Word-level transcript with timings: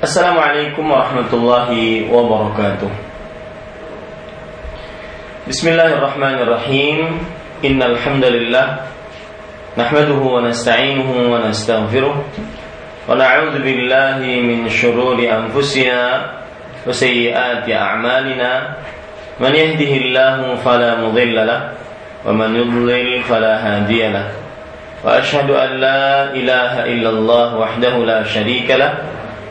Assalamualaikum 0.00 0.88
warahmatullahi 0.88 2.08
wabarakatuh. 2.08 2.88
Bismillahirrahmanirrahim. 5.44 7.20
Innal 7.60 8.00
hamdalillah 8.00 8.80
nahmaduhu 9.76 10.24
wa 10.24 10.40
nasta'inuhu 10.40 11.28
wa 11.28 11.44
nastaghfiruh. 11.44 12.16
Wa 12.16 13.12
na'udzu 13.12 13.60
billahi 13.60 14.40
min 14.40 14.72
shururi 14.72 15.28
anfusina 15.28 16.32
wa 16.80 16.88
sayyiati 16.88 17.76
a'malina. 17.76 18.80
Man 19.36 19.52
yahdihillahu 19.52 20.64
fala 20.64 20.96
mudilla 20.96 21.44
lahu 21.44 21.76
wa 22.24 22.32
man 22.32 22.56
yudlil 22.56 23.20
fala 23.28 23.60
hadiya 23.60 24.16
lahu 24.16 24.32
wa 25.04 25.20
ashhadu 25.20 25.60
an 25.60 25.76
la 25.76 26.32
ilaha 26.32 26.88
illallah 26.88 27.52
wahdahu 27.52 28.08
la 28.08 28.24
sharika 28.24 28.80
lahu 28.80 29.19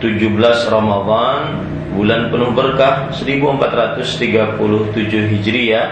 17 0.00 0.72
Ramadan 0.72 1.60
bulan 1.92 2.32
penuh 2.32 2.56
berkah 2.56 3.12
1437 3.12 4.96
Hijriah. 5.36 5.86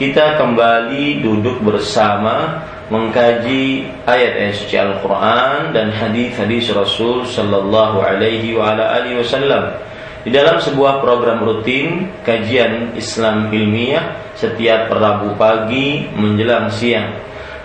Kita 0.00 0.40
kembali 0.40 1.20
duduk 1.20 1.60
bersama 1.60 2.64
mengkaji 2.88 3.84
ayat-ayat 4.08 4.56
suci 4.56 4.80
Al-Qur'an 4.80 5.76
dan 5.76 5.92
hadis-hadis 5.92 6.72
Rasul 6.72 7.28
sallallahu 7.28 8.00
alaihi 8.00 8.56
wa 8.56 8.72
ala 8.72 8.96
alihi 8.96 9.20
wasallam. 9.20 9.76
Di 10.24 10.32
dalam 10.32 10.56
sebuah 10.56 11.04
program 11.04 11.44
rutin 11.44 12.08
kajian 12.24 12.96
Islam 12.96 13.52
ilmiah 13.52 14.32
setiap 14.40 14.88
Rabu 14.88 15.36
pagi 15.36 16.08
menjelang 16.16 16.72
siang. 16.72 17.12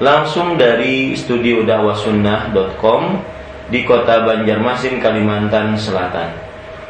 Langsung 0.04 0.60
dari 0.60 1.16
studio 1.16 1.64
dakwahsunnah.com 1.64 3.35
di 3.70 3.82
kota 3.86 4.22
Banjarmasin, 4.26 5.02
Kalimantan 5.02 5.74
Selatan. 5.78 6.32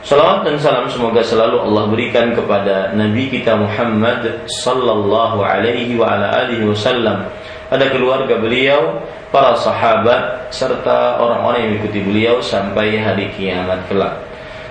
Salawat 0.05 0.45
dan 0.45 0.61
salam 0.61 0.85
semoga 0.85 1.25
selalu 1.25 1.65
Allah 1.65 1.89
berikan 1.89 2.29
kepada 2.37 2.93
Nabi 2.93 3.25
kita 3.25 3.57
Muhammad 3.57 4.45
sallallahu 4.45 5.41
alaihi 5.41 5.97
wa 5.97 6.13
ala 6.13 6.45
alihi 6.45 6.61
wasallam, 6.61 7.25
pada 7.65 7.89
keluarga 7.89 8.37
beliau, 8.37 9.01
para 9.33 9.57
sahabat 9.57 10.53
serta 10.53 11.17
orang-orang 11.17 11.57
yang 11.57 11.69
mengikuti 11.73 11.99
beliau 12.05 12.35
sampai 12.37 13.01
hari 13.01 13.33
kiamat 13.33 13.81
kelak. 13.89 14.21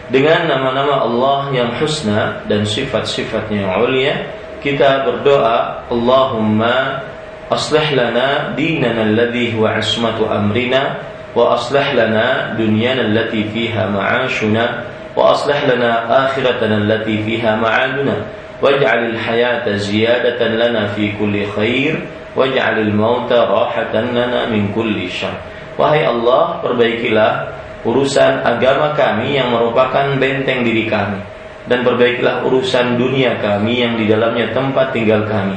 Dengan 0.07 0.47
nama-nama 0.47 1.03
Allah 1.03 1.51
yang 1.51 1.71
husna 1.83 2.47
dan 2.47 2.63
sifat-sifatnya 2.63 3.67
yang 3.67 3.75
mulia, 3.83 4.15
kita 4.63 5.03
berdoa, 5.03 5.83
Allahumma 5.91 7.03
aslih 7.51 7.91
lana 7.99 8.55
dinana 8.55 9.03
alladhi 9.03 9.51
huwa 9.51 9.83
ismatu 9.83 10.31
amrina 10.31 11.14
وأصلح 11.36 11.94
لنا 11.94 12.54
دنيانا 12.58 13.02
التي 13.02 13.44
فيها 13.54 13.88
معاشنا 13.90 14.84
وأصلح 15.16 15.64
لنا 15.64 15.92
آخرتنا 16.26 16.78
التي 16.78 17.24
فيها 17.24 17.56
معادنا 17.56 18.16
واجعل 18.62 19.00
الحياة 19.06 19.76
زيادة 19.76 20.48
لنا 20.48 20.88
في 20.88 21.12
كل 21.20 21.46
خير 21.56 22.00
واجعل 22.36 22.80
الموت 22.80 23.32
راحة 23.32 23.94
لنا 23.94 24.50
من 24.50 24.72
كل 24.76 25.10
شر 25.10 25.38
Wahai 25.80 26.04
Allah, 26.04 26.60
perbaikilah 26.60 27.56
urusan 27.88 28.44
agama 28.44 28.92
kami 29.00 29.40
yang 29.40 29.56
merupakan 29.56 30.20
benteng 30.20 30.68
diri 30.68 30.92
kami 30.92 31.24
dan 31.72 31.88
perbaikilah 31.88 32.44
urusan 32.44 33.00
dunia 33.00 33.40
kami 33.40 33.80
yang 33.80 33.96
di 33.96 34.04
dalamnya 34.04 34.52
tempat 34.52 34.92
tinggal 34.92 35.24
kami 35.24 35.56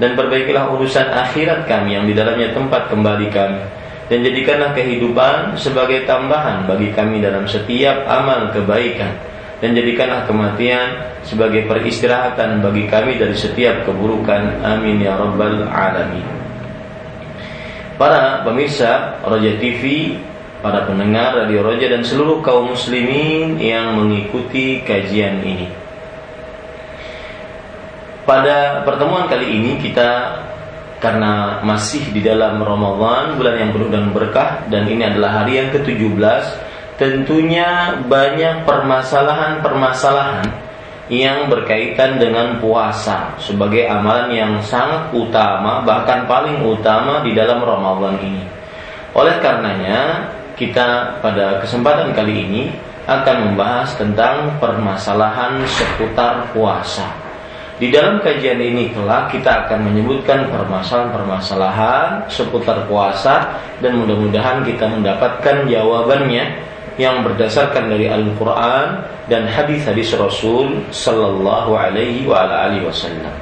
dan 0.00 0.16
perbaikilah 0.16 0.72
urusan 0.72 1.04
akhirat 1.12 1.68
kami 1.68 2.00
yang 2.00 2.08
di 2.08 2.16
dalamnya 2.16 2.56
tempat 2.56 2.88
kembali 2.88 3.28
kami 3.28 3.60
dan 4.11 4.19
jadikanlah 4.19 4.75
kehidupan 4.75 5.55
sebagai 5.55 6.03
tambahan 6.03 6.67
bagi 6.67 6.91
kami 6.91 7.23
dalam 7.23 7.47
setiap 7.47 8.03
amal 8.07 8.51
kebaikan. 8.51 9.15
Dan 9.63 9.79
jadikanlah 9.79 10.27
kematian 10.27 11.15
sebagai 11.23 11.63
peristirahatan 11.71 12.59
bagi 12.59 12.83
kami 12.83 13.15
dari 13.15 13.31
setiap 13.31 13.87
keburukan. 13.87 14.59
Amin 14.59 14.99
ya 14.99 15.15
rabbal 15.15 15.71
alamin. 15.71 16.27
Para 17.95 18.43
pemirsa 18.43 19.23
Roja 19.23 19.55
TV 19.55 20.19
para 20.63 20.87
pendengar 20.87 21.35
Radio 21.35 21.59
Roja 21.59 21.91
dan 21.91 22.07
seluruh 22.07 22.39
kaum 22.39 22.71
muslimin 22.71 23.59
yang 23.59 23.99
mengikuti 23.99 24.79
kajian 24.87 25.43
ini. 25.43 25.67
Pada 28.23 28.87
pertemuan 28.87 29.27
kali 29.27 29.59
ini 29.59 29.83
kita 29.83 30.39
karena 31.03 31.59
masih 31.67 32.15
di 32.15 32.23
dalam 32.23 32.63
Ramadan 32.63 33.35
bulan 33.35 33.59
yang 33.59 33.75
penuh 33.75 33.91
dan 33.91 34.15
berkah 34.15 34.63
dan 34.71 34.87
ini 34.87 35.03
adalah 35.03 35.43
hari 35.43 35.59
yang 35.59 35.69
ke-17 35.75 36.43
tentunya 36.95 37.99
banyak 38.07 38.63
permasalahan-permasalahan 38.63 40.47
yang 41.11 41.51
berkaitan 41.51 42.15
dengan 42.15 42.63
puasa 42.63 43.35
sebagai 43.35 43.83
amalan 43.91 44.31
yang 44.31 44.53
sangat 44.63 45.11
utama 45.11 45.83
bahkan 45.83 46.23
paling 46.23 46.63
utama 46.63 47.19
di 47.19 47.35
dalam 47.35 47.59
Ramadan 47.59 48.15
ini. 48.23 48.47
Oleh 49.11 49.35
karenanya 49.43 50.31
kita 50.55 51.19
pada 51.19 51.59
kesempatan 51.59 52.15
kali 52.15 52.47
ini 52.47 52.63
akan 53.03 53.51
membahas 53.51 53.99
tentang 53.99 54.55
permasalahan 54.63 55.59
seputar 55.67 56.55
puasa. 56.55 57.22
Di 57.83 57.91
dalam 57.91 58.23
kajian 58.23 58.63
ini 58.63 58.95
kelak 58.95 59.35
kita 59.35 59.67
akan 59.67 59.91
menyebutkan 59.91 60.47
permasalahan-permasalahan 60.47 62.31
seputar 62.31 62.87
puasa 62.87 63.59
dan 63.83 63.99
mudah-mudahan 63.99 64.63
kita 64.63 64.87
mendapatkan 64.87 65.67
jawabannya 65.67 66.63
yang 66.95 67.27
berdasarkan 67.27 67.91
dari 67.91 68.07
Al-Quran 68.07 69.03
dan 69.27 69.51
hadis-hadis 69.51 70.15
Rasul 70.15 70.79
Sallallahu 70.95 71.75
Alaihi 71.75 72.23
Wasallam. 72.23 73.35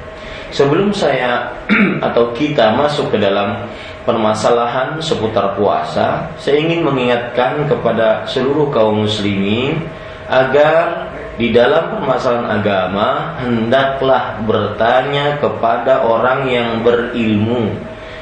Sebelum 0.50 0.90
saya 0.90 1.54
atau 2.10 2.34
kita 2.34 2.74
masuk 2.74 3.14
ke 3.14 3.22
dalam 3.22 3.70
permasalahan 4.10 4.98
seputar 4.98 5.54
puasa, 5.54 6.34
saya 6.42 6.58
ingin 6.58 6.82
mengingatkan 6.82 7.70
kepada 7.70 8.26
seluruh 8.26 8.74
kaum 8.74 9.06
muslimin 9.06 9.86
agar 10.26 11.11
di 11.42 11.50
dalam 11.50 11.98
permasalahan 11.98 12.62
agama 12.62 13.34
hendaklah 13.42 14.38
bertanya 14.46 15.42
kepada 15.42 16.06
orang 16.06 16.46
yang 16.46 16.86
berilmu 16.86 17.74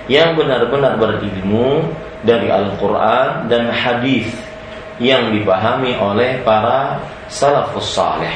yang 0.08 0.40
benar-benar 0.40 0.96
berilmu 0.96 1.84
dari 2.24 2.48
Al-Quran 2.48 3.52
dan 3.52 3.68
hadis 3.76 4.32
yang 5.04 5.36
dipahami 5.36 6.00
oleh 6.00 6.40
para 6.48 7.04
salafus 7.28 7.92
saleh 7.92 8.32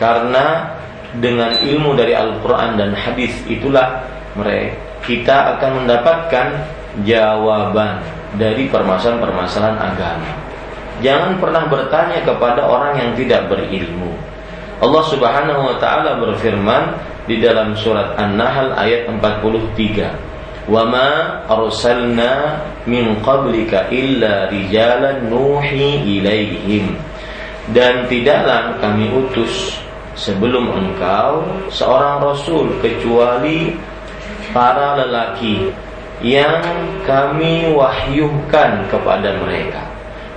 karena 0.00 0.72
dengan 1.20 1.52
ilmu 1.60 1.92
dari 1.92 2.16
Al-Quran 2.16 2.80
dan 2.80 2.96
hadis 2.96 3.36
itulah 3.44 4.08
mereka 4.32 4.94
kita 5.04 5.56
akan 5.56 5.84
mendapatkan 5.84 6.46
jawaban 7.04 8.00
dari 8.40 8.66
permasalahan-permasalahan 8.72 9.78
agama. 9.78 10.43
Jangan 11.04 11.36
pernah 11.36 11.68
bertanya 11.68 12.24
kepada 12.24 12.64
orang 12.64 12.96
yang 12.96 13.10
tidak 13.12 13.52
berilmu. 13.52 14.08
Allah 14.80 15.04
Subhanahu 15.04 15.60
wa 15.68 15.76
taala 15.76 16.16
berfirman 16.16 16.96
di 17.28 17.44
dalam 17.44 17.76
surat 17.76 18.16
An-Nahl 18.16 18.72
ayat 18.72 19.12
43. 19.12 20.16
"Wa 20.64 20.80
ma 20.88 21.44
arsalna 21.44 22.64
min 22.88 23.20
qablika 23.20 23.92
illa 23.92 24.48
rijalan 24.48 25.28
nuhi 25.28 26.00
ilaihim." 26.20 26.96
Dan 27.68 28.08
tidaklah 28.08 28.80
kami 28.80 29.08
utus 29.12 29.76
sebelum 30.16 30.72
engkau 30.72 31.44
seorang 31.68 32.20
rasul 32.20 32.68
kecuali 32.80 33.76
para 34.56 35.00
lelaki 35.04 35.68
yang 36.24 36.60
kami 37.04 37.72
wahyukan 37.72 38.88
kepada 38.88 39.36
mereka. 39.40 39.93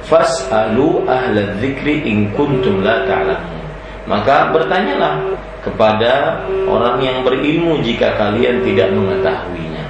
Fas'alu 0.07 1.03
ahla 1.03 1.59
dzikri 1.59 2.07
in 2.07 2.31
kuntum 2.31 2.79
la 2.79 3.03
ta'lamun. 3.03 3.59
Maka 4.07 4.55
bertanyalah 4.55 5.19
kepada 5.67 6.39
orang 6.63 7.03
yang 7.03 7.27
berilmu 7.27 7.83
jika 7.83 8.15
kalian 8.15 8.63
tidak 8.63 8.87
mengetahuinya. 8.95 9.83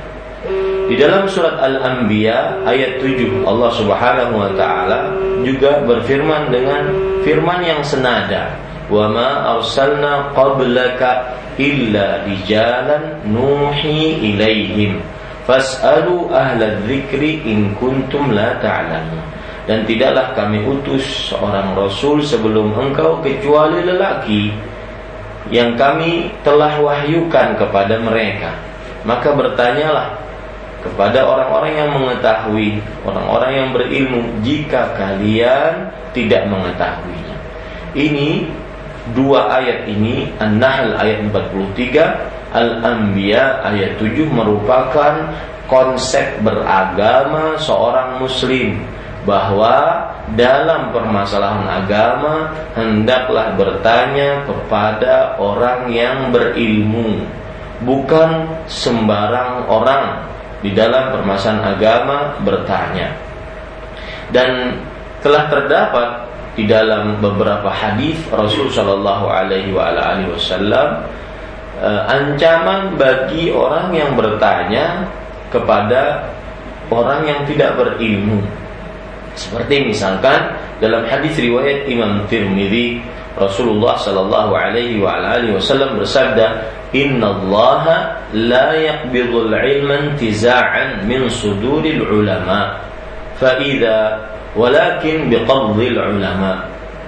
Di 0.88 0.96
dalam 0.96 1.28
surat 1.28 1.60
Al-Anbiya 1.60 2.64
ayat 2.64 3.04
7 3.04 3.44
Allah 3.44 3.72
Subhanahu 3.76 4.34
wa 4.40 4.50
taala 4.56 5.12
juga 5.44 5.84
berfirman 5.84 6.48
dengan 6.48 6.88
firman 7.28 7.60
yang 7.60 7.84
senada 7.84 8.56
wa 8.88 9.12
ma 9.12 9.60
arsalna 9.60 10.32
qablaka 10.32 11.36
illa 11.60 12.24
rijalan 12.24 13.20
nuhi 13.28 14.32
ilaihim 14.32 15.04
fas'alu 15.44 16.32
ahla 16.32 16.80
dzikri 16.88 17.44
in 17.44 17.76
kuntum 17.76 18.32
la 18.32 18.56
ta'lamun 18.64 19.27
dan 19.68 19.84
tidaklah 19.84 20.32
kami 20.32 20.64
utus 20.64 21.30
seorang 21.30 21.76
rasul 21.76 22.24
sebelum 22.24 22.72
engkau 22.72 23.20
kecuali 23.20 23.84
lelaki 23.84 24.56
yang 25.52 25.76
kami 25.76 26.32
telah 26.42 26.80
wahyukan 26.80 27.60
kepada 27.60 28.00
mereka. 28.00 28.56
Maka 29.04 29.36
bertanyalah 29.36 30.16
kepada 30.88 31.28
orang-orang 31.28 31.74
yang 31.76 31.92
mengetahui 31.92 32.80
orang-orang 33.04 33.52
yang 33.52 33.70
berilmu 33.76 34.22
jika 34.48 34.96
kalian 34.96 35.92
tidak 36.16 36.48
mengetahuinya. 36.48 37.38
Ini 37.92 38.48
dua 39.12 39.52
ayat 39.52 39.88
ini 39.88 40.32
An-Nahl 40.40 40.96
ayat 40.96 41.28
43 41.28 42.56
Al-Anbiya 42.56 43.68
ayat 43.68 44.00
7 44.00 44.32
merupakan 44.32 45.14
konsep 45.68 46.40
beragama 46.40 47.60
seorang 47.60 48.24
muslim 48.24 48.80
bahwa 49.28 50.08
dalam 50.40 50.96
permasalahan 50.96 51.68
agama 51.68 52.56
hendaklah 52.80 53.52
bertanya 53.60 54.48
kepada 54.48 55.36
orang 55.36 55.92
yang 55.92 56.32
berilmu 56.32 57.28
bukan 57.84 58.48
sembarang 58.72 59.68
orang 59.68 60.24
di 60.64 60.72
dalam 60.72 61.12
permasalahan 61.12 61.76
agama 61.76 62.18
bertanya 62.42 63.14
dan 64.32 64.80
telah 65.20 65.52
terdapat 65.52 66.10
di 66.58 66.66
dalam 66.66 67.22
beberapa 67.22 67.70
hadis 67.70 68.18
Rasul 68.34 68.74
Shallallahu 68.74 69.30
Alaihi 69.30 69.70
Wasallam 69.76 71.06
uh, 71.78 72.02
ancaman 72.10 72.98
bagi 72.98 73.54
orang 73.54 73.94
yang 73.94 74.18
bertanya 74.18 75.06
kepada 75.54 76.34
orang 76.90 77.28
yang 77.28 77.42
tidak 77.46 77.78
berilmu. 77.78 78.42
Seperti 79.37 79.89
misalkan 79.89 80.55
dalam 80.79 81.09
hadis 81.09 81.37
riwayat 81.41 81.89
Imam 81.89 82.25
Tirmidzi 82.29 83.01
Rasulullah 83.33 83.97
Shallallahu 83.97 84.53
Alaihi 84.53 85.01
Wasallam 85.01 85.97
bersabda, 85.97 86.69
Inna 86.93 87.33
Allah 87.33 88.13
la 88.37 88.77
yaqbidul 88.77 89.49
ilman 89.49 90.21
tiza'an 90.21 91.09
min 91.09 91.25
suduril 91.33 92.05
ulama. 92.05 92.93
فإذا 93.43 93.99
ولكن 94.57 95.31
بقبض 95.31 95.79
العلماء 95.81 96.59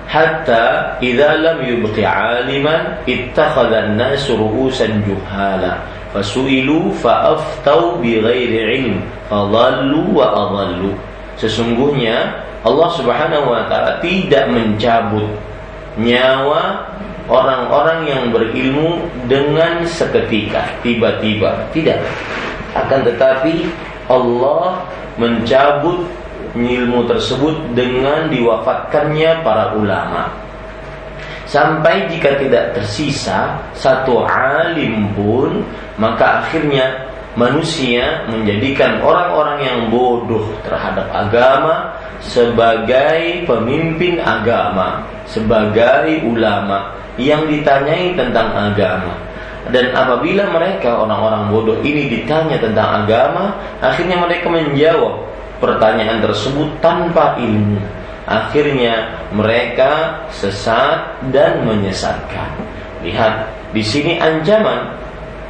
حتى 0.09 0.63
إذا 1.03 1.37
لم 1.37 1.59
يبق 1.67 1.97
عالما 2.09 2.77
اتخذ 3.09 3.73
الناس 3.73 4.31
رؤوسا 4.31 4.87
جهالا 4.87 5.73
فسئلوا 6.15 6.93
فأفتوا 6.93 7.97
بغير 8.03 8.53
علم 8.69 9.01
فضلوا 9.31 10.07
وأضلوا 10.15 10.95
Sesungguhnya 11.40 12.36
Allah 12.68 12.90
Subhanahu 12.92 13.48
wa 13.48 13.64
taala 13.72 14.04
tidak 14.04 14.52
mencabut 14.52 15.28
nyawa 15.96 16.84
orang-orang 17.32 18.00
yang 18.10 18.24
berilmu 18.36 19.08
dengan 19.32 19.88
seketika, 19.88 20.68
tiba-tiba. 20.84 21.56
Tidak. 21.72 22.00
Akan 22.76 23.08
tetapi 23.08 23.72
Allah 24.12 24.84
mencabut 25.16 26.04
ilmu 26.58 27.06
tersebut 27.06 27.56
dengan 27.78 28.28
diwafatkannya 28.28 29.46
para 29.46 29.78
ulama. 29.78 30.28
Sampai 31.50 32.06
jika 32.14 32.38
tidak 32.38 32.78
tersisa 32.78 33.58
satu 33.74 34.22
alim 34.26 35.10
pun, 35.18 35.66
maka 35.98 36.46
akhirnya 36.46 37.09
manusia 37.38 38.26
menjadikan 38.30 39.02
orang-orang 39.06 39.60
yang 39.62 39.80
bodoh 39.94 40.46
terhadap 40.66 41.06
agama 41.14 41.94
sebagai 42.24 43.46
pemimpin 43.46 44.18
agama, 44.20 45.06
sebagai 45.30 46.26
ulama 46.26 46.96
yang 47.20 47.46
ditanyai 47.46 48.16
tentang 48.18 48.50
agama. 48.50 49.14
Dan 49.70 49.94
apabila 49.94 50.50
mereka 50.50 50.98
orang-orang 50.98 51.54
bodoh 51.54 51.78
ini 51.86 52.10
ditanya 52.10 52.58
tentang 52.58 53.06
agama, 53.06 53.54
akhirnya 53.84 54.18
mereka 54.18 54.48
menjawab 54.50 55.14
pertanyaan 55.62 56.24
tersebut 56.24 56.68
tanpa 56.82 57.38
ilmu. 57.38 57.78
Akhirnya 58.30 59.10
mereka 59.34 60.22
sesat 60.34 61.18
dan 61.34 61.66
menyesatkan. 61.66 62.50
Lihat, 63.06 63.50
di 63.74 63.84
sini 63.86 64.18
ancaman. 64.18 64.98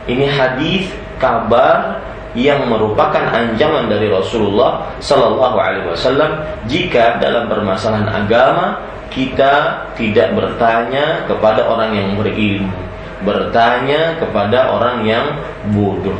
Ini 0.09 0.25
hadis 0.25 0.89
kabar 1.19 1.99
yang 2.37 2.69
merupakan 2.69 3.21
ancaman 3.33 3.89
dari 3.89 4.07
Rasulullah 4.09 4.85
Sallallahu 5.01 5.57
Alaihi 5.57 5.87
Wasallam 5.89 6.31
jika 6.69 7.17
dalam 7.17 7.49
permasalahan 7.49 8.09
agama 8.09 8.79
kita 9.09 9.85
tidak 9.97 10.37
bertanya 10.37 11.25
kepada 11.25 11.65
orang 11.65 11.97
yang 11.97 12.09
berilmu, 12.13 12.77
bertanya 13.25 14.13
kepada 14.21 14.69
orang 14.69 15.01
yang 15.01 15.25
bodoh. 15.73 16.17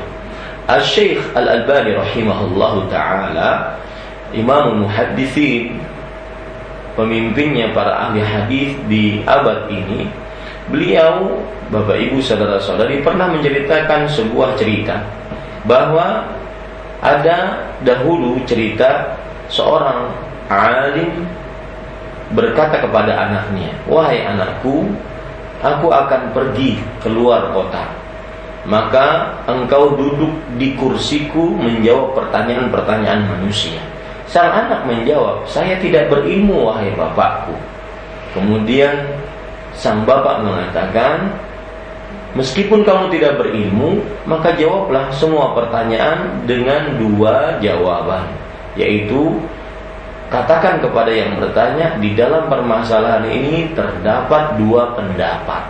Al-Syeikh 0.65 1.22
Al-Albani 1.34 1.98
rahimahullahu 1.98 2.89
taala 2.89 3.77
Imam 4.34 4.86
Muhaddithin 4.86 5.82
pemimpinnya 6.94 7.74
para 7.74 8.10
ahli 8.10 8.22
hadis 8.22 8.74
di 8.86 9.22
abad 9.25 9.65
ini 9.72 10.10
beliau 10.69 11.41
Bapak 11.69 11.97
Ibu 11.97 12.17
saudara-saudari 12.21 13.05
pernah 13.05 13.29
menceritakan 13.29 14.09
sebuah 14.09 14.57
cerita 14.57 14.97
bahwa 15.69 16.25
ada 17.01 17.69
dahulu 17.85 18.41
cerita 18.49 19.17
seorang 19.49 20.09
alim 20.49 21.29
berkata 22.33 22.81
kepada 22.81 23.13
anaknya, 23.13 23.69
"Wahai 23.85 24.25
anakku, 24.25 24.89
aku 25.61 25.88
akan 25.93 26.33
pergi 26.33 26.81
keluar 27.01 27.53
kota 27.53 27.85
maka 28.67 29.33
engkau 29.47 29.95
duduk 29.95 30.33
di 30.59 30.75
kursiku 30.75 31.55
menjawab 31.55 32.17
pertanyaan-pertanyaan 32.17 33.23
manusia. 33.25 33.79
Sang 34.27 34.51
anak 34.51 34.83
menjawab, 34.85 35.47
saya 35.47 35.79
tidak 35.79 36.11
berilmu 36.11 36.69
wahai 36.69 36.91
bapakku. 36.93 37.55
Kemudian 38.35 38.93
sang 39.79 40.03
bapak 40.03 40.43
mengatakan, 40.43 41.31
meskipun 42.36 42.83
kamu 42.83 43.07
tidak 43.15 43.39
berilmu, 43.39 44.03
maka 44.27 44.51
jawablah 44.59 45.07
semua 45.15 45.55
pertanyaan 45.55 46.43
dengan 46.43 47.00
dua 47.00 47.55
jawaban, 47.63 48.27
yaitu 48.75 49.39
katakan 50.27 50.83
kepada 50.83 51.09
yang 51.09 51.39
bertanya 51.39 51.95
di 51.98 52.12
dalam 52.13 52.51
permasalahan 52.51 53.24
ini 53.24 53.71
terdapat 53.71 54.59
dua 54.59 54.93
pendapat. 54.93 55.63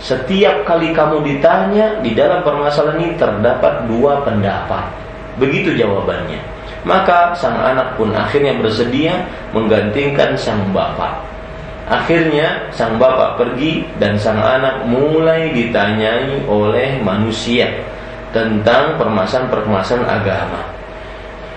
Setiap 0.00 0.64
kali 0.64 0.96
kamu 0.96 1.20
ditanya 1.26 2.00
di 2.00 2.16
dalam 2.16 2.40
permasalahan 2.40 2.96
ini 3.04 3.20
terdapat 3.20 3.84
dua 3.84 4.24
pendapat. 4.24 4.88
Begitu 5.36 5.76
jawabannya. 5.76 6.40
Maka 6.88 7.36
sang 7.36 7.60
anak 7.60 8.00
pun 8.00 8.08
akhirnya 8.16 8.56
bersedia 8.56 9.28
menggantikan 9.52 10.32
sang 10.40 10.64
bapak. 10.72 11.29
Akhirnya 11.90 12.70
sang 12.70 13.02
bapak 13.02 13.34
pergi 13.34 13.82
dan 13.98 14.14
sang 14.14 14.38
anak 14.38 14.86
mulai 14.86 15.50
ditanyai 15.50 16.46
oleh 16.46 17.02
manusia 17.02 17.66
tentang 18.30 18.94
permasalahan-permasalahan 18.94 20.06
agama. 20.06 20.62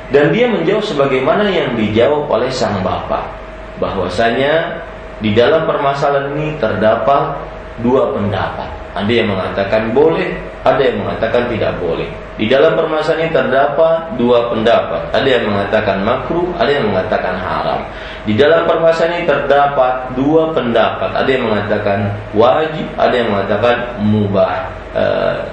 Dan 0.10 0.34
dia 0.34 0.50
menjawab 0.50 0.82
sebagaimana 0.82 1.46
yang 1.54 1.78
dijawab 1.78 2.26
oleh 2.34 2.50
sang 2.50 2.82
bapak. 2.82 3.30
Bahwasanya 3.78 4.82
di 5.22 5.38
dalam 5.38 5.70
permasalahan 5.70 6.34
ini 6.34 6.58
terdapat 6.58 7.38
dua 7.86 8.18
pendapat. 8.18 8.83
Ada 8.94 9.10
yang 9.10 9.34
mengatakan 9.34 9.90
boleh, 9.90 10.38
ada 10.62 10.78
yang 10.78 11.02
mengatakan 11.02 11.50
tidak 11.50 11.74
boleh. 11.82 12.06
Di 12.38 12.46
dalam 12.50 12.78
permasalahan 12.78 13.30
ini 13.30 13.34
terdapat 13.34 14.18
dua 14.18 14.54
pendapat. 14.54 15.02
Ada 15.14 15.28
yang 15.28 15.44
mengatakan 15.50 15.98
makruh, 16.06 16.50
ada 16.58 16.70
yang 16.70 16.86
mengatakan 16.90 17.36
haram. 17.38 17.82
Di 18.26 18.34
dalam 18.38 18.70
permasalahan 18.70 19.22
ini 19.22 19.26
terdapat 19.26 19.94
dua 20.14 20.54
pendapat. 20.54 21.10
Ada 21.10 21.30
yang 21.30 21.46
mengatakan 21.50 22.00
wajib, 22.38 22.86
ada 22.98 23.14
yang 23.14 23.30
mengatakan 23.34 23.76
mubah, 24.02 24.54
e, 24.94 25.06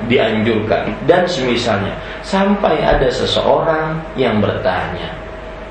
dianjurkan 0.08 0.92
dan 1.08 1.24
semisalnya. 1.24 1.96
Sampai 2.20 2.80
ada 2.84 3.08
seseorang 3.08 4.00
yang 4.20 4.40
bertanya 4.44 5.16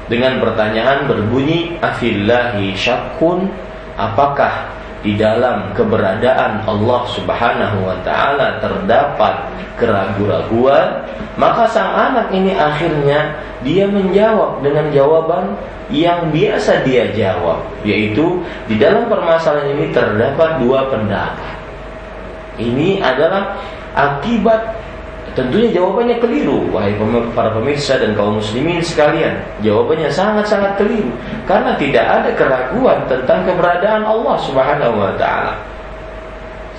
dengan 0.09 0.41
pertanyaan 0.41 1.05
berbunyi 1.05 1.77
afillahi 1.79 2.73
syakun 2.73 3.45
apakah 3.93 4.65
di 4.99 5.15
dalam 5.15 5.71
keberadaan 5.75 6.67
Allah 6.67 7.01
Subhanahu 7.15 7.77
wa 7.87 7.97
taala 8.03 8.59
terdapat 8.59 9.47
keraguan-raguan, 9.79 11.07
maka 11.39 11.63
sang 11.71 11.91
anak 11.95 12.27
ini 12.35 12.51
akhirnya 12.51 13.31
dia 13.63 13.87
menjawab 13.87 14.59
dengan 14.59 14.91
jawaban 14.91 15.55
yang 15.87 16.27
biasa 16.29 16.83
dia 16.83 17.09
jawab, 17.15 17.63
yaitu 17.87 18.43
di 18.67 18.75
dalam 18.75 19.07
permasalahan 19.07 19.73
ini 19.79 19.89
terdapat 19.95 20.59
dua 20.61 20.91
pendapat. 20.91 21.55
Ini 22.59 22.99
adalah 22.99 23.55
akibat 23.95 24.78
Tentunya 25.39 25.71
jawabannya 25.71 26.19
keliru 26.19 26.67
Wahai 26.75 26.91
para 27.31 27.55
pemirsa 27.55 27.95
dan 27.95 28.11
kaum 28.11 28.43
muslimin 28.43 28.83
sekalian. 28.83 29.39
Jawabannya 29.63 30.11
sangat-sangat 30.11 30.75
keliru 30.75 31.07
Karena 31.47 31.79
tidak 31.79 32.03
ada 32.03 32.29
keraguan 32.35 32.99
tentang 33.07 33.47
keberadaan 33.47 34.03
Allah 34.03 34.35
subhanahu 34.43 34.99
wa 34.99 35.15
ta'ala. 35.15 35.55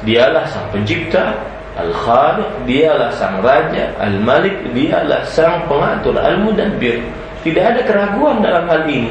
Dialah 0.04 0.44
sang 0.52 0.68
pencipta 0.68 1.32
Al-Khaliq 1.80 2.68
Dialah 2.68 3.08
sang 3.16 3.40
raja 3.40 3.96
Al-Malik 3.96 4.76
Dialah 4.76 5.24
sang 5.24 5.64
pengatur 5.64 6.20
Al-Mudabbir. 6.20 7.00
Tidak 7.40 7.64
ada 7.64 7.80
keraguan 7.88 8.44
dalam 8.44 8.68
hal 8.68 8.84
ini 8.84 9.08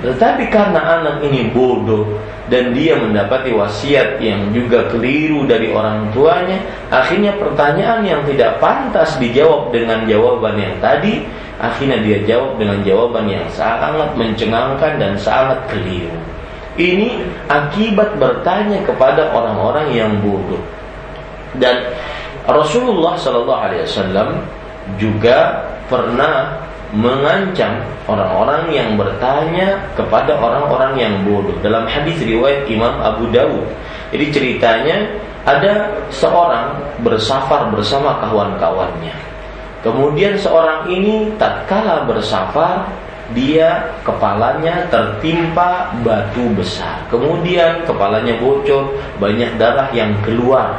Tetapi 0.00 0.48
karena 0.48 0.80
anak 0.80 1.20
ini 1.28 1.52
bodoh 1.52 2.08
dan 2.48 2.72
dia 2.72 2.96
mendapati 2.96 3.52
wasiat 3.52 4.18
yang 4.18 4.50
juga 4.50 4.88
keliru 4.88 5.44
dari 5.44 5.70
orang 5.70 6.08
tuanya, 6.10 6.56
akhirnya 6.88 7.36
pertanyaan 7.36 8.02
yang 8.02 8.24
tidak 8.24 8.58
pantas 8.58 9.14
dijawab 9.20 9.70
dengan 9.70 10.08
jawaban 10.08 10.56
yang 10.56 10.74
tadi, 10.80 11.28
akhirnya 11.60 12.00
dia 12.00 12.18
jawab 12.24 12.56
dengan 12.56 12.80
jawaban 12.82 13.28
yang 13.28 13.46
sangat 13.52 14.10
mencengangkan 14.16 14.92
dan 14.96 15.12
sangat 15.20 15.60
keliru. 15.68 16.16
Ini 16.80 17.20
akibat 17.52 18.16
bertanya 18.16 18.80
kepada 18.88 19.28
orang-orang 19.36 19.92
yang 19.92 20.10
bodoh. 20.24 20.62
Dan 21.60 21.92
Rasulullah 22.48 23.20
Shallallahu 23.20 23.62
Alaihi 23.68 23.84
Wasallam 23.84 24.28
juga 24.96 25.66
pernah 25.92 26.56
mengancam 26.90 27.86
orang-orang 28.10 28.70
yang 28.74 28.88
bertanya 28.98 29.78
kepada 29.94 30.34
orang-orang 30.38 30.92
yang 30.98 31.14
bodoh. 31.22 31.54
Dalam 31.62 31.86
hadis 31.86 32.18
riwayat 32.22 32.66
Imam 32.66 32.98
Abu 32.98 33.30
Dawud. 33.30 33.66
Jadi 34.10 34.26
ceritanya 34.34 34.96
ada 35.46 35.88
seorang 36.10 36.74
bersafar 37.00 37.70
bersama 37.70 38.18
kawan-kawannya. 38.18 39.14
Kemudian 39.80 40.36
seorang 40.36 40.90
ini 40.92 41.32
tatkala 41.40 42.04
bersafar 42.04 42.84
dia 43.32 43.94
kepalanya 44.02 44.90
tertimpa 44.90 45.94
batu 46.02 46.50
besar. 46.58 47.00
Kemudian 47.08 47.86
kepalanya 47.86 48.34
bocor, 48.42 48.90
banyak 49.22 49.54
darah 49.56 49.88
yang 49.94 50.12
keluar 50.26 50.76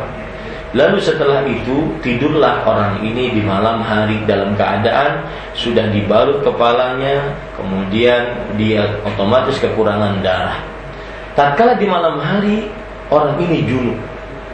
Lalu 0.72 1.04
setelah 1.04 1.44
itu 1.44 2.00
tidurlah 2.00 2.64
orang 2.64 3.04
ini 3.04 3.36
di 3.36 3.44
malam 3.44 3.84
hari 3.84 4.24
dalam 4.24 4.56
keadaan 4.56 5.28
sudah 5.52 5.92
dibalut 5.92 6.40
kepalanya, 6.48 7.28
kemudian 7.60 8.32
dia 8.56 8.88
otomatis 9.04 9.60
kekurangan 9.60 10.24
darah. 10.24 10.64
Tatkala 11.36 11.76
di 11.76 11.88
malam 11.92 12.24
hari 12.24 12.72
orang 13.12 13.36
ini 13.44 13.68
junub. 13.68 14.00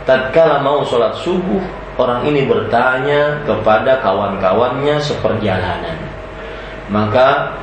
Tatkala 0.10 0.66
mau 0.66 0.82
sholat 0.82 1.14
subuh 1.22 1.62
orang 2.02 2.26
ini 2.26 2.50
bertanya 2.50 3.38
kepada 3.46 4.02
kawan-kawannya 4.02 4.98
seperjalanan. 4.98 6.02
Maka 6.90 7.54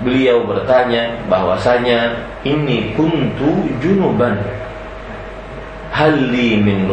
beliau 0.00 0.40
bertanya 0.48 1.20
bahwasanya 1.28 2.16
ini 2.48 2.96
kuntu 2.96 3.68
junuban 3.84 4.40
halli 5.92 6.56
min 6.56 6.88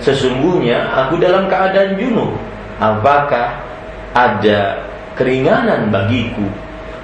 Sesungguhnya 0.00 0.88
aku 0.96 1.20
dalam 1.20 1.44
keadaan 1.46 2.00
junub. 2.00 2.32
Apakah 2.80 3.60
ada 4.16 4.80
keringanan 5.12 5.92
bagiku? 5.92 6.48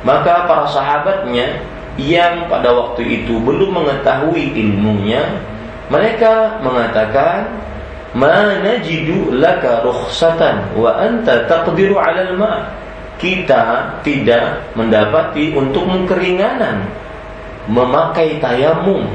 Maka 0.00 0.49
para 0.49 0.65
sahabatnya 0.73 1.61
yang 2.00 2.49
pada 2.49 2.73
waktu 2.73 3.25
itu 3.25 3.37
belum 3.41 3.85
mengetahui 3.85 4.57
ilmunya, 4.57 5.21
mereka 5.93 6.61
mengatakan, 6.65 7.49
"Mana 8.17 8.81
jidu 8.81 9.33
laka 9.37 9.85
rukhsatan 9.85 10.73
wa 10.76 10.97
anta 10.97 11.45
taqdiru 11.45 12.00
'alal 12.00 12.37
ma." 12.37 12.65
Kita 13.17 13.97
tidak 14.05 14.61
mendapati 14.76 15.57
untuk 15.57 15.88
keringanan 16.05 16.85
memakai 17.65 18.37
tayamum 18.38 19.09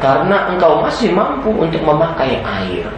karena 0.00 0.48
engkau 0.48 0.80
masih 0.80 1.12
mampu 1.12 1.52
untuk 1.52 1.80
memakai 1.84 2.40
air. 2.40 2.88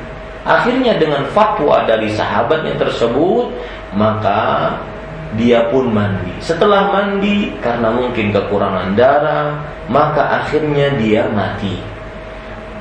Akhirnya 0.43 0.99
dengan 0.99 1.23
fatwa 1.31 1.87
dari 1.87 2.11
sahabatnya 2.11 2.75
tersebut, 2.75 3.51
maka 3.95 4.75
dia 5.39 5.71
pun 5.71 5.89
mandi. 5.89 6.35
Setelah 6.43 6.91
mandi 6.91 7.55
karena 7.63 7.89
mungkin 7.95 8.35
kekurangan 8.35 8.99
darah, 8.99 9.55
maka 9.87 10.43
akhirnya 10.43 10.93
dia 10.99 11.31
mati. 11.31 11.79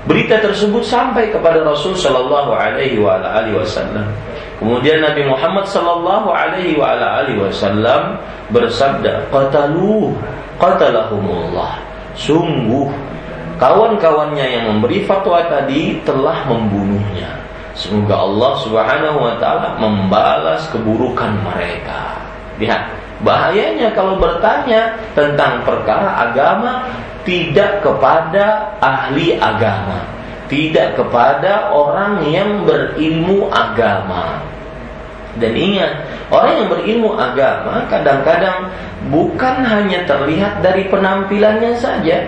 Berita 0.10 0.42
tersebut 0.42 0.82
sampai 0.82 1.30
kepada 1.30 1.62
Rasul 1.62 1.94
Shallallahu 1.94 2.58
Alaihi 2.58 2.98
Wasallam. 3.54 4.10
Kemudian 4.58 5.06
Nabi 5.06 5.30
Muhammad 5.30 5.70
Shallallahu 5.70 6.34
Alaihi 6.34 6.82
Wasallam 7.38 8.18
bersabda, 8.50 9.30
"Qatalu, 9.30 10.18
qatalahumullah." 10.58 11.78
Sungguh 12.18 12.90
kawan-kawannya 13.62 14.42
yang 14.42 14.66
memberi 14.74 15.06
fatwa 15.06 15.46
tadi 15.46 16.02
telah 16.02 16.50
membunuhnya. 16.50 17.30
Semoga 17.78 18.26
Allah 18.26 18.52
Subhanahu 18.66 19.18
wa 19.22 19.38
taala 19.38 19.78
membalas 19.78 20.66
keburukan 20.74 21.30
mereka. 21.46 22.18
Lihat, 22.58 22.90
bahayanya 23.22 23.94
kalau 23.94 24.18
bertanya 24.18 24.98
tentang 25.14 25.62
perkara 25.62 26.26
agama 26.26 26.90
tidak 27.22 27.86
kepada 27.86 28.76
ahli 28.82 29.38
agama, 29.38 30.10
tidak 30.50 30.98
kepada 30.98 31.70
orang 31.70 32.26
yang 32.26 32.66
berilmu 32.66 33.46
agama. 33.54 34.42
Dan 35.40 35.56
ingat, 35.56 36.02
orang 36.28 36.60
yang 36.60 36.68
berilmu 36.68 37.16
agama 37.16 37.88
kadang-kadang 37.88 38.68
bukan 39.14 39.64
hanya 39.64 40.04
terlihat 40.04 40.60
dari 40.60 40.92
penampilannya 40.92 41.72
saja, 41.80 42.20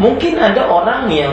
Mungkin 0.00 0.40
ada 0.40 0.64
orang 0.68 1.08
yang 1.12 1.32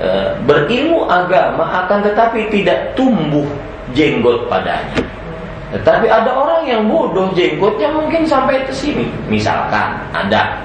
e, 0.00 0.08
berilmu 0.48 1.04
agama 1.08 1.84
akan 1.84 2.00
tetapi 2.04 2.48
tidak 2.48 2.96
tumbuh 2.96 3.44
jenggot 3.92 4.48
padanya. 4.48 5.00
Tetapi 5.70 6.06
ada 6.10 6.34
orang 6.34 6.66
yang 6.66 6.82
bodoh 6.90 7.30
jenggotnya 7.30 7.94
mungkin 7.94 8.26
sampai 8.26 8.66
ke 8.66 8.72
sini. 8.74 9.06
Misalkan 9.30 10.02
ada 10.10 10.58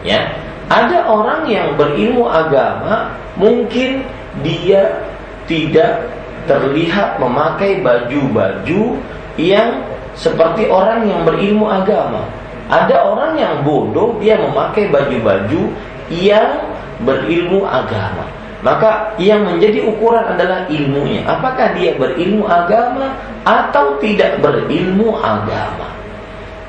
ya, 0.00 0.24
ada 0.72 1.04
orang 1.04 1.44
yang 1.44 1.76
berilmu 1.76 2.24
agama 2.24 3.12
mungkin 3.36 4.00
dia 4.40 4.96
tidak 5.44 6.08
terlihat 6.48 7.20
memakai 7.20 7.84
baju-baju 7.84 8.96
yang 9.36 9.84
seperti 10.16 10.72
orang 10.72 11.04
yang 11.04 11.20
berilmu 11.28 11.68
agama. 11.68 12.24
Ada 12.66 12.96
orang 12.98 13.38
yang 13.38 13.54
bodoh 13.62 14.16
dia 14.18 14.40
memakai 14.40 14.88
baju-baju 14.90 15.70
yang 16.10 16.64
berilmu 17.02 17.66
agama. 17.66 18.24
Maka 18.64 19.14
yang 19.20 19.44
menjadi 19.44 19.84
ukuran 19.84 20.24
adalah 20.26 20.64
ilmunya. 20.66 21.22
Apakah 21.28 21.76
dia 21.76 21.92
berilmu 21.94 22.48
agama 22.48 23.12
atau 23.44 24.00
tidak 24.00 24.40
berilmu 24.40 25.14
agama? 25.20 25.86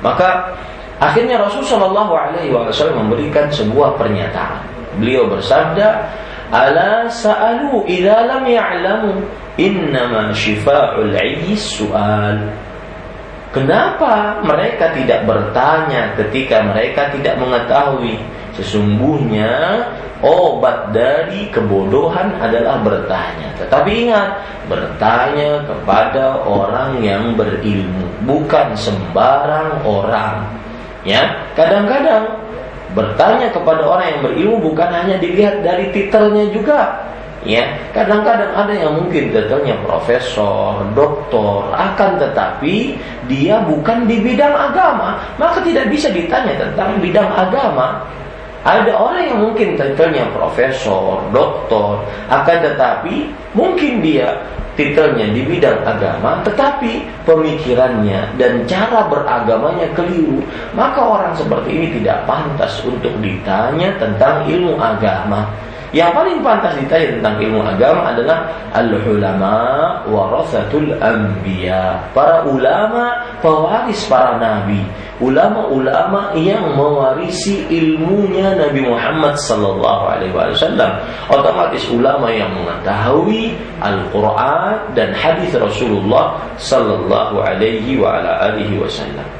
Maka 0.04 0.54
akhirnya 1.00 1.42
Rasulullah 1.42 2.06
Wasallam 2.06 3.08
memberikan 3.08 3.50
sebuah 3.50 3.98
pernyataan. 3.98 4.62
Beliau 5.00 5.26
bersabda, 5.26 6.06
"Ala 6.54 7.08
sa'alu 7.10 7.88
idza 7.88 8.30
lam 8.30 8.44
ya'lamu 8.46 9.24
innama 9.58 10.30
shifa'ul 10.30 11.10
'ayyi 11.16 11.56
su'al." 11.56 12.68
Kenapa 13.48 14.44
mereka 14.44 14.92
tidak 14.92 15.24
bertanya 15.24 16.12
ketika 16.20 16.62
mereka 16.68 17.08
tidak 17.10 17.40
mengetahui? 17.40 18.20
Sesungguhnya 18.58 19.86
obat 20.18 20.90
dari 20.90 21.46
kebodohan 21.54 22.34
adalah 22.42 22.82
bertanya. 22.82 23.54
Tetapi 23.62 23.90
ingat, 24.06 24.28
bertanya 24.66 25.62
kepada 25.62 26.42
orang 26.42 26.98
yang 26.98 27.38
berilmu, 27.38 28.06
bukan 28.26 28.74
sembarang 28.74 29.78
orang. 29.86 30.42
Ya, 31.06 31.38
kadang-kadang 31.54 32.34
bertanya 32.98 33.54
kepada 33.54 33.86
orang 33.86 34.06
yang 34.10 34.20
berilmu 34.26 34.56
bukan 34.74 34.90
hanya 34.90 35.16
dilihat 35.22 35.62
dari 35.62 35.94
titelnya 35.94 36.50
juga, 36.50 36.98
ya 37.46 37.62
kadang-kadang 37.94 38.50
ada 38.58 38.74
yang 38.74 38.98
mungkin 38.98 39.30
titelnya 39.30 39.78
profesor, 39.86 40.82
doktor, 40.98 41.70
akan 41.70 42.18
tetapi 42.18 42.98
dia 43.30 43.62
bukan 43.62 44.08
di 44.10 44.18
bidang 44.18 44.50
agama, 44.50 45.20
maka 45.38 45.62
tidak 45.62 45.86
bisa 45.92 46.10
ditanya 46.10 46.58
tentang 46.58 46.98
bidang 46.98 47.30
agama. 47.30 48.02
Ada 48.68 48.92
orang 48.92 49.24
yang 49.32 49.40
mungkin 49.48 49.80
titelnya 49.80 50.28
profesor, 50.36 51.24
doktor, 51.32 52.04
akan 52.28 52.58
tetapi 52.60 53.32
mungkin 53.56 54.04
dia 54.04 54.36
titelnya 54.76 55.32
di 55.32 55.40
bidang 55.40 55.88
agama, 55.88 56.44
tetapi 56.44 57.00
pemikirannya 57.24 58.36
dan 58.36 58.68
cara 58.68 59.08
beragamanya 59.08 59.88
keliru, 59.96 60.44
maka 60.76 61.00
orang 61.00 61.32
seperti 61.32 61.80
ini 61.80 61.86
tidak 61.96 62.28
pantas 62.28 62.76
untuk 62.84 63.10
ditanya 63.24 63.88
tentang 63.96 64.44
ilmu 64.44 64.76
agama. 64.76 65.48
Yang 65.88 66.10
paling 66.20 66.38
pantas 66.44 66.76
ditanya 66.76 67.06
tentang 67.16 67.34
ilmu 67.40 67.60
agama 67.64 68.12
adalah 68.12 68.38
al-ulama 68.76 69.54
warasatul 70.04 70.92
anbiya. 71.00 71.96
Para 72.12 72.44
ulama 72.44 73.24
pewaris 73.40 74.04
para 74.04 74.36
nabi. 74.36 74.84
Ulama-ulama 75.18 76.30
yang 76.38 76.78
mewarisi 76.78 77.66
ilmunya 77.66 78.54
Nabi 78.54 78.86
Muhammad 78.86 79.34
sallallahu 79.34 80.14
alaihi 80.14 80.30
wasallam. 80.30 80.94
Otomatis 81.26 81.90
ulama 81.90 82.30
yang 82.30 82.54
mengetahui 82.54 83.58
Al-Qur'an 83.82 84.94
dan 84.94 85.10
hadis 85.18 85.50
Rasulullah 85.58 86.38
sallallahu 86.54 87.42
alaihi 87.42 87.98
wasallam. 87.98 89.37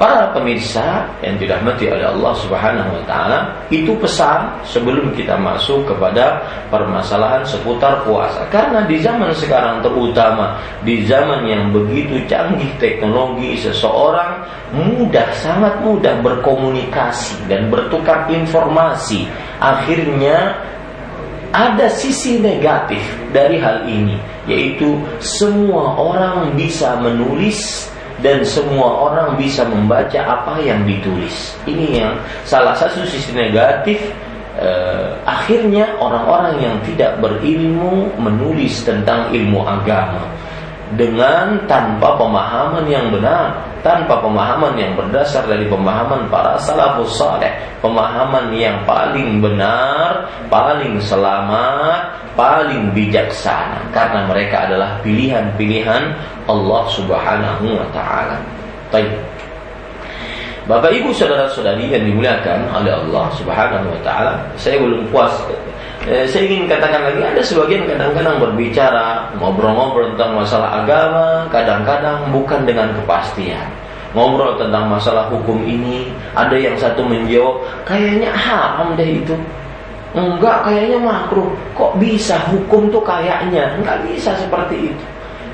Para 0.00 0.32
pemirsa 0.32 1.04
yang 1.20 1.36
dirahmati 1.36 1.84
oleh 1.84 2.08
Allah 2.08 2.32
Subhanahu 2.32 2.88
wa 2.88 3.04
taala, 3.04 3.52
itu 3.68 3.92
pesan 4.00 4.48
sebelum 4.64 5.12
kita 5.12 5.36
masuk 5.36 5.84
kepada 5.84 6.40
permasalahan 6.72 7.44
seputar 7.44 8.00
puasa. 8.08 8.48
Karena 8.48 8.88
di 8.88 8.96
zaman 8.96 9.28
sekarang 9.36 9.84
terutama 9.84 10.56
di 10.88 11.04
zaman 11.04 11.44
yang 11.44 11.68
begitu 11.68 12.16
canggih 12.24 12.72
teknologi, 12.80 13.60
seseorang 13.60 14.40
mudah 14.72 15.36
sangat 15.36 15.84
mudah 15.84 16.16
berkomunikasi 16.24 17.44
dan 17.44 17.68
bertukar 17.68 18.24
informasi. 18.32 19.28
Akhirnya 19.60 20.64
ada 21.52 21.92
sisi 21.92 22.40
negatif 22.40 23.04
dari 23.36 23.60
hal 23.60 23.84
ini, 23.84 24.16
yaitu 24.48 24.96
semua 25.20 25.92
orang 25.92 26.56
bisa 26.56 26.96
menulis 27.04 27.89
dan 28.20 28.44
semua 28.44 28.88
orang 29.10 29.36
bisa 29.40 29.64
membaca 29.64 30.20
apa 30.20 30.60
yang 30.60 30.84
ditulis. 30.84 31.56
Ini 31.64 32.04
yang 32.04 32.12
salah 32.44 32.76
satu 32.76 33.04
sisi 33.08 33.32
negatif 33.32 34.00
eh, 34.60 35.10
akhirnya 35.24 35.88
orang-orang 36.00 36.60
yang 36.60 36.76
tidak 36.84 37.16
berilmu 37.20 38.12
menulis 38.20 38.84
tentang 38.84 39.32
ilmu 39.32 39.64
agama 39.64 40.28
dengan 40.98 41.54
tanpa 41.70 42.18
pemahaman 42.18 42.82
yang 42.90 43.14
benar, 43.14 43.54
tanpa 43.86 44.18
pemahaman 44.18 44.74
yang 44.74 44.98
berdasar 44.98 45.46
dari 45.46 45.70
pemahaman 45.70 46.26
para 46.26 46.58
salafus 46.58 47.14
saleh, 47.14 47.52
pemahaman 47.78 48.50
yang 48.50 48.82
paling 48.82 49.38
benar, 49.38 50.26
paling 50.50 50.98
selamat, 50.98 52.10
paling 52.34 52.90
bijaksana 52.90 53.86
karena 53.94 54.26
mereka 54.26 54.66
adalah 54.66 54.98
pilihan-pilihan 55.06 56.10
Allah 56.50 56.82
Subhanahu 56.90 57.64
wa 57.70 57.86
taala. 57.94 58.38
Baik. 58.90 59.14
Bapak 60.66 60.90
Ibu 60.94 61.10
saudara-saudari 61.10 61.90
yang 61.90 62.06
dimuliakan 62.06 62.70
oleh 62.70 62.94
Allah 62.94 63.26
Subhanahu 63.38 63.90
wa 63.90 64.00
taala, 64.02 64.38
saya 64.58 64.78
belum 64.78 65.06
puas 65.14 65.30
eh, 66.10 66.26
saya 66.26 66.44
ingin 66.50 66.66
katakan 66.66 67.06
lagi 67.06 67.22
ada 67.22 67.42
sebagian 67.42 67.86
kadang-kadang 67.86 68.42
berbicara 68.42 69.30
ngobrol-ngobrol 69.38 70.10
tentang 70.18 70.34
masalah 70.34 70.82
agama 70.82 71.46
kadang-kadang 71.54 72.18
bukan 72.34 72.66
dengan 72.66 72.90
kepastian. 72.98 73.70
Ngobrol 74.10 74.58
tentang 74.58 74.90
masalah 74.90 75.30
hukum 75.30 75.62
ini 75.62 76.10
ada 76.34 76.58
yang 76.58 76.74
satu 76.74 77.06
menjawab 77.06 77.62
kayaknya 77.86 78.34
haram 78.34 78.98
deh 78.98 79.22
itu. 79.22 79.38
Enggak 80.10 80.66
kayaknya 80.66 80.98
makruh. 80.98 81.46
Kok 81.78 81.94
bisa? 82.02 82.34
Hukum 82.50 82.90
tuh 82.90 82.98
kayaknya. 83.06 83.78
Enggak 83.78 84.02
bisa 84.02 84.34
seperti 84.34 84.90
itu 84.90 85.04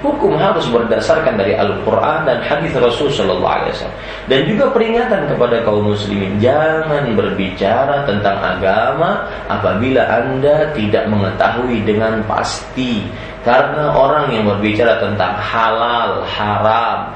Hukum 0.05 0.37
harus 0.37 0.69
berdasarkan 0.69 1.41
dari 1.41 1.57
Al-Quran 1.57 2.29
dan 2.29 2.45
hadis 2.45 2.73
Rasul 2.77 3.09
Shallallahu 3.09 3.49
Alaihi 3.49 3.73
Wasallam. 3.73 3.99
Dan 4.29 4.41
juga 4.45 4.65
peringatan 4.71 5.23
kepada 5.33 5.57
kaum 5.65 5.89
muslimin 5.89 6.37
jangan 6.37 7.17
berbicara 7.17 8.05
tentang 8.05 8.37
agama 8.37 9.25
apabila 9.49 10.05
anda 10.05 10.69
tidak 10.77 11.09
mengetahui 11.09 11.81
dengan 11.89 12.21
pasti. 12.29 13.09
Karena 13.47 13.95
orang 13.95 14.35
yang 14.35 14.45
berbicara 14.51 14.99
tentang 14.99 15.39
halal, 15.39 16.27
haram, 16.27 17.15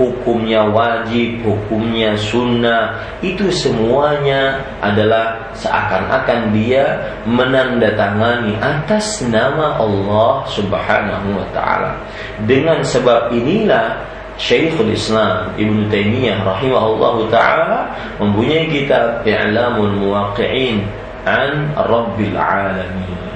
hukumnya 0.00 0.64
wajib, 0.64 1.44
hukumnya 1.44 2.16
sunnah, 2.16 2.96
itu 3.20 3.52
semuanya 3.52 4.64
adalah 4.80 5.52
seakan-akan 5.52 6.56
dia 6.56 6.96
menandatangani 7.28 8.56
atas 8.64 9.20
nama 9.28 9.76
Allah 9.76 10.48
Subhanahu 10.48 11.36
wa 11.36 11.46
taala. 11.52 12.00
Dengan 12.48 12.80
sebab 12.80 13.28
inilah 13.36 14.00
Syekhul 14.40 14.96
Islam 14.96 15.52
Ibn 15.60 15.92
Taimiyah 15.92 16.48
rahimahullah 16.48 17.14
taala 17.28 17.80
mempunyai 18.16 18.72
kitab 18.72 19.20
I'lamul 19.28 20.00
Muwaqqi'in 20.00 20.88
an 21.28 21.76
Rabbil 21.76 22.40
Alamin 22.40 23.29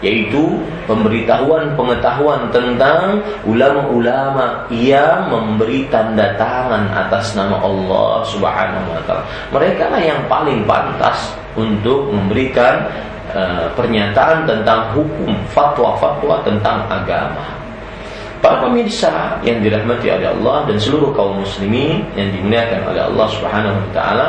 yaitu 0.00 0.56
pemberitahuan 0.88 1.76
pengetahuan 1.76 2.48
tentang 2.48 3.20
ulama-ulama 3.44 4.64
yang 4.72 5.28
memberi 5.28 5.84
tanda 5.92 6.32
tangan 6.40 6.88
atas 6.92 7.36
nama 7.36 7.60
Allah 7.60 8.24
Subhanahu 8.24 8.88
wa 8.96 9.00
taala. 9.04 9.24
Mereka 9.52 9.92
lah 9.92 10.00
yang 10.00 10.20
paling 10.24 10.64
pantas 10.64 11.36
untuk 11.52 12.08
memberikan 12.08 12.88
uh, 13.36 13.68
pernyataan 13.76 14.48
tentang 14.48 14.96
hukum, 14.96 15.36
fatwa-fatwa 15.52 16.40
tentang 16.42 16.88
agama. 16.88 17.59
Para 18.40 18.56
pemirsa 18.64 19.36
yang 19.44 19.60
dirahmati 19.60 20.08
oleh 20.08 20.32
Allah 20.32 20.64
dan 20.64 20.80
seluruh 20.80 21.12
kaum 21.12 21.44
muslimin 21.44 22.00
yang 22.16 22.32
dimuliakan 22.32 22.88
oleh 22.88 23.04
Allah 23.04 23.26
Subhanahu 23.36 23.76
wa 23.76 23.90
taala, 23.92 24.26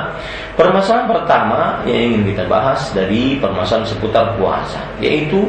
permasalahan 0.60 1.08
pertama 1.08 1.80
yang 1.88 2.12
ingin 2.12 2.36
kita 2.36 2.44
bahas 2.52 2.92
dari 2.92 3.40
permasalahan 3.40 3.88
seputar 3.88 4.36
puasa, 4.36 4.84
yaitu 5.00 5.48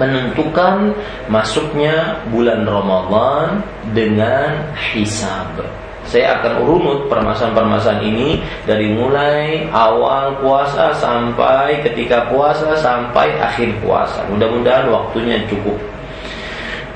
menentukan 0.00 0.96
masuknya 1.28 2.16
bulan 2.32 2.64
Ramadan 2.64 3.60
dengan 3.92 4.64
hisab. 4.88 5.60
Saya 6.08 6.40
akan 6.40 6.64
urunut 6.64 7.12
permasalahan-permasalahan 7.12 8.00
ini 8.00 8.40
dari 8.64 8.96
mulai 8.96 9.68
awal 9.68 10.40
puasa 10.40 10.96
sampai 10.96 11.84
ketika 11.84 12.32
puasa 12.32 12.72
sampai 12.80 13.36
akhir 13.36 13.76
puasa. 13.84 14.24
Mudah-mudahan 14.32 14.88
waktunya 14.88 15.44
cukup 15.52 15.76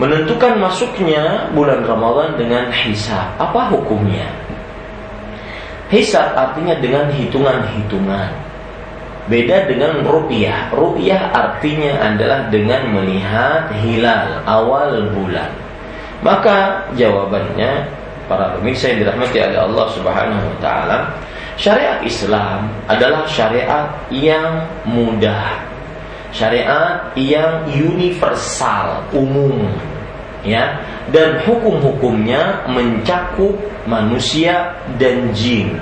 menentukan 0.02 0.58
masuknya 0.58 1.46
bulan 1.54 1.86
Ramadan 1.86 2.34
dengan 2.34 2.74
hisab. 2.74 3.38
Apa 3.38 3.70
hukumnya? 3.70 4.26
Hisab 5.94 6.34
artinya 6.34 6.74
dengan 6.82 7.06
hitungan-hitungan. 7.14 8.34
Beda 9.30 9.70
dengan 9.70 10.02
rupiah. 10.02 10.66
Rupiah 10.74 11.30
artinya 11.30 12.02
adalah 12.02 12.50
dengan 12.50 12.82
melihat 12.90 13.70
hilal 13.78 14.42
awal 14.42 15.06
bulan. 15.14 15.46
Maka 16.26 16.82
jawabannya 16.98 17.86
para 18.26 18.58
pemirsa 18.58 18.90
yang 18.90 19.06
dirahmati 19.06 19.38
oleh 19.38 19.60
Allah 19.62 19.86
Subhanahu 19.94 20.42
wa 20.42 20.58
taala, 20.58 20.98
syariat 21.54 22.02
Islam 22.02 22.66
adalah 22.90 23.22
syariat 23.30 23.86
yang 24.10 24.66
mudah. 24.82 25.62
Syariat 26.34 27.12
yang 27.14 27.68
universal, 27.70 29.04
umum 29.14 29.70
ya 30.42 30.78
dan 31.14 31.38
hukum-hukumnya 31.46 32.66
mencakup 32.66 33.54
manusia 33.86 34.74
dan 34.98 35.30
jin 35.34 35.78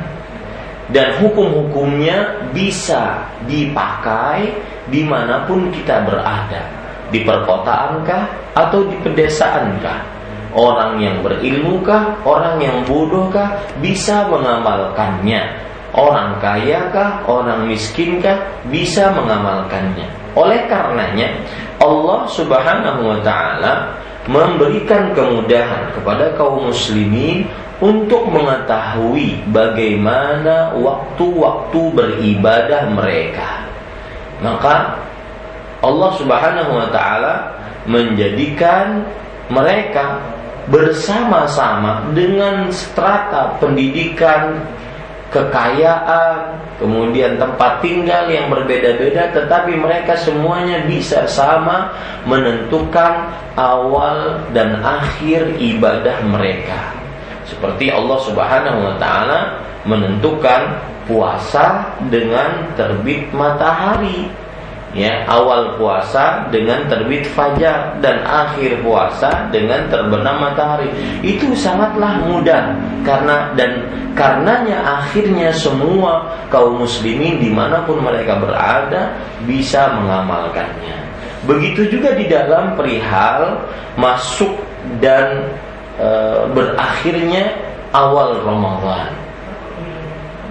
dan 0.90 1.16
hukum-hukumnya 1.22 2.50
bisa 2.50 3.24
dipakai 3.46 4.52
di 4.90 5.06
mana 5.06 5.46
pun 5.46 5.70
kita 5.70 6.02
berada 6.02 6.62
di 7.10 7.22
perkotaankah 7.22 8.54
atau 8.58 8.86
di 8.86 8.96
pedesaankah 9.02 10.20
orang 10.54 10.98
yang 10.98 11.22
berilmukah, 11.22 12.18
orang 12.26 12.58
yang 12.58 12.82
bodohkah 12.86 13.58
bisa 13.78 14.26
mengamalkannya. 14.26 15.70
Orang 15.90 16.38
kayakah, 16.38 17.26
orang 17.26 17.66
miskinkah 17.66 18.38
bisa 18.70 19.10
mengamalkannya. 19.10 20.06
Oleh 20.38 20.70
karenanya 20.70 21.34
Allah 21.82 22.30
Subhanahu 22.30 23.10
wa 23.10 23.18
taala 23.26 23.98
memberikan 24.28 25.16
kemudahan 25.16 25.96
kepada 25.96 26.36
kaum 26.36 26.68
muslimin 26.68 27.48
untuk 27.80 28.28
mengetahui 28.28 29.40
bagaimana 29.48 30.76
waktu-waktu 30.76 31.80
beribadah 31.96 32.92
mereka. 32.92 33.64
Maka 34.44 35.00
Allah 35.80 36.10
Subhanahu 36.20 36.72
wa 36.76 36.88
taala 36.92 37.56
menjadikan 37.88 39.08
mereka 39.48 40.20
bersama-sama 40.68 42.12
dengan 42.12 42.68
strata 42.68 43.56
pendidikan, 43.56 44.60
kekayaan, 45.32 46.60
kemudian 46.80 47.36
tempat 47.36 47.84
tinggal 47.84 48.26
yang 48.32 48.48
berbeda-beda 48.48 49.30
tetapi 49.36 49.76
mereka 49.76 50.16
semuanya 50.16 50.80
bisa 50.88 51.28
sama 51.28 51.92
menentukan 52.24 53.28
awal 53.54 54.40
dan 54.56 54.80
akhir 54.80 55.60
ibadah 55.60 56.24
mereka. 56.24 56.96
Seperti 57.44 57.92
Allah 57.92 58.18
Subhanahu 58.24 58.78
wa 58.80 58.94
taala 58.96 59.40
menentukan 59.84 60.80
puasa 61.04 61.92
dengan 62.08 62.72
terbit 62.78 63.28
matahari 63.36 64.28
ya 64.90 65.22
awal 65.30 65.78
puasa 65.78 66.50
dengan 66.50 66.90
terbit 66.90 67.22
fajar 67.30 67.94
dan 68.02 68.26
akhir 68.26 68.82
puasa 68.82 69.46
dengan 69.54 69.86
terbenam 69.86 70.42
matahari. 70.42 70.90
Itu 71.22 71.54
sangatlah 71.54 72.26
mudah 72.26 72.74
karena 73.06 73.54
dan 73.54 73.86
karenanya 74.18 74.82
akhirnya 75.00 75.54
semua 75.54 76.26
kaum 76.50 76.82
muslimin 76.82 77.38
di 77.38 77.50
mana 77.50 77.86
pun 77.86 78.02
mereka 78.02 78.38
berada 78.42 79.14
bisa 79.46 79.94
mengamalkannya. 79.94 80.98
Begitu 81.46 81.88
juga 81.88 82.12
di 82.18 82.28
dalam 82.28 82.76
perihal 82.76 83.64
masuk 83.96 84.60
dan 85.00 85.48
e, 85.96 86.08
berakhirnya 86.52 87.56
awal 87.94 88.44
Ramadan 88.44 89.19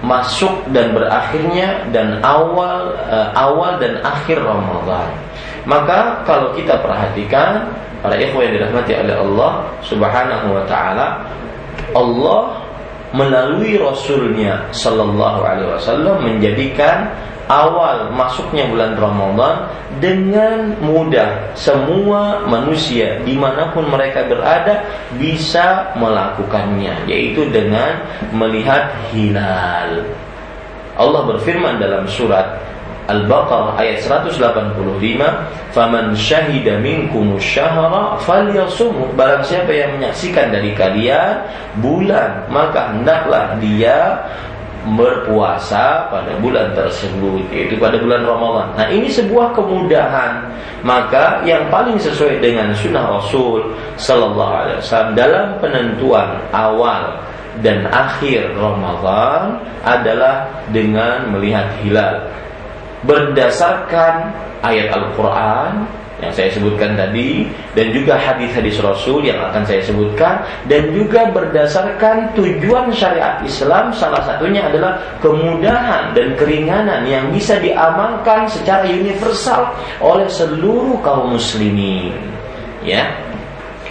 masuk 0.00 0.64
dan 0.72 0.96
berakhirnya 0.96 1.84
dan 1.92 2.20
awal 2.24 2.96
uh, 2.96 3.28
awal 3.36 3.76
dan 3.76 4.00
akhir 4.00 4.40
Ramadan. 4.40 5.12
Maka 5.68 6.24
kalau 6.24 6.56
kita 6.56 6.80
perhatikan 6.80 7.68
para 8.00 8.16
ikhwan 8.16 8.48
yang 8.48 8.54
dirahmati 8.64 8.92
oleh 8.96 9.16
Allah 9.16 9.52
Subhanahu 9.84 10.46
wa 10.56 10.64
taala, 10.64 11.20
Allah 11.92 12.60
melalui 13.12 13.76
rasulnya 13.76 14.70
sallallahu 14.70 15.40
alaihi 15.42 15.68
wasallam 15.74 16.16
menjadikan 16.22 17.10
awal 17.50 18.14
masuknya 18.14 18.70
bulan 18.70 18.94
Ramadan 18.94 19.66
dengan 19.98 20.78
mudah 20.78 21.50
semua 21.58 22.46
manusia 22.46 23.18
di 23.26 23.34
mana 23.34 23.74
pun 23.74 23.90
mereka 23.90 24.22
berada 24.30 24.86
bisa 25.18 25.90
melakukannya 25.98 27.10
yaitu 27.10 27.50
dengan 27.50 28.06
melihat 28.30 28.94
hilal. 29.10 30.06
Allah 30.94 31.22
berfirman 31.26 31.82
dalam 31.82 32.06
surat 32.06 32.70
Al-Baqarah 33.10 33.74
ayat 33.74 34.06
185 34.06 34.78
Faman 35.74 36.14
syahida 36.14 36.78
minkum 36.78 37.34
syahra 37.42 38.14
falyasumhu. 38.22 39.10
Barang 39.18 39.42
siapa 39.42 39.74
yang 39.74 39.98
menyaksikan 39.98 40.54
dari 40.54 40.70
kalian 40.78 41.42
bulan 41.82 42.46
Maka 42.46 42.94
hendaklah 42.94 43.58
dia 43.58 44.14
berpuasa 44.80 46.08
pada 46.08 46.32
bulan 46.40 46.72
tersebut 46.72 47.44
yaitu 47.52 47.76
pada 47.76 48.00
bulan 48.00 48.24
Ramadan. 48.24 48.68
Nah, 48.80 48.88
ini 48.88 49.12
sebuah 49.12 49.52
kemudahan. 49.52 50.48
Maka 50.80 51.44
yang 51.44 51.68
paling 51.68 52.00
sesuai 52.00 52.40
dengan 52.40 52.72
sunnah 52.72 53.20
Rasul 53.20 53.76
sallallahu 54.00 54.54
alaihi 54.64 54.78
wasallam 54.80 55.12
dalam 55.12 55.46
penentuan 55.60 56.40
awal 56.56 57.20
dan 57.60 57.84
akhir 57.92 58.56
Ramadan 58.56 59.60
adalah 59.84 60.48
dengan 60.72 61.28
melihat 61.28 61.68
hilal 61.84 62.24
berdasarkan 63.04 64.32
ayat 64.64 64.92
Al-Qur'an 64.92 65.99
yang 66.20 66.32
saya 66.36 66.52
sebutkan 66.52 67.00
tadi 67.00 67.48
dan 67.72 67.96
juga 67.96 68.20
hadis-hadis 68.20 68.76
Rasul 68.84 69.24
yang 69.24 69.40
akan 69.40 69.64
saya 69.64 69.80
sebutkan 69.80 70.44
dan 70.68 70.92
juga 70.92 71.32
berdasarkan 71.32 72.36
tujuan 72.36 72.92
syariat 72.92 73.40
Islam 73.40 73.88
salah 73.96 74.20
satunya 74.28 74.68
adalah 74.68 75.00
kemudahan 75.24 76.12
dan 76.12 76.36
keringanan 76.36 77.08
yang 77.08 77.32
bisa 77.32 77.56
diamalkan 77.56 78.44
secara 78.52 78.84
universal 78.84 79.72
oleh 80.04 80.28
seluruh 80.28 81.00
kaum 81.00 81.32
muslimin. 81.32 82.12
Ya. 82.84 83.08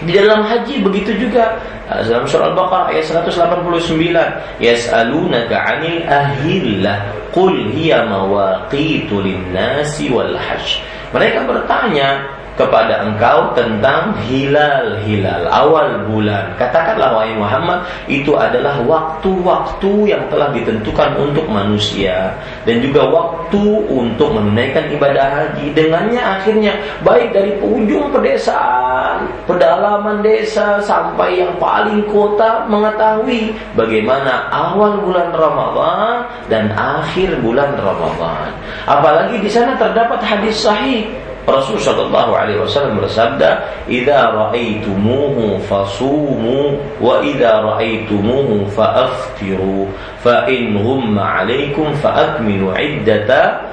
Di 0.00 0.16
dalam 0.16 0.46
haji 0.46 0.80
begitu 0.80 1.28
juga. 1.28 1.60
Dalam 1.90 2.22
surah 2.22 2.54
Al-Baqarah 2.54 2.94
ayat 2.94 3.02
189 3.26 4.62
yas'alunaka 4.62 5.58
'anil 5.58 6.06
ahillah 6.06 7.02
qul 7.34 7.50
hiya 7.74 8.06
mawaqitu 8.06 9.18
lin-nasi 9.18 10.06
wal 10.06 10.38
hajj 10.38 10.78
mereka 11.10 11.42
bertanya 11.46 12.39
kepada 12.60 13.08
engkau 13.08 13.56
tentang 13.56 14.12
hilal-hilal 14.28 15.48
awal 15.48 16.04
bulan. 16.04 16.52
Katakanlah 16.60 17.16
wahai 17.16 17.32
Muhammad, 17.32 17.88
itu 18.04 18.36
adalah 18.36 18.84
waktu-waktu 18.84 20.12
yang 20.12 20.28
telah 20.28 20.52
ditentukan 20.52 21.16
untuk 21.16 21.48
manusia 21.48 22.36
dan 22.68 22.84
juga 22.84 23.08
waktu 23.08 23.64
untuk 23.88 24.36
menunaikan 24.36 24.92
ibadah 24.92 25.26
haji. 25.32 25.72
Dengannya 25.72 26.20
akhirnya 26.20 26.76
baik 27.00 27.32
dari 27.32 27.56
ujung 27.64 28.12
pedesaan, 28.12 29.24
pedalaman 29.48 30.20
desa 30.20 30.84
sampai 30.84 31.40
yang 31.40 31.56
paling 31.56 32.04
kota 32.12 32.68
mengetahui 32.68 33.56
bagaimana 33.72 34.52
awal 34.52 35.00
bulan 35.00 35.32
Ramadhan 35.32 36.28
dan 36.52 36.68
akhir 36.76 37.40
bulan 37.40 37.72
Ramadhan. 37.80 38.52
Apalagi 38.84 39.40
di 39.40 39.48
sana 39.48 39.80
terdapat 39.80 40.20
hadis 40.20 40.60
sahih 40.60 41.08
Rasul 41.48 41.80
Shallallahu 41.80 42.32
Alaihi 42.36 42.60
Wasallam 42.60 43.00
bersabda, 43.00 43.64
"Ida 43.88 44.30
ra'aitumuhu 44.32 45.60
fasumu, 45.64 46.76
wa 47.00 47.24
ida 47.24 47.64
ra'aitumuhu 47.64 48.68
faaftiru, 48.70 49.88
fa 50.20 50.44
in 50.46 50.76
ghumma 50.76 51.42
alaikum 51.42 51.96
faakmilu 51.98 52.70
iddata 52.76 53.66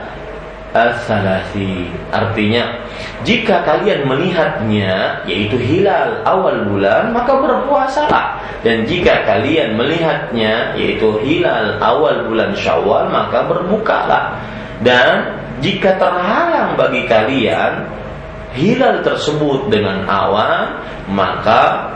as-salasin." 0.71 1.91
Artinya, 2.09 2.81
jika 3.27 3.61
kalian 3.67 4.07
melihatnya 4.07 5.21
yaitu 5.27 5.59
hilal 5.59 6.23
awal 6.23 6.65
bulan, 6.71 7.11
maka 7.11 7.35
berpuasalah. 7.35 8.41
Dan 8.65 8.89
jika 8.89 9.21
kalian 9.27 9.77
melihatnya 9.77 10.73
yaitu 10.73 11.19
hilal 11.21 11.77
awal 11.77 12.25
bulan 12.25 12.57
Syawal, 12.57 13.11
maka 13.11 13.45
berbukalah. 13.45 14.33
Dan 14.81 15.36
jika 15.63 15.97
terhalang 15.97 16.77
bagi 16.77 17.05
kalian 17.09 17.89
hilal 18.53 19.01
tersebut 19.01 19.69
dengan 19.73 20.05
awan, 20.05 20.81
maka 21.09 21.93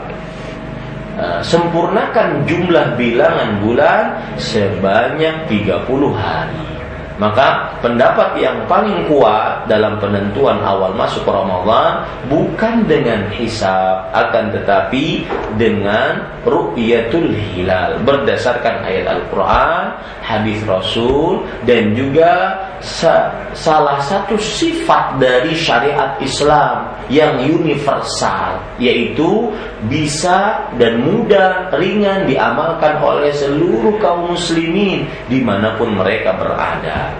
uh, 1.18 1.40
sempurnakan 1.42 2.42
jumlah 2.46 2.98
bilangan 2.98 3.62
bulan 3.62 4.02
sebanyak 4.38 5.46
30 5.46 5.82
hari. 6.14 6.72
Maka 7.20 7.78
pendapat 7.78 8.34
yang 8.40 8.66
paling 8.66 9.06
kuat 9.06 9.70
dalam 9.70 10.00
penentuan 10.02 10.58
awal 10.58 10.90
masuk 10.96 11.22
Ramadan 11.22 12.02
bukan 12.26 12.82
dengan 12.88 13.30
hisab 13.30 14.10
akan 14.10 14.50
tetapi 14.50 15.22
dengan 15.54 16.18
ru'yatul 16.42 17.30
hilal 17.30 18.02
berdasarkan 18.02 18.82
ayat 18.82 19.06
Al-Qur'an, 19.06 20.02
hadis 20.24 20.66
Rasul 20.66 21.46
dan 21.62 21.94
juga 21.94 22.58
sa 22.82 23.30
salah 23.54 24.02
satu 24.02 24.34
sifat 24.34 25.22
dari 25.22 25.54
syariat 25.54 26.18
Islam 26.18 26.90
yang 27.06 27.38
universal 27.46 28.58
yaitu 28.82 29.54
bisa 29.86 30.66
dan 30.76 30.98
mudah 31.06 31.70
ringan 31.78 32.26
diamalkan 32.26 32.98
oleh 32.98 33.30
seluruh 33.30 33.94
kaum 34.02 34.34
muslimin 34.34 35.06
di 35.30 35.38
mana 35.38 35.78
pun 35.78 35.94
mereka 35.94 36.34
berada. 36.34 37.14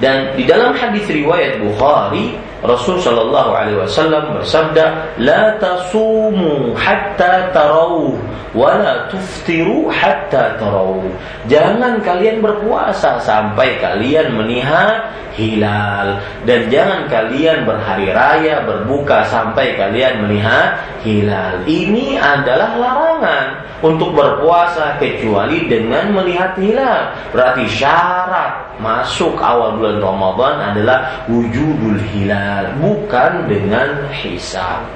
Dan 0.00 0.32
di 0.38 0.46
dalam 0.46 0.72
hadis 0.78 1.04
riwayat 1.10 1.60
Bukhari 1.60 2.38
Rasul 2.58 2.98
Shallallahu 2.98 3.50
Alaihi 3.54 3.78
Wasallam 3.78 4.34
bersabda, 4.34 5.14
"La 5.22 5.54
tasumu 5.62 6.74
hatta 6.74 7.54
tarau, 7.54 8.18
la 8.50 9.06
tuftiru 9.06 9.86
hatta 9.86 10.58
tarau." 10.58 11.06
Jangan 11.46 12.02
kalian 12.02 12.42
berpuasa 12.42 13.22
sampai 13.22 13.78
kalian 13.78 14.34
melihat 14.34 15.06
hilal 15.38 16.18
dan 16.42 16.66
jangan 16.66 17.06
kalian 17.06 17.62
berhari 17.62 18.10
raya 18.10 18.66
berbuka 18.66 19.22
sampai 19.30 19.78
kalian 19.78 20.26
melihat 20.26 20.82
hilal. 21.06 21.62
Ini 21.62 22.18
adalah 22.18 22.74
larangan 22.74 23.46
untuk 23.78 24.10
berpuasa 24.18 24.98
kecuali 24.98 25.70
dengan 25.70 26.10
melihat 26.10 26.58
hilal. 26.58 27.14
Berarti 27.30 27.70
syarat 27.70 28.74
masuk 28.82 29.38
awal 29.38 29.78
bulan 29.78 30.02
Ramadan 30.02 30.54
adalah 30.74 30.98
wujudul 31.30 31.98
hilal, 32.14 32.47
bukan 32.78 33.50
dengan 33.50 34.10
hisab. 34.12 34.86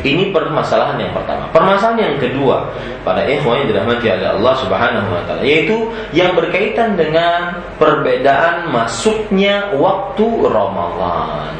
Ini 0.00 0.32
permasalahan 0.32 0.96
yang 0.96 1.12
pertama. 1.12 1.52
Permasalahan 1.52 2.00
yang 2.00 2.16
kedua 2.16 2.64
pada 3.04 3.28
ikhwan 3.28 3.60
yang 3.62 3.68
dirahmati 3.76 4.08
oleh 4.08 4.30
Allah 4.40 4.54
Subhanahu 4.56 5.08
wa 5.12 5.22
taala 5.28 5.44
yaitu 5.44 5.92
yang 6.16 6.32
berkaitan 6.32 6.96
dengan 6.96 7.60
perbedaan 7.76 8.72
masuknya 8.72 9.68
waktu 9.76 10.26
Ramadan. 10.48 11.52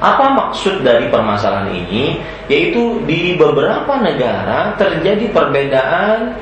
Apa 0.00 0.32
maksud 0.32 0.84
dari 0.84 1.08
permasalahan 1.08 1.72
ini? 1.72 2.20
Yaitu 2.48 3.04
di 3.04 3.36
beberapa 3.36 4.00
negara 4.00 4.76
terjadi 4.76 5.28
perbedaan 5.32 6.36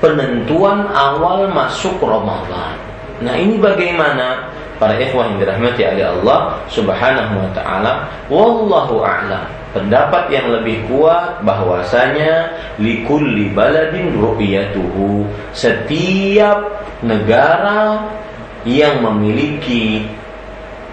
penentuan 0.00 0.88
awal 0.92 1.48
masuk 1.52 2.00
Ramadan. 2.00 2.76
Nah, 3.24 3.34
ini 3.34 3.58
bagaimana? 3.58 4.52
Para 4.78 4.94
ikhwan 4.94 5.34
yang 5.34 5.38
dirahmati 5.42 5.82
oleh 5.82 6.06
Allah 6.06 6.54
Subhanahu 6.70 7.34
wa 7.34 7.50
taala, 7.50 7.92
wallahu 8.30 9.02
a'lam. 9.02 9.42
Pendapat 9.74 10.32
yang 10.32 10.48
lebih 10.48 10.86
kuat 10.88 11.42
bahwasanya 11.44 12.54
likulli 12.78 13.50
baladin 13.52 14.16
ru'yatuhu. 14.16 15.26
Setiap 15.52 16.62
negara 17.04 18.06
yang 18.64 19.02
memiliki 19.02 20.06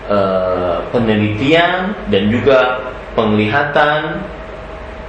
uh, 0.09 0.81
penelitian 0.89 1.93
dan 2.09 2.29
juga 2.29 2.83
penglihatan 3.15 4.21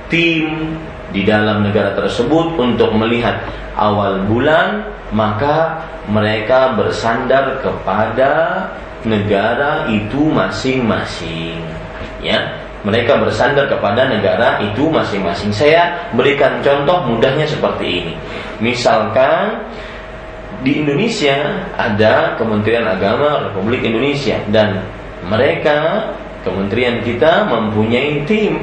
tim 0.06 0.76
di 1.10 1.24
dalam 1.26 1.66
negara 1.66 1.96
tersebut 1.96 2.54
untuk 2.60 2.94
melihat 2.94 3.40
awal 3.76 4.22
bulan 4.26 4.95
maka 5.16 5.80
mereka 6.12 6.76
bersandar 6.76 7.64
kepada 7.64 8.68
negara 9.08 9.88
itu 9.88 10.28
masing-masing. 10.28 11.64
Ya 12.20 12.66
mereka 12.86 13.18
bersandar 13.18 13.66
kepada 13.66 14.06
negara 14.06 14.62
itu 14.62 14.86
masing-masing. 14.86 15.50
Saya 15.50 16.06
berikan 16.14 16.62
contoh 16.62 17.02
mudahnya 17.08 17.42
seperti 17.42 18.04
ini. 18.04 18.14
Misalkan 18.62 19.66
di 20.62 20.86
Indonesia 20.86 21.66
ada 21.74 22.38
Kementerian 22.38 22.86
Agama 22.86 23.50
Republik 23.50 23.82
Indonesia 23.82 24.38
dan 24.54 24.86
mereka 25.26 26.12
kementerian 26.46 27.02
kita 27.02 27.50
mempunyai 27.50 28.22
tim 28.22 28.62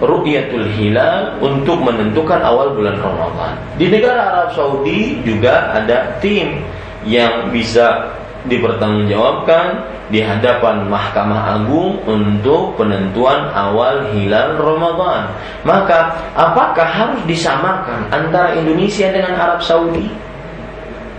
ru'yatul 0.00 0.66
hilal 0.74 1.36
untuk 1.44 1.78
menentukan 1.84 2.40
awal 2.40 2.72
bulan 2.72 2.96
Ramadan. 2.98 3.54
Di 3.76 3.86
negara 3.92 4.20
Arab 4.32 4.50
Saudi 4.56 5.20
juga 5.22 5.76
ada 5.76 6.16
tim 6.24 6.64
yang 7.04 7.52
bisa 7.52 8.16
dipertanggungjawabkan 8.48 9.84
di 10.10 10.24
hadapan 10.24 10.88
Mahkamah 10.90 11.60
Agung 11.60 12.02
untuk 12.08 12.74
penentuan 12.74 13.52
awal 13.52 14.10
hilal 14.10 14.58
Ramadan. 14.58 15.30
Maka, 15.62 16.16
apakah 16.34 16.88
harus 16.88 17.22
disamakan 17.28 18.08
antara 18.10 18.56
Indonesia 18.56 19.12
dengan 19.12 19.36
Arab 19.38 19.60
Saudi? 19.62 20.08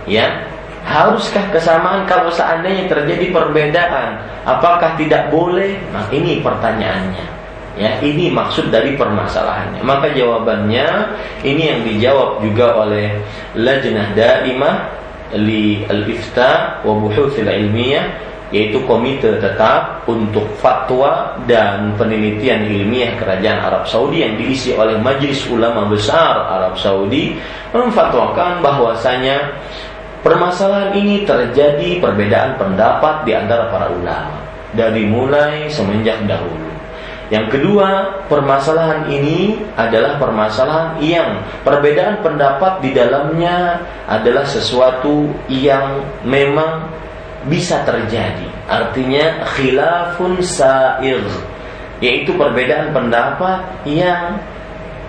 Ya, 0.04 0.44
haruskah 0.82 1.46
kesamaan 1.54 2.04
kalau 2.10 2.28
seandainya 2.28 2.90
terjadi 2.90 3.30
perbedaan? 3.30 4.18
Apakah 4.42 4.98
tidak 4.98 5.30
boleh? 5.30 5.78
Nah, 5.94 6.04
ini 6.10 6.42
pertanyaannya. 6.42 7.41
Ya, 7.72 7.96
ini 8.04 8.28
maksud 8.28 8.68
dari 8.68 9.00
permasalahannya. 9.00 9.80
Maka 9.80 10.12
jawabannya 10.12 10.86
ini 11.40 11.62
yang 11.72 11.80
dijawab 11.88 12.44
juga 12.44 12.76
oleh 12.76 13.16
Lajnah 13.56 14.12
Daimah 14.12 14.76
li 15.40 15.80
al-Ifta 15.88 16.84
wa 16.84 16.92
Buhuthil 16.92 17.48
Ilmiyah 17.48 18.32
yaitu 18.52 18.84
komite 18.84 19.40
tetap 19.40 20.04
untuk 20.04 20.44
fatwa 20.60 21.40
dan 21.48 21.96
penelitian 21.96 22.68
ilmiah 22.68 23.16
kerajaan 23.16 23.64
Arab 23.64 23.88
Saudi 23.88 24.20
yang 24.20 24.36
diisi 24.36 24.76
oleh 24.76 25.00
Majelis 25.00 25.48
Ulama 25.48 25.88
Besar 25.88 26.52
Arab 26.52 26.76
Saudi 26.76 27.32
memfatwakan 27.72 28.60
bahwasanya 28.60 29.56
permasalahan 30.20 30.92
ini 30.92 31.24
terjadi 31.24 31.96
perbedaan 31.96 32.60
pendapat 32.60 33.24
di 33.24 33.32
antara 33.32 33.72
para 33.72 33.88
ulama 33.88 34.36
dari 34.76 35.08
mulai 35.08 35.72
semenjak 35.72 36.20
dahulu 36.28 36.71
yang 37.32 37.48
kedua, 37.48 38.20
permasalahan 38.28 39.08
ini 39.08 39.56
adalah 39.72 40.20
permasalahan 40.20 41.00
yang 41.00 41.40
perbedaan 41.64 42.20
pendapat 42.20 42.84
di 42.84 42.92
dalamnya 42.92 43.80
adalah 44.04 44.44
sesuatu 44.44 45.32
yang 45.48 46.04
memang 46.28 46.92
bisa 47.48 47.88
terjadi. 47.88 48.44
Artinya 48.68 49.48
khilafun 49.48 50.44
sa'ir, 50.44 51.24
yaitu 52.04 52.36
perbedaan 52.36 52.92
pendapat 52.92 53.64
yang 53.88 54.36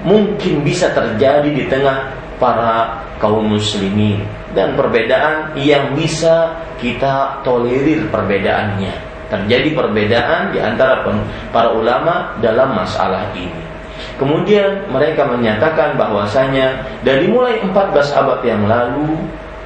mungkin 0.08 0.64
bisa 0.64 0.96
terjadi 0.96 1.52
di 1.52 1.68
tengah 1.68 2.08
para 2.40 3.04
kaum 3.20 3.52
muslimin 3.52 4.24
dan 4.56 4.80
perbedaan 4.80 5.60
yang 5.60 5.92
bisa 5.92 6.56
kita 6.80 7.44
tolerir 7.44 8.08
perbedaannya 8.08 9.13
terjadi 9.34 9.74
perbedaan 9.74 10.54
di 10.54 10.62
antara 10.62 11.02
para 11.50 11.74
ulama 11.74 12.38
dalam 12.38 12.78
masalah 12.78 13.34
ini. 13.34 13.74
Kemudian 14.22 14.90
mereka 14.94 15.26
menyatakan 15.26 15.98
bahwasanya 15.98 16.86
dari 17.02 17.26
mulai 17.30 17.62
14 17.66 18.14
abad 18.14 18.40
yang 18.46 18.64
lalu 18.70 19.10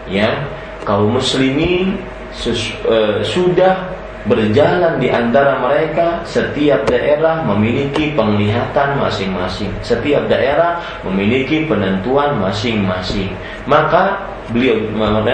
ya 0.08 0.32
kaum 0.88 1.20
muslimin 1.20 2.00
sus, 2.32 2.72
uh, 2.88 3.20
sudah 3.24 3.92
berjalan 4.28 5.00
di 5.00 5.08
antara 5.08 5.60
mereka 5.64 6.20
setiap 6.28 6.84
daerah 6.88 7.44
memiliki 7.48 8.12
penglihatan 8.12 9.00
masing-masing 9.00 9.72
setiap 9.80 10.28
daerah 10.28 10.84
memiliki 11.08 11.64
penentuan 11.64 12.36
masing-masing 12.36 13.32
maka 13.64 14.20
beliau 14.52 14.80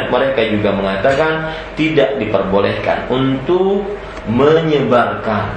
mereka 0.10 0.42
juga 0.46 0.74
mengatakan 0.74 1.54
tidak 1.74 2.22
diperbolehkan 2.22 3.10
untuk 3.10 3.86
menyebarkan 4.30 5.52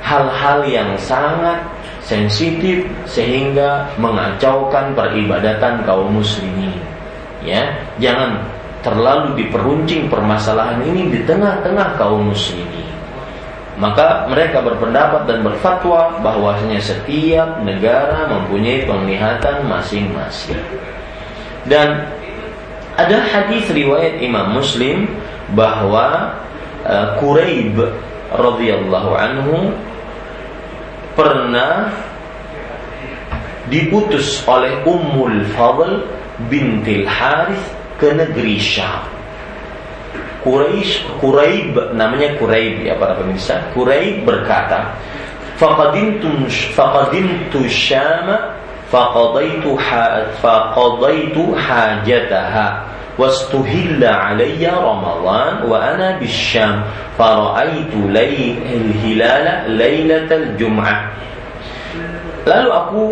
hal-hal 0.00 0.64
yang 0.64 0.96
sangat 0.96 1.60
sensitif 2.00 2.88
sehingga 3.06 3.86
mengacaukan 4.00 4.96
peribadatan 4.96 5.84
kaum 5.84 6.10
muslimin. 6.18 6.74
Ya, 7.44 7.76
jangan 8.02 8.42
terlalu 8.80 9.44
diperuncing 9.44 10.08
permasalahan 10.08 10.80
ini 10.84 11.12
di 11.12 11.20
tengah-tengah 11.28 11.96
kaum 12.00 12.32
muslimin. 12.32 12.88
Maka 13.80 14.28
mereka 14.28 14.60
berpendapat 14.60 15.24
dan 15.24 15.40
berfatwa 15.40 16.20
bahwasanya 16.20 16.84
setiap 16.84 17.64
negara 17.64 18.28
mempunyai 18.28 18.84
penglihatan 18.84 19.64
masing-masing. 19.64 20.60
Dan 21.64 22.04
ada 23.00 23.18
hadis 23.24 23.64
riwayat 23.72 24.20
Imam 24.20 24.52
Muslim 24.52 25.08
bahwa 25.56 26.36
Quraib 27.22 27.76
radhiyallahu 28.34 29.10
anhu 29.14 29.70
pernah 31.14 31.90
diputus 33.70 34.42
oleh 34.50 34.82
Ummul 34.82 35.46
Fadl 35.54 36.02
bintil 36.50 37.06
Harith 37.06 37.62
ke 38.00 38.10
negeri 38.10 38.58
Syam. 38.58 39.06
Quraisy 40.40 41.20
Quraib 41.20 41.76
namanya 41.92 42.34
Quraib 42.40 42.80
ya 42.80 42.96
para 42.96 43.12
pemirsa. 43.14 43.60
Quraib 43.76 44.24
berkata, 44.24 44.96
"Faqadimtu 45.60 46.48
faqadimtu 46.72 47.68
Syam 47.68 48.32
faqadaitu 48.88 49.76
ha, 49.76 50.24
faqadaitu 50.40 51.52
hajataha." 51.52 52.89
رمضان 54.64 55.52
وأنا 55.68 56.18
بالشام 56.18 56.76
فرأيت 57.18 57.94
لي 58.08 58.54
الهلال 58.64 59.46
ليلة 59.76 60.30
الجمعة. 60.30 60.98
Lalu 62.40 62.70
aku 62.72 63.02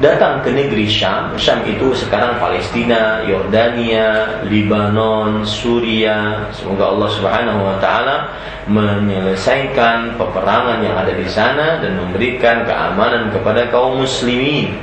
datang 0.00 0.40
ke 0.40 0.48
negeri 0.48 0.88
Syam. 0.88 1.36
Syam 1.36 1.60
itu 1.68 1.92
sekarang 1.92 2.40
Palestina 2.40 3.20
Yordania 3.28 4.40
Lebanon, 4.48 5.44
Suria. 5.44 6.48
Semoga 6.56 6.88
Allah 6.88 7.08
Subhanahu 7.12 7.60
wa 7.60 7.76
taala 7.76 8.32
menyelesaikan 8.64 10.16
peperangan 10.16 10.80
yang 10.80 10.96
ada 10.96 11.12
di 11.12 11.28
sana 11.28 11.76
dan 11.84 12.00
memberikan 12.00 12.64
keamanan 12.64 13.28
kepada 13.28 13.68
kaum 13.68 14.00
muslimin 14.00 14.80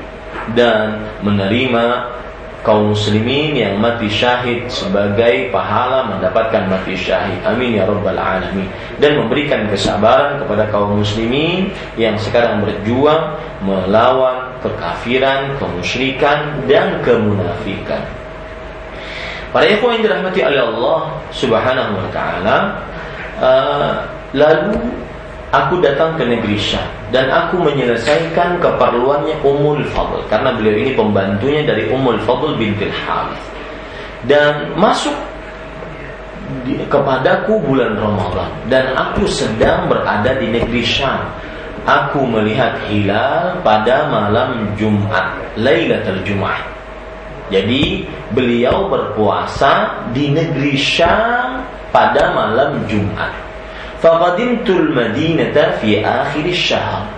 dan 0.53 1.01
menerima 1.25 2.13
kaum 2.65 2.93
muslimin 2.93 3.53
yang 3.53 3.77
mati 3.77 4.09
syahid 4.09 4.65
sebagai 4.67 5.49
pahala 5.53 6.17
mendapatkan 6.17 6.67
mati 6.67 6.97
syahid. 6.97 7.39
Amin 7.45 7.77
ya 7.77 7.85
rabbal 7.85 8.17
alamin. 8.17 8.67
Dan 8.97 9.21
memberikan 9.21 9.69
kesabaran 9.69 10.41
kepada 10.43 10.67
kaum 10.73 10.99
muslimin 10.99 11.69
yang 11.95 12.17
sekarang 12.17 12.65
berjuang 12.65 13.37
melawan 13.61 14.53
kekafiran, 14.61 15.55
kemusyrikan 15.57 16.65
dan 16.65 17.01
kemunafikan. 17.01 18.03
Para 19.53 19.63
ikhwan 19.63 19.97
yang 19.97 20.11
dirahmati 20.11 20.39
oleh 20.43 20.61
Allah 20.61 20.99
Subhanahu 21.31 21.91
wa 21.95 22.07
taala, 22.11 22.57
uh, 23.39 23.91
lalu 24.35 24.75
aku 25.51 25.79
datang 25.79 26.19
ke 26.19 26.23
negeri 26.27 26.57
Syam 26.59 26.83
dan 27.11 27.31
aku 27.31 27.61
menyelesaikan 27.63 28.59
keperluannya 28.59 29.39
Ummul 29.43 29.83
Fadl 29.91 30.23
karena 30.27 30.55
beliau 30.55 30.75
ini 30.75 30.91
pembantunya 30.93 31.63
dari 31.63 31.87
Ummul 31.91 32.19
Fadl 32.23 32.55
bintil 32.59 32.91
Harith. 32.91 33.45
Dan 34.27 34.75
masuk 34.75 35.13
di, 36.67 36.79
kepadaku 36.89 37.61
bulan 37.63 37.95
Ramadan 37.95 38.49
dan 38.67 38.91
aku 38.97 39.29
sedang 39.29 39.87
berada 39.87 40.35
di 40.35 40.51
negeri 40.51 40.83
Syam. 40.83 41.21
Aku 41.87 42.27
melihat 42.27 42.83
hilal 42.91 43.63
pada 43.63 44.11
malam 44.11 44.75
Jumat 44.75 45.39
Lailatul 45.55 46.19
Jumat 46.27 46.77
jadi 47.47 48.03
beliau 48.35 48.91
berpuasa 48.91 50.03
di 50.11 50.35
negeri 50.35 50.75
Syam 50.75 51.63
pada 51.95 52.35
malam 52.35 52.83
Jumat 52.91 53.46
Faqadimtul 53.97 54.93
Madinata 54.93 55.81
fi 55.81 56.01
akhir 56.05 56.45
syahr. 56.53 57.09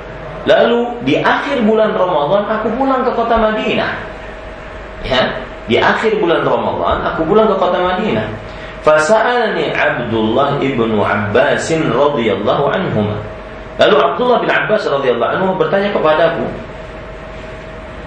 Lalu 0.48 1.04
di 1.04 1.20
akhir 1.20 1.68
bulan 1.68 1.92
Ramadan 1.92 2.48
aku 2.48 2.72
pulang 2.80 3.04
ke 3.04 3.12
kota 3.12 3.36
Madinah. 3.36 3.92
Ya, 5.04 5.44
di 5.68 5.76
akhir 5.76 6.20
bulan 6.24 6.48
Ramadan 6.48 7.04
aku 7.04 7.28
pulang 7.28 7.52
ke 7.52 7.56
kota 7.60 7.80
Madinah. 7.84 8.28
Fasa'alani 8.80 9.76
Abdullah 9.76 10.56
ibnu 10.64 11.04
Abbas 11.04 11.68
radhiyallahu 11.68 12.64
anhuma. 12.72 13.20
Lalu 13.76 13.96
Abdullah 14.00 14.40
bin 14.40 14.52
Abbas 14.52 14.88
radhiyallahu 14.88 15.32
anhu 15.36 15.48
bertanya 15.60 15.92
kepadaku, 15.92 16.48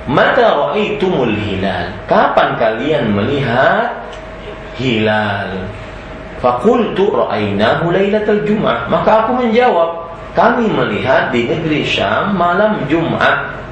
Mata 0.08 0.50
ra'aitumul 0.50 1.30
hilal? 1.30 1.94
Kapan 2.11 2.58
kalian 2.58 3.14
melihat 3.14 3.94
hilal? 4.74 5.62
Fakultu 6.42 7.14
ra'ainahu 7.14 7.94
lailatul 7.94 8.42
Jum'ah. 8.42 8.90
Maka 8.90 9.24
aku 9.24 9.46
menjawab, 9.46 10.11
kami 10.35 10.66
melihat 10.66 11.31
di 11.31 11.46
negeri 11.46 11.87
Syam 11.87 12.35
malam 12.35 12.83
Jumat. 12.90 13.62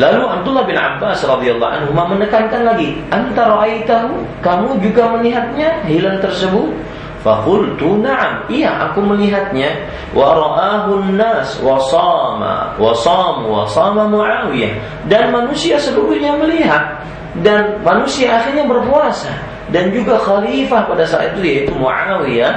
Lalu 0.00 0.24
Abdullah 0.24 0.64
bin 0.64 0.80
Abbas 0.80 1.20
radhiyallahu 1.20 1.72
anhu 1.76 1.92
menekankan 1.92 2.64
lagi, 2.64 2.96
"Anta 3.12 3.52
ra'aitahu? 3.52 4.16
Kamu 4.40 4.80
juga 4.80 5.12
melihatnya 5.12 5.84
hilal 5.84 6.16
tersebut?" 6.24 6.72
Fakultu 7.20 8.00
na'am, 8.00 8.48
iya 8.48 8.72
aku 8.88 9.04
melihatnya. 9.04 9.76
Wa 10.16 10.32
ra'ahu 10.32 11.04
nas 11.20 11.60
wa 11.60 11.76
sama 11.76 12.72
wa 12.80 12.96
sam 12.96 13.44
wa 13.44 13.68
sama 13.68 14.08
Muawiyah. 14.08 15.04
Dan 15.04 15.28
manusia 15.28 15.76
seluruhnya 15.76 16.32
melihat 16.40 17.04
dan 17.44 17.76
manusia 17.84 18.40
akhirnya 18.40 18.64
berpuasa 18.64 19.49
dan 19.70 19.94
juga 19.94 20.18
khalifah 20.18 20.86
pada 20.90 21.06
saat 21.06 21.34
itu 21.34 21.40
yaitu 21.46 21.72
Muawiyah 21.78 22.54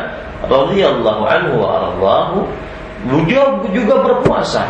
radhiyallahu 0.49 1.23
anhu 1.23 1.53
wa 1.61 1.69
radhahu 1.89 2.39
juga, 3.73 3.95
berpuasa. 3.99 4.63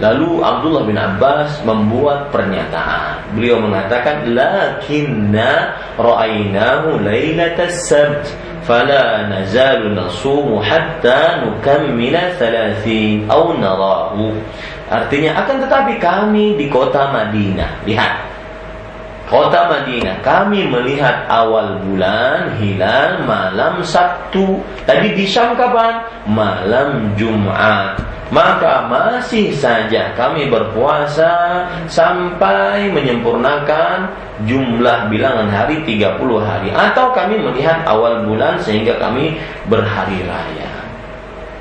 Lalu 0.00 0.40
Abdullah 0.40 0.84
bin 0.88 0.96
Abbas 0.96 1.60
membuat 1.60 2.32
pernyataan. 2.32 3.36
Beliau 3.36 3.60
mengatakan, 3.60 4.32
"Lakinna 4.32 5.76
ra'ainahu 6.00 7.04
lailatas 7.04 7.84
sabt, 7.84 8.32
fala 8.64 9.28
nazalu 9.28 9.92
nasumu 9.92 10.56
hatta 10.64 11.44
nukammila 11.44 12.32
30 12.40 13.28
atau 13.28 13.52
narahu." 13.60 14.32
Artinya 14.88 15.36
akan 15.44 15.68
tetapi 15.68 15.92
kami 16.00 16.56
di 16.56 16.72
kota 16.72 17.12
Madinah. 17.12 17.84
Lihat, 17.84 18.29
kota 19.30 19.70
Madinah. 19.70 20.20
Kami 20.20 20.66
melihat 20.66 21.24
awal 21.30 21.78
bulan 21.86 22.58
hilal 22.58 23.22
malam 23.24 23.80
Sabtu. 23.80 24.58
Tadi 24.84 25.14
di 25.14 25.24
Syam 25.24 25.54
kapan? 25.54 26.02
Malam 26.26 27.14
Jumat. 27.14 27.96
Maka 28.30 28.86
masih 28.86 29.50
saja 29.50 30.14
kami 30.14 30.46
berpuasa 30.46 31.66
sampai 31.90 32.86
menyempurnakan 32.94 34.06
jumlah 34.46 35.10
bilangan 35.10 35.50
hari 35.50 35.82
30 35.82 36.22
hari 36.38 36.70
atau 36.70 37.10
kami 37.10 37.42
melihat 37.42 37.82
awal 37.90 38.22
bulan 38.22 38.54
sehingga 38.62 39.02
kami 39.02 39.34
berhari 39.66 40.22
raya. 40.22 40.70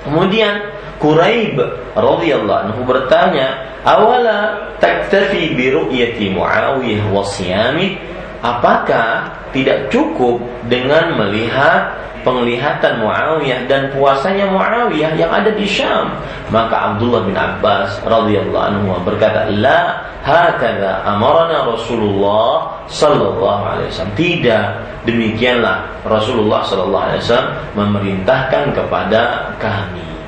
Kemudian 0.05 0.62
Quraib 1.01 1.58
radhiyallahu 1.97 2.62
anhu 2.69 2.82
bertanya, 2.86 3.78
"Awala 3.86 4.69
taktafi 4.78 5.56
bi 5.56 5.71
ru'yati 5.73 6.34
Muawiyah 6.34 7.10
wa 7.10 7.23
siyami?" 7.23 7.97
Apakah 8.39 9.36
tidak 9.52 9.91
cukup 9.91 10.39
dengan 10.71 11.19
melihat 11.19 11.91
penglihatan 12.23 13.04
Muawiyah 13.04 13.67
dan 13.67 13.91
puasanya 13.91 14.47
Muawiyah 14.47 15.12
yang 15.19 15.28
ada 15.28 15.52
di 15.52 15.67
Syam? 15.67 16.15
Maka 16.47 16.95
Abdullah 16.95 17.28
bin 17.28 17.36
Abbas 17.36 17.99
radhiyallahu 18.08 18.63
anhu 18.63 18.95
berkata, 19.04 19.52
"La 19.52 20.08
hakadha 20.23 21.04
amarna 21.04 21.67
Rasulullah 21.67 22.80
sallallahu 22.88 23.63
alaihi 23.75 23.91
wasallam." 23.91 24.15
Tidak, 24.15 24.65
demikianlah 25.04 25.84
Rasulullah 26.08 26.63
sallallahu 26.63 27.06
alaihi 27.12 27.21
wasallam 27.28 27.49
memerintahkan 27.75 28.63
kepada 28.71 29.52
kami. 29.60 30.18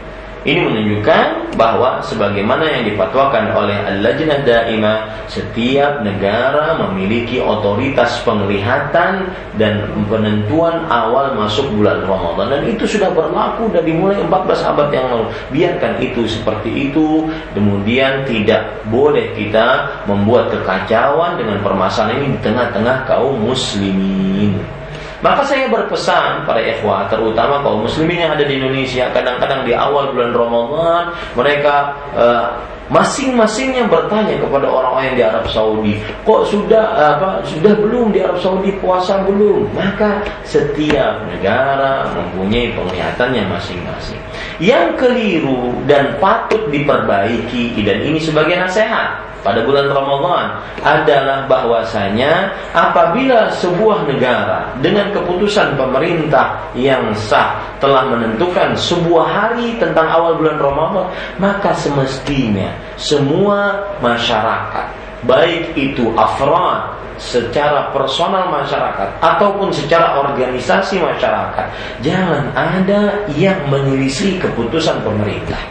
Ini 0.42 0.58
menunjukkan 0.58 1.54
bahwa 1.54 2.02
sebagaimana 2.02 2.66
yang 2.66 2.90
dipatwakan 2.90 3.54
oleh 3.54 3.78
Al-Lajnah 3.78 4.42
Daimah, 4.42 5.30
setiap 5.30 6.02
negara 6.02 6.82
memiliki 6.82 7.38
otoritas 7.38 8.26
penglihatan 8.26 9.30
dan 9.62 9.86
penentuan 10.10 10.90
awal 10.90 11.38
masuk 11.38 11.70
bulan 11.78 12.02
Ramadan 12.10 12.58
dan 12.58 12.62
itu 12.66 12.90
sudah 12.90 13.14
berlaku 13.14 13.70
dari 13.70 13.94
mulai 13.94 14.18
14 14.18 14.66
abad 14.66 14.90
yang 14.90 15.06
lalu. 15.14 15.26
Biarkan 15.54 15.94
itu 16.02 16.26
seperti 16.26 16.90
itu, 16.90 17.30
kemudian 17.54 18.26
tidak 18.26 18.82
boleh 18.90 19.38
kita 19.38 20.02
membuat 20.10 20.50
kekacauan 20.50 21.38
dengan 21.38 21.62
permasalahan 21.62 22.18
ini 22.18 22.28
di 22.34 22.40
tengah-tengah 22.42 23.06
kaum 23.06 23.38
muslimin. 23.46 24.81
Maka 25.22 25.46
saya 25.46 25.70
berpesan 25.70 26.50
pada 26.50 26.58
ikhwah, 26.58 27.06
terutama 27.06 27.62
kaum 27.62 27.86
muslimin 27.86 28.26
yang 28.26 28.34
ada 28.34 28.42
di 28.42 28.58
Indonesia, 28.58 29.06
kadang-kadang 29.14 29.70
di 29.70 29.74
awal 29.78 30.10
bulan 30.18 30.34
Ramadan 30.34 31.04
mereka 31.38 31.94
uh, 32.18 32.50
masing-masing 32.92 33.72
yang 33.72 33.88
bertanya 33.88 34.36
kepada 34.36 34.68
orang-orang 34.68 35.06
yang 35.12 35.18
di 35.18 35.24
Arab 35.24 35.46
Saudi, 35.48 35.96
kok 36.28 36.44
sudah 36.52 36.86
apa 37.18 37.40
sudah 37.48 37.74
belum 37.80 38.12
di 38.12 38.20
Arab 38.20 38.38
Saudi 38.44 38.76
puasa 38.84 39.24
belum? 39.24 39.72
Maka 39.72 40.22
setiap 40.44 41.24
negara 41.32 42.12
mempunyai 42.12 42.76
penglihatannya 42.76 43.48
masing-masing. 43.48 44.20
Yang 44.60 44.88
keliru 45.00 45.72
dan 45.88 46.20
patut 46.20 46.68
diperbaiki 46.68 47.80
dan 47.82 48.04
ini 48.04 48.20
sebagai 48.20 48.60
nasihat 48.60 49.32
pada 49.42 49.66
bulan 49.66 49.90
Ramadan 49.90 50.62
adalah 50.86 51.50
bahwasanya 51.50 52.54
apabila 52.78 53.50
sebuah 53.58 54.06
negara 54.06 54.70
dengan 54.86 55.10
keputusan 55.10 55.74
pemerintah 55.78 56.62
yang 56.78 57.10
sah 57.18 57.58
telah 57.82 58.06
menentukan 58.06 58.78
sebuah 58.78 59.26
hari 59.26 59.82
tentang 59.82 60.06
awal 60.06 60.38
bulan 60.38 60.62
Ramadan, 60.62 61.10
maka 61.42 61.74
semestinya 61.74 62.70
semua 62.98 63.82
masyarakat, 64.00 64.88
baik 65.26 65.74
itu 65.78 66.14
afrod 66.18 67.02
secara 67.22 67.94
personal 67.94 68.50
masyarakat 68.50 69.22
ataupun 69.22 69.70
secara 69.70 70.18
organisasi 70.18 70.98
masyarakat, 70.98 71.66
jangan 72.02 72.50
ada 72.58 73.30
yang 73.38 73.62
menyelisih 73.70 74.42
keputusan 74.42 75.06
pemerintah. 75.06 75.62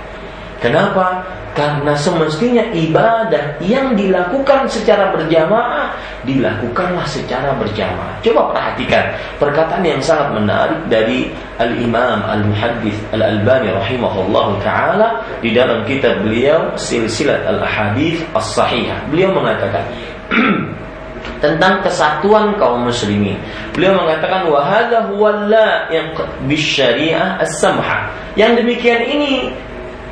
Kenapa? 0.63 1.25
Karena 1.51 1.99
semestinya 1.99 2.63
ibadah 2.71 3.59
yang 3.59 3.99
dilakukan 3.99 4.71
secara 4.71 5.11
berjamaah 5.11 5.91
dilakukanlah 6.23 7.03
secara 7.09 7.57
berjamaah. 7.59 8.23
Coba 8.23 8.55
perhatikan 8.55 9.11
perkataan 9.43 9.83
yang 9.83 9.99
sangat 9.99 10.31
menarik 10.37 10.81
dari 10.87 11.33
Al-Imam 11.59 12.23
Al-Muhaddis 12.23 12.97
Al-Albani 13.11 13.73
rahimahullah 13.75 14.47
taala 14.63 15.09
di 15.43 15.51
dalam 15.51 15.83
kitab 15.89 16.23
beliau 16.23 16.71
Silsilat 16.79 17.43
Al-Ahadits 17.49 18.23
As-Sahihah. 18.37 19.11
Beliau 19.11 19.35
mengatakan 19.35 19.85
tentang 21.45 21.81
kesatuan 21.81 22.55
kaum 22.61 22.85
muslimin. 22.85 23.41
Beliau 23.73 23.97
mengatakan 23.97 24.47
wahada 24.53 25.09
huwalla 25.09 25.89
yang 25.89 26.13
bisyariah 26.45 27.41
as-samha. 27.41 28.13
Yang 28.37 28.63
demikian 28.65 29.03
ini 29.09 29.51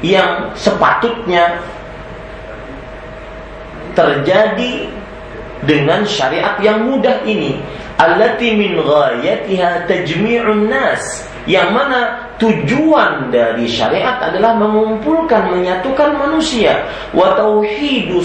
yang 0.04 0.54
sepatutnya 0.54 1.58
terjadi 3.98 4.86
dengan 5.66 6.06
syariat 6.06 6.54
yang 6.62 6.86
mudah 6.86 7.24
ini. 7.26 7.58
Allati 7.98 8.54
min 8.54 8.78
ghayatiha 8.78 9.90
tajmi'un 9.90 10.70
nas. 10.70 11.26
Yang 11.50 11.68
mana 11.74 12.27
tujuan 12.38 13.34
dari 13.34 13.66
syariat 13.66 14.22
adalah 14.22 14.54
mengumpulkan 14.56 15.50
menyatukan 15.52 16.14
manusia. 16.14 16.86
Wa 17.10 17.34
tauhidu 17.34 18.22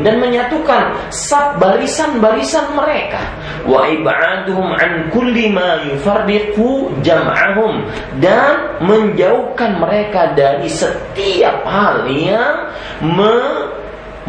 dan 0.00 0.22
menyatukan 0.22 0.94
sab 1.10 1.58
barisan-barisan 1.58 2.78
mereka. 2.78 3.20
Wa 3.66 3.90
ibaduhum 3.90 4.78
an 4.78 5.10
kulli 5.10 5.50
ma 5.50 5.82
yufarriqu 5.82 6.94
jam'ahum. 7.02 7.90
Dan 8.22 8.78
menjauhkan 8.86 9.82
mereka 9.82 10.30
dari 10.38 10.70
setiap 10.70 11.66
hal 11.66 12.06
yang 12.06 12.70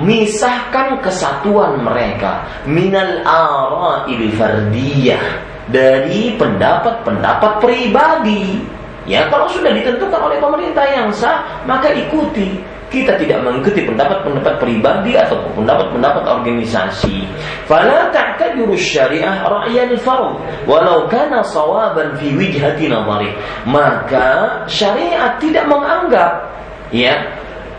memisahkan 0.02 0.98
kesatuan 1.06 1.78
mereka. 1.86 2.42
Minal 2.66 3.22
ara'il 3.22 4.34
fardiyah. 4.34 5.54
Dari 5.66 6.38
pendapat-pendapat 6.38 7.58
pribadi. 7.58 8.62
Ya, 9.06 9.30
kalau 9.30 9.46
sudah 9.54 9.70
ditentukan 9.70 10.18
oleh 10.18 10.42
pemerintah 10.42 10.86
yang 10.90 11.14
sah, 11.14 11.46
maka 11.70 11.94
ikuti. 11.94 12.62
Kita 12.86 13.18
tidak 13.18 13.42
mengikuti 13.42 13.82
pendapat-pendapat 13.82 14.62
pribadi 14.62 15.18
atau 15.18 15.42
pendapat-pendapat 15.58 16.22
organisasi. 16.22 17.28
Fala 17.66 18.14
ta'tadiru 18.14 18.78
syariah 18.78 19.42
ra'yan 19.42 19.98
fard 20.00 20.38
walau 20.70 21.10
kana 21.10 21.42
sawaban 21.44 22.14
fi 22.22 22.30
wijhati 22.38 22.88
nazari. 22.88 23.34
Maka 23.68 24.64
syariat 24.70 25.36
tidak 25.42 25.66
menganggap 25.66 26.46
ya 26.94 27.20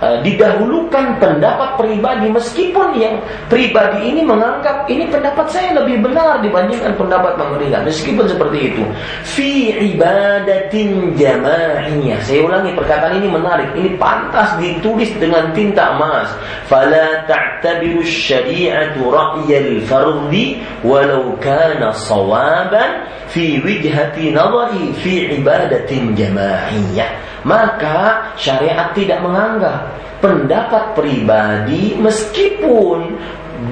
uh, 0.01 0.19
didahulukan 0.21 1.17
pendapat 1.21 1.77
pribadi 1.81 2.27
meskipun 2.33 2.97
yang 2.97 3.17
pribadi 3.49 4.13
ini 4.13 4.23
menganggap 4.25 4.89
ini 4.89 5.09
pendapat 5.09 5.47
saya 5.49 5.77
lebih 5.83 6.05
benar 6.05 6.41
dibandingkan 6.41 6.93
pendapat 6.97 7.37
pemerintah 7.39 7.81
meskipun 7.85 8.27
seperti 8.29 8.59
itu. 8.73 8.83
Fi 9.25 9.73
ibadatin 9.95 11.17
jamaahiyah 11.17 12.21
saya 12.25 12.41
ulangi 12.45 12.73
perkataan 12.77 13.19
ini 13.21 13.29
menarik. 13.31 13.69
Ini 13.77 13.91
pantas 14.01 14.57
ditulis 14.61 15.11
dengan 15.17 15.53
tinta 15.53 15.97
emas. 15.97 16.33
Fala 16.67 17.25
ta'tabiru 17.29 18.03
syari'atu 18.03 19.07
ra'yal 19.07 19.85
fardhi 19.87 20.61
walau 20.83 21.37
kana 21.41 21.93
sawaban 21.95 23.07
fi 23.37 23.61
wijhati 23.61 24.33
nadari 24.33 24.97
fi 25.05 25.37
ibadatin 25.37 26.17
jamaahiyah 26.17 27.45
maka 27.45 28.33
syariat 28.41 28.97
tidak 28.97 29.21
menganggap 29.21 29.93
pendapat 30.25 30.97
pribadi 30.97 31.93
meskipun 32.01 33.21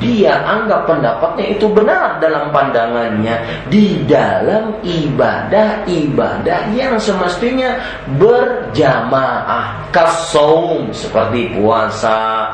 dia 0.00 0.40
anggap 0.44 0.88
pendapatnya 0.88 1.44
itu 1.54 1.66
benar 1.68 2.16
dalam 2.18 2.48
pandangannya. 2.50 3.36
Di 3.68 4.00
dalam 4.08 4.80
ibadah-ibadah 4.80 6.72
yang 6.72 6.96
semestinya 6.96 7.76
berjamaah. 8.16 9.92
Kasaum 9.92 10.90
seperti 10.90 11.52
puasa 11.54 12.50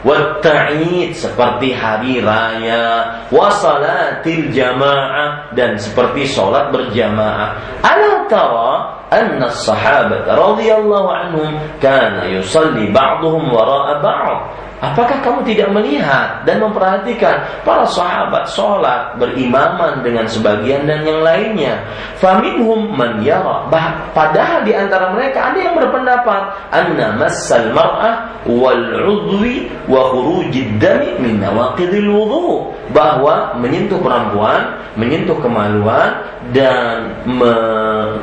Watta'id 0.00 1.12
seperti 1.12 1.76
hari 1.76 2.24
raya 2.24 3.20
Wasalatil 3.28 4.48
jamaah 4.48 5.52
Dan 5.52 5.76
seperti 5.76 6.24
sholat 6.24 6.72
berjamaah. 6.72 7.82
Ala 7.84 8.24
tara 8.30 8.72
anna 9.10 9.50
sahabat 9.50 10.24
radhiyallahu 10.24 11.08
anhum 11.10 11.50
kana 11.82 12.30
yusalli 12.30 12.88
ba'dhum 12.94 13.50
wara'a 13.50 13.98
ba'd 13.98 14.38
Apakah 14.80 15.20
kamu 15.20 15.44
tidak 15.44 15.68
melihat 15.76 16.40
dan 16.48 16.56
memperhatikan 16.64 17.44
para 17.68 17.84
sahabat 17.84 18.48
sholat 18.48 19.12
berimaman 19.20 20.00
dengan 20.00 20.24
sebagian 20.24 20.88
dan 20.88 21.04
yang 21.04 21.20
lainnya? 21.20 21.84
Faminhum 22.16 22.88
man 22.96 23.20
yara. 23.20 23.68
Padahal 24.16 24.64
di 24.64 24.72
antara 24.72 25.12
mereka 25.12 25.52
ada 25.52 25.60
yang 25.60 25.76
berpendapat 25.76 26.42
anna 26.72 27.12
massal 27.20 27.76
mar'ah 27.76 28.40
wal 28.48 28.84
udwi 29.04 29.68
wa 29.84 30.16
khurujid 30.16 30.80
dami 30.80 31.12
min 31.20 31.44
nawaqidil 31.44 32.08
wudu 32.08 32.72
bahwa 32.96 33.52
menyentuh 33.60 34.00
perempuan, 34.00 34.80
menyentuh 34.96 35.36
kemaluan 35.44 36.24
dan 36.50 37.14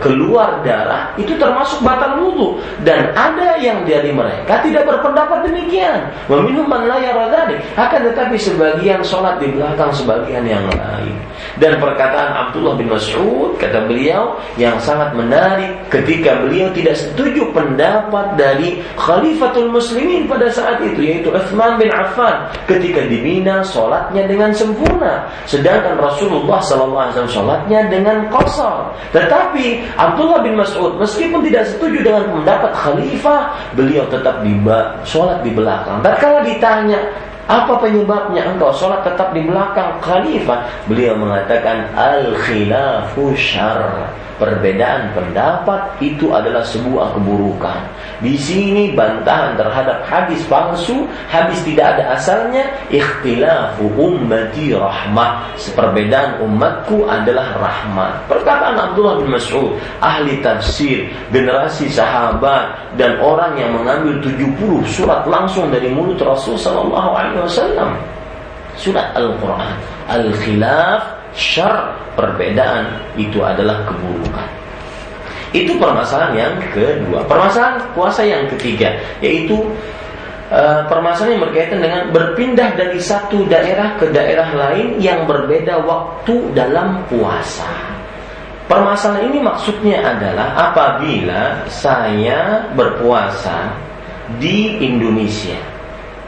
keluar 0.04 0.62
darah 0.62 1.16
itu 1.16 1.34
termasuk 1.40 1.80
batal 1.82 2.20
wudhu 2.20 2.60
dan 2.84 3.12
ada 3.16 3.56
yang 3.60 3.88
dari 3.88 4.12
mereka 4.12 4.60
tidak 4.62 4.84
berpendapat 4.86 5.48
demikian. 5.48 6.12
Minum 6.28 6.68
man 6.68 6.88
akan 6.88 8.00
tetapi 8.12 8.36
sebagian 8.36 9.02
sholat 9.06 9.40
di 9.40 9.52
belakang 9.52 9.92
sebagian 9.94 10.44
yang 10.44 10.64
lain. 10.76 11.16
Dan 11.58 11.82
perkataan 11.82 12.50
Abdullah 12.50 12.78
bin 12.78 12.90
Mas'ud 12.90 13.58
kata 13.58 13.86
beliau 13.90 14.38
yang 14.62 14.78
sangat 14.78 15.14
menarik 15.14 15.74
ketika 15.90 16.38
beliau 16.42 16.70
tidak 16.74 16.98
setuju 16.98 17.50
pendapat 17.54 18.38
dari 18.38 18.82
Khalifatul 18.98 19.70
Muslimin 19.74 20.30
pada 20.30 20.50
saat 20.54 20.82
itu 20.86 21.02
yaitu 21.02 21.30
Uthman 21.34 21.78
bin 21.82 21.90
Affan 21.94 22.50
ketika 22.70 23.06
dibina 23.06 23.66
sholatnya 23.66 24.26
dengan 24.26 24.54
sempurna. 24.54 25.30
Sedangkan 25.50 25.98
Rasulullah 25.98 26.62
SAW 26.62 27.26
sholatnya 27.30 27.90
dengan 27.90 28.17
kosong. 28.34 28.90
Tetapi 29.14 29.86
Abdullah 29.94 30.42
bin 30.42 30.58
Mas'ud 30.58 30.98
meskipun 30.98 31.46
tidak 31.46 31.70
setuju 31.70 32.02
dengan 32.02 32.26
pendapat 32.34 32.72
khalifah 32.74 33.54
beliau 33.78 34.10
tetap 34.10 34.42
di 34.42 34.58
sholat 35.06 35.46
di 35.46 35.54
belakang. 35.54 36.02
Tatkala 36.02 36.42
ditanya 36.42 36.98
apa 37.48 37.80
penyebabnya 37.80 38.44
engkau 38.44 38.76
sholat 38.76 39.08
tetap 39.08 39.32
di 39.32 39.40
belakang 39.48 39.96
khalifah? 40.04 40.68
Beliau 40.92 41.16
mengatakan 41.16 41.88
al 41.96 42.36
khilafu 42.44 43.32
syar. 43.40 44.12
Perbedaan 44.38 45.18
pendapat 45.18 45.98
itu 45.98 46.30
adalah 46.30 46.62
sebuah 46.62 47.18
keburukan. 47.18 47.90
Di 48.22 48.38
sini 48.38 48.94
bantahan 48.94 49.58
terhadap 49.58 50.06
hadis 50.06 50.46
palsu, 50.46 51.10
hadis 51.26 51.58
tidak 51.66 51.98
ada 51.98 52.14
asalnya, 52.14 52.70
ikhtilafu 52.94 53.90
ummati 53.98 54.78
rahmah. 54.78 55.58
Perbedaan 55.74 56.38
umatku 56.46 57.10
adalah 57.10 57.58
rahmat. 57.58 58.30
Perkataan 58.30 58.78
Abdullah 58.78 59.26
bin 59.26 59.34
Mas'ud, 59.34 59.74
ahli 60.06 60.38
tafsir, 60.46 61.10
generasi 61.34 61.90
sahabat 61.90 62.94
dan 62.94 63.18
orang 63.18 63.58
yang 63.58 63.74
mengambil 63.74 64.22
70 64.22 64.86
surat 64.86 65.26
langsung 65.26 65.74
dari 65.74 65.90
mulut 65.90 66.22
Rasul 66.22 66.58
sallallahu 66.62 67.10
alaihi 67.14 67.37
wasallam. 67.46 67.92
Surat 68.78 69.10
Al-Qur'an, 69.18 69.74
al-khilaf 70.06 71.18
syar 71.34 71.94
perbedaan 72.18 72.98
itu 73.18 73.42
adalah 73.42 73.86
keburukan. 73.86 74.50
Itu 75.54 75.78
permasalahan 75.80 76.34
yang 76.36 76.54
kedua. 76.74 77.24
Permasalahan 77.26 77.82
puasa 77.98 78.22
yang 78.26 78.46
ketiga 78.54 78.94
yaitu 79.24 79.64
uh, 80.52 80.84
permasalahan 80.86 81.40
yang 81.40 81.44
berkaitan 81.50 81.80
dengan 81.80 82.02
berpindah 82.12 82.70
dari 82.76 83.00
satu 83.00 83.48
daerah 83.48 83.96
ke 83.96 84.12
daerah 84.12 84.50
lain 84.54 85.00
yang 85.02 85.24
berbeda 85.26 85.82
waktu 85.86 86.52
dalam 86.52 87.02
puasa. 87.08 87.70
Permasalahan 88.68 89.32
ini 89.32 89.40
maksudnya 89.40 90.04
adalah 90.04 90.52
apabila 90.70 91.64
saya 91.72 92.68
berpuasa 92.76 93.72
di 94.44 94.76
Indonesia 94.84 95.77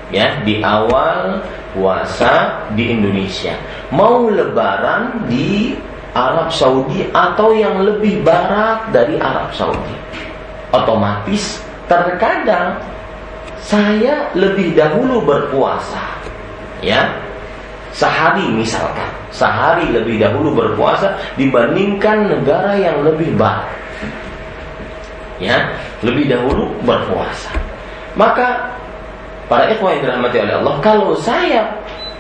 ya 0.10 0.42
di 0.46 0.62
awal 0.62 1.42
puasa 1.74 2.66
di 2.74 2.94
Indonesia. 2.94 3.54
Mau 3.94 4.30
lebaran 4.30 5.30
di 5.30 5.78
Arab 6.14 6.50
Saudi 6.50 7.06
atau 7.14 7.54
yang 7.54 7.86
lebih 7.86 8.26
barat 8.26 8.90
dari 8.90 9.18
Arab 9.22 9.54
Saudi? 9.54 9.96
Otomatis 10.74 11.62
terkadang 11.90 12.78
saya 13.62 14.30
lebih 14.34 14.74
dahulu 14.74 15.22
berpuasa. 15.26 16.18
Ya 16.80 17.10
sehari 17.94 18.48
misalkan 18.54 19.10
sehari 19.34 19.90
lebih 19.92 20.22
dahulu 20.22 20.56
berpuasa 20.56 21.18
dibandingkan 21.36 22.30
negara 22.30 22.78
yang 22.78 23.02
lebih 23.06 23.34
barat. 23.38 23.70
Ya 25.38 25.70
lebih 26.02 26.30
dahulu 26.30 26.74
berpuasa. 26.84 27.54
Maka 28.18 28.79
para 29.50 29.68
ikhwan 29.74 29.98
yang 29.98 30.02
dirahmati 30.06 30.38
oleh 30.46 30.56
Allah, 30.62 30.76
kalau 30.80 31.18
saya 31.18 31.74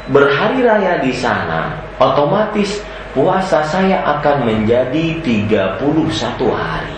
berhari 0.10 0.66
raya 0.66 0.98
di 1.00 1.14
sana, 1.14 1.78
otomatis 2.02 2.82
puasa 3.14 3.62
saya 3.70 4.02
akan 4.18 4.50
menjadi 4.50 5.22
31 5.22 5.78
hari. 6.50 6.98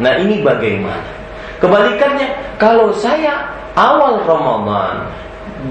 Nah, 0.00 0.12
ini 0.20 0.44
bagaimana? 0.44 1.08
Kebalikannya, 1.60 2.56
kalau 2.56 2.92
saya 2.92 3.48
awal 3.76 4.24
Ramadan 4.24 5.08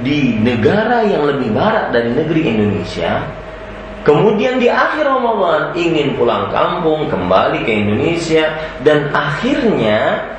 di 0.06 0.38
negara 0.38 1.02
yang 1.06 1.26
lebih 1.26 1.50
barat 1.54 1.90
dari 1.90 2.14
negeri 2.14 2.42
Indonesia, 2.46 3.26
kemudian 4.06 4.62
di 4.62 4.70
akhir 4.70 5.06
Ramadan 5.06 5.74
ingin 5.74 6.14
pulang 6.14 6.54
kampung, 6.54 7.10
kembali 7.10 7.66
ke 7.66 7.72
Indonesia, 7.74 8.54
dan 8.86 9.10
akhirnya 9.10 10.30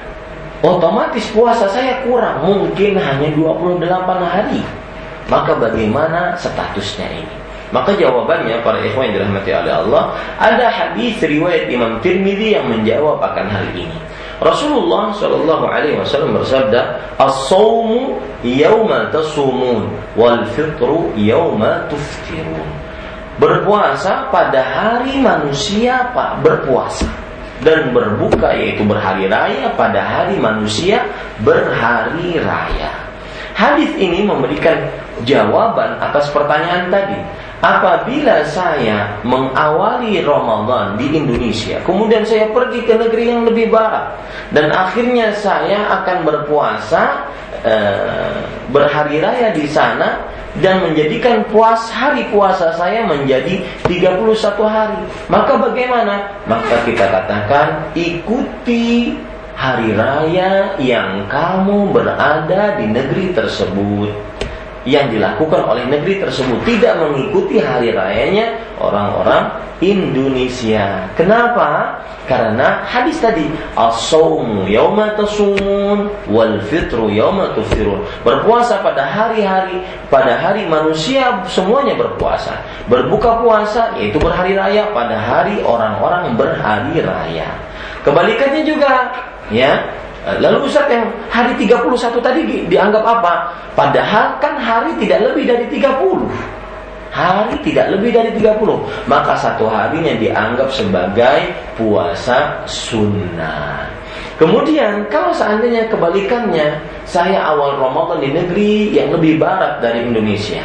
otomatis 0.61 1.25
puasa 1.33 1.69
saya 1.69 2.05
kurang, 2.05 2.45
mungkin 2.45 2.97
hanya 2.97 3.29
28 3.33 3.81
hari. 4.25 4.63
Maka 5.31 5.55
bagaimana 5.57 6.35
statusnya 6.35 7.07
ini? 7.07 7.37
Maka 7.71 7.95
jawabannya 7.95 8.67
para 8.67 8.83
ikhwan 8.83 9.15
yang 9.15 9.23
dirahmati 9.23 9.51
oleh 9.55 9.75
Allah, 9.87 10.03
ada 10.43 10.67
hadis 10.67 11.23
riwayat 11.23 11.71
Imam 11.71 12.03
Tirmidzi 12.03 12.59
yang 12.59 12.67
menjawab 12.67 13.23
akan 13.23 13.47
hal 13.47 13.67
ini. 13.79 13.95
Rasulullah 14.43 15.15
Shallallahu 15.15 15.65
Alaihi 15.71 16.01
Wasallam 16.01 16.35
bersabda, 16.35 16.99
"As-sawmu 17.21 18.19
yawma 18.43 19.15
tasumun, 19.15 19.87
wal 20.19 20.43
fitru 20.51 21.15
yawma 21.15 21.87
tuftirun." 21.87 22.67
Berpuasa 23.39 24.29
pada 24.35 24.61
hari 24.61 25.23
manusia 25.23 26.11
pak 26.13 26.43
berpuasa 26.45 27.09
dan 27.61 27.93
berbuka 27.93 28.57
yaitu 28.57 28.83
berhari 28.85 29.29
raya 29.29 29.73
pada 29.77 30.01
hari 30.01 30.41
manusia 30.41 31.05
berhari 31.45 32.41
raya. 32.41 32.93
Hadis 33.53 33.93
ini 34.01 34.25
memberikan 34.25 34.89
jawaban 35.29 36.01
atas 36.01 36.33
pertanyaan 36.33 36.89
tadi. 36.89 37.21
Apabila 37.61 38.41
saya 38.49 39.21
mengawali 39.21 40.25
Ramadan 40.25 40.97
di 40.97 41.13
Indonesia, 41.13 41.77
kemudian 41.85 42.25
saya 42.25 42.49
pergi 42.57 42.89
ke 42.89 42.97
negeri 42.97 43.37
yang 43.37 43.45
lebih 43.45 43.69
barat, 43.69 44.17
dan 44.57 44.73
akhirnya 44.73 45.37
saya 45.37 45.85
akan 46.01 46.25
berpuasa 46.25 47.29
e, 47.65 47.75
berhari 48.71 49.21
raya 49.23 49.53
di 49.53 49.67
sana 49.69 50.27
dan 50.59 50.83
menjadikan 50.83 51.47
puas 51.47 51.89
hari 51.95 52.27
puasa 52.35 52.75
saya 52.75 53.07
menjadi 53.07 53.63
31 53.87 54.27
hari. 54.67 55.01
Maka 55.31 55.53
bagaimana? 55.57 56.27
Maka 56.51 56.83
kita 56.83 57.07
katakan 57.07 57.95
ikuti 57.95 59.15
hari 59.55 59.93
raya 59.95 60.75
yang 60.81 61.29
kamu 61.29 61.93
berada 61.93 62.81
di 62.81 62.89
negeri 62.89 63.37
tersebut 63.37 64.30
yang 64.89 65.13
dilakukan 65.13 65.61
oleh 65.61 65.85
negeri 65.85 66.25
tersebut 66.25 66.65
tidak 66.65 66.97
mengikuti 66.97 67.61
hari 67.61 67.93
rayanya 67.93 68.57
orang-orang 68.81 69.53
Indonesia. 69.81 71.09
Kenapa? 71.17 72.01
Karena 72.29 72.85
hadis 72.87 73.19
tadi 73.19 73.49
as-saumu 73.75 74.69
yauma 74.69 75.17
tasumun 75.19 76.13
wal 76.31 76.61
fitru 76.69 77.11
yauma 77.11 77.57
tuftirun. 77.57 78.05
Berpuasa 78.23 78.85
pada 78.85 79.03
hari-hari 79.09 79.83
pada 80.13 80.37
hari 80.39 80.69
manusia 80.69 81.43
semuanya 81.49 81.97
berpuasa. 81.97 82.61
Berbuka 82.87 83.41
puasa 83.43 83.97
yaitu 83.99 84.21
berhari 84.21 84.55
raya 84.55 84.93
pada 84.95 85.17
hari 85.17 85.59
orang-orang 85.65 86.37
berhari 86.39 87.03
raya. 87.03 87.51
Kebalikannya 88.07 88.63
juga 88.63 89.11
ya 89.51 89.81
lalu 90.21 90.69
Ustaz 90.69 90.85
yang 90.93 91.09
hari 91.33 91.57
31 91.57 91.97
tadi 92.21 92.41
di, 92.45 92.57
dianggap 92.69 93.01
apa? 93.01 93.57
Padahal 93.73 94.37
kan 94.37 94.61
hari 94.61 94.93
tidak 95.01 95.33
lebih 95.33 95.49
dari 95.49 95.65
30. 95.73 96.29
Hari 97.11 97.57
tidak 97.65 97.87
lebih 97.97 98.13
dari 98.13 98.31
30. 98.37 99.09
Maka 99.09 99.33
satu 99.41 99.67
harinya 99.67 100.13
dianggap 100.21 100.69
sebagai 100.71 101.57
puasa 101.75 102.63
sunnah. 102.69 103.89
Kemudian 104.37 105.09
kalau 105.09 105.33
seandainya 105.33 105.89
kebalikannya, 105.89 106.81
saya 107.09 107.41
awal 107.41 107.81
Ramadan 107.81 108.21
di 108.25 108.31
negeri 108.33 108.73
yang 108.93 109.13
lebih 109.17 109.41
barat 109.41 109.81
dari 109.81 110.05
Indonesia. 110.05 110.65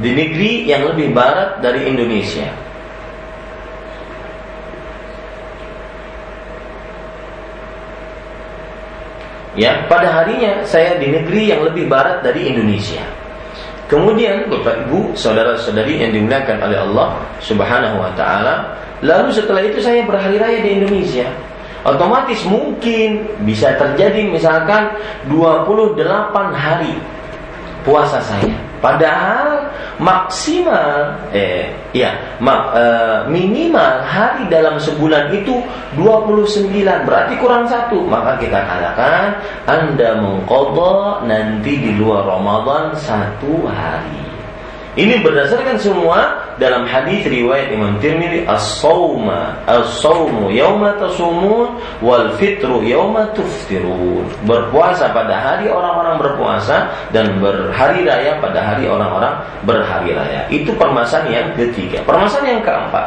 Di 0.00 0.10
negeri 0.16 0.64
yang 0.64 0.88
lebih 0.88 1.12
barat 1.12 1.60
dari 1.60 1.84
Indonesia 1.88 2.69
ya 9.58 9.86
pada 9.90 10.22
harinya 10.22 10.62
saya 10.62 10.98
di 10.98 11.10
negeri 11.10 11.50
yang 11.50 11.66
lebih 11.66 11.90
barat 11.90 12.22
dari 12.22 12.50
Indonesia. 12.50 13.02
Kemudian 13.90 14.46
Bapak 14.46 14.86
Ibu, 14.86 15.18
saudara-saudari 15.18 15.98
yang 15.98 16.14
dimuliakan 16.14 16.62
oleh 16.62 16.78
Allah 16.78 17.26
Subhanahu 17.42 17.98
wa 17.98 18.14
taala, 18.14 18.78
lalu 19.02 19.34
setelah 19.34 19.66
itu 19.66 19.82
saya 19.82 20.06
berhari 20.06 20.38
raya 20.38 20.62
di 20.62 20.78
Indonesia. 20.78 21.26
Otomatis 21.82 22.44
mungkin 22.46 23.26
bisa 23.42 23.74
terjadi 23.74 24.30
misalkan 24.30 24.94
28 25.26 25.98
hari 26.54 26.94
puasa 27.82 28.22
saya. 28.22 28.54
Padahal 28.78 29.59
maksimal 29.98 31.18
eh 31.34 31.70
ya 31.90 32.14
mak, 32.38 32.74
eh, 32.78 33.18
minimal 33.26 34.00
hari 34.06 34.46
dalam 34.46 34.78
sebulan 34.78 35.34
itu 35.34 35.58
29 35.98 36.70
berarti 37.04 37.34
kurang 37.36 37.66
satu. 37.66 38.00
Maka 38.06 38.38
kita 38.38 38.62
katakan 38.62 39.36
Anda 39.66 40.22
mengkodok 40.22 41.26
nanti 41.26 41.72
di 41.76 41.90
luar 41.98 42.24
Ramadan 42.24 42.94
satu 42.94 43.66
hari 43.66 44.29
ini 44.98 45.22
berdasarkan 45.22 45.78
semua 45.78 46.50
dalam 46.58 46.82
hadis 46.82 47.22
riwayat 47.22 47.70
Imam 47.70 47.94
Tirmidzi 48.02 48.42
as-sauma 48.42 49.54
as-saumu 49.70 50.50
yauma 50.50 50.98
tasumun 50.98 51.78
wal 52.02 52.34
fitru 52.34 52.82
yauma 52.82 53.30
tuftirun. 53.30 54.26
Berpuasa 54.42 55.14
pada 55.14 55.38
hari 55.38 55.70
orang-orang 55.70 56.18
berpuasa 56.18 56.90
dan 57.14 57.38
berhari 57.38 58.02
raya 58.02 58.42
pada 58.42 58.58
hari 58.58 58.90
orang-orang 58.90 59.38
berhari 59.62 60.10
raya. 60.10 60.50
Itu 60.50 60.74
permasalahan 60.74 61.30
yang 61.30 61.48
ketiga. 61.54 62.02
Permasalahan 62.02 62.58
yang 62.58 62.64
keempat. 62.66 63.06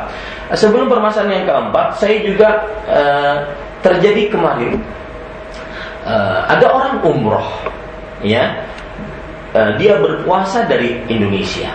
Sebelum 0.55 0.87
permasalahan 0.87 1.43
yang 1.43 1.47
keempat, 1.51 1.99
saya 1.99 2.15
juga 2.23 2.63
uh, 2.87 3.43
terjadi 3.83 4.31
kemarin 4.31 4.79
uh, 6.07 6.47
ada 6.47 6.65
orang 6.71 6.95
umroh 7.03 7.47
ya 8.23 8.55
Eh, 9.53 9.71
dia 9.77 10.01
berpuasa 10.01 10.65
dari 10.65 10.97
Indonesia. 11.05 11.69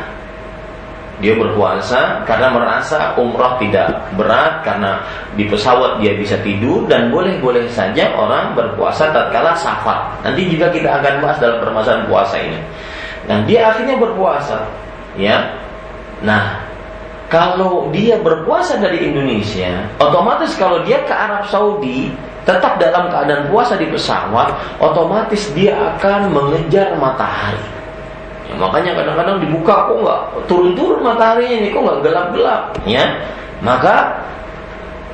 Dia 1.19 1.35
berpuasa 1.35 2.23
karena 2.27 2.51
merasa 2.51 3.15
umrah 3.19 3.59
tidak 3.59 3.91
berat 4.15 4.63
karena 4.63 5.03
di 5.35 5.47
pesawat 5.47 5.99
dia 5.99 6.15
bisa 6.15 6.39
tidur 6.43 6.87
dan 6.87 7.11
boleh-boleh 7.11 7.67
saja 7.71 8.15
orang 8.15 8.55
berpuasa 8.55 9.11
tatkala 9.15 9.55
safar. 9.55 10.15
Nanti 10.23 10.47
juga 10.51 10.71
kita 10.71 10.91
akan 11.03 11.23
bahas 11.23 11.39
dalam 11.43 11.59
permasalahan 11.59 12.07
puasa 12.07 12.37
ini. 12.39 12.61
Nah, 13.31 13.43
dia 13.47 13.71
akhirnya 13.71 13.99
berpuasa, 13.99 14.63
ya. 15.19 15.59
Nah, 16.23 16.63
kalau 17.31 17.91
dia 17.91 18.19
berpuasa 18.19 18.79
dari 18.79 19.11
Indonesia, 19.11 19.87
otomatis 19.99 20.55
kalau 20.55 20.87
dia 20.87 21.03
ke 21.03 21.15
Arab 21.15 21.47
Saudi, 21.51 22.15
tetap 22.49 22.81
dalam 22.81 23.13
keadaan 23.13 23.53
puasa 23.53 23.77
di 23.77 23.85
pesawat, 23.93 24.57
otomatis 24.81 25.53
dia 25.53 25.77
akan 25.77 26.33
mengejar 26.33 26.97
matahari. 26.97 27.61
Ya, 28.49 28.57
makanya 28.57 28.97
kadang-kadang 28.97 29.37
dibuka 29.45 29.93
kok 29.93 29.99
nggak 30.01 30.21
turun-turun 30.49 31.05
mataharinya 31.05 31.57
ini 31.61 31.69
kok 31.69 31.85
nggak 31.85 32.01
gelap-gelap, 32.01 32.63
ya. 32.89 33.05
Maka 33.61 34.25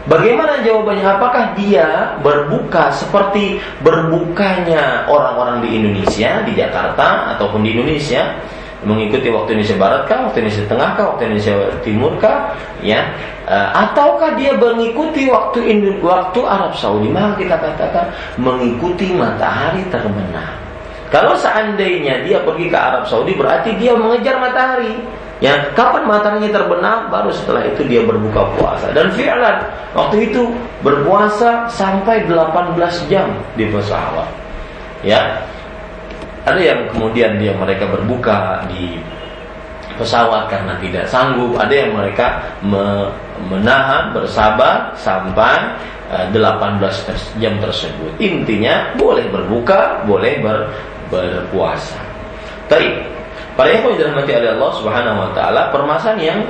bagaimana 0.07 0.62
jawabannya? 0.62 1.03
Apakah 1.03 1.45
dia 1.59 2.14
berbuka 2.22 2.95
seperti 2.95 3.59
berbukanya 3.82 5.11
orang-orang 5.11 5.66
di 5.66 5.74
Indonesia, 5.74 6.39
di 6.47 6.55
Jakarta 6.55 7.35
ataupun 7.35 7.66
di 7.66 7.74
Indonesia? 7.74 8.39
Mengikuti 8.85 9.32
waktu 9.32 9.57
Indonesia 9.57 9.76
Barat 9.80 10.03
kah, 10.07 10.28
waktu 10.28 10.45
Indonesia 10.45 10.64
Tengah 10.68 10.89
kah, 10.95 11.05
waktu 11.12 11.22
Indonesia 11.28 11.55
Timur 11.80 12.12
kah, 12.20 12.53
ya, 12.85 13.01
uh, 13.49 13.68
ataukah 13.72 14.37
dia 14.37 14.53
mengikuti 14.55 15.26
waktu 15.28 15.59
Indo 15.64 15.91
waktu 16.05 16.41
Arab 16.45 16.72
Saudi? 16.76 17.09
Maka 17.09 17.41
kita 17.41 17.57
katakan 17.57 18.12
mengikuti 18.37 19.11
matahari 19.12 19.82
terbenam. 19.89 20.53
Kalau 21.09 21.37
seandainya 21.39 22.26
dia 22.26 22.43
pergi 22.43 22.66
ke 22.66 22.78
Arab 22.78 23.07
Saudi 23.07 23.39
berarti 23.39 23.76
dia 23.78 23.95
mengejar 23.95 24.41
matahari. 24.41 24.99
Ya, 25.43 25.61
kapan 25.76 26.09
mataharinya 26.09 26.57
terbenam 26.57 27.11
baru 27.11 27.28
setelah 27.28 27.66
itu 27.68 27.85
dia 27.85 28.01
berbuka 28.07 28.55
puasa. 28.57 28.89
Dan 28.95 29.12
fi'lan 29.12 29.61
waktu 29.93 30.30
itu 30.30 30.49
berpuasa 30.80 31.68
sampai 31.68 32.24
18 32.24 33.11
jam 33.12 33.28
di 33.59 33.68
pesawat. 33.68 34.30
Ya, 35.05 35.45
ada 36.45 36.61
yang 36.61 36.81
kemudian 36.93 37.41
dia 37.41 37.57
mereka 37.57 37.89
berbuka 37.89 38.69
di 38.69 39.01
pesawat 39.97 40.53
karena 40.53 40.77
tidak 40.77 41.09
sanggup. 41.09 41.57
Ada 41.57 41.75
yang 41.75 41.91
mereka 41.97 42.45
me 42.61 43.09
menahan 43.51 44.15
bersabar 44.15 44.95
sampai 44.95 45.75
18 46.31 46.37
eh, 46.37 47.19
jam 47.43 47.55
tersebut. 47.59 48.13
Intinya 48.21 48.95
boleh 48.95 49.27
berbuka, 49.33 50.05
boleh 50.07 50.39
ber, 50.45 50.71
berpuasa. 51.11 51.99
Tapi 52.69 53.03
para 53.57 53.73
yang 53.73 53.97
dirahmati 53.97 54.31
oleh 54.37 54.51
Allah 54.55 54.73
Subhanahu 54.79 55.17
wa 55.19 55.31
taala, 55.33 55.73
permasalahan 55.73 56.21
yang 56.21 56.41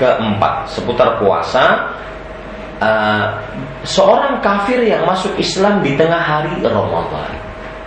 keempat 0.00 0.64
seputar 0.72 1.20
puasa 1.20 1.92
uh, 2.80 3.26
seorang 3.84 4.40
kafir 4.40 4.80
yang 4.80 5.04
masuk 5.04 5.36
Islam 5.36 5.84
di 5.84 5.92
tengah 5.98 6.20
hari 6.20 6.56
Ramadan. 6.64 7.39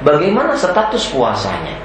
Bagaimana 0.04 0.54
status 0.60 1.10
puasanya? 1.16 1.76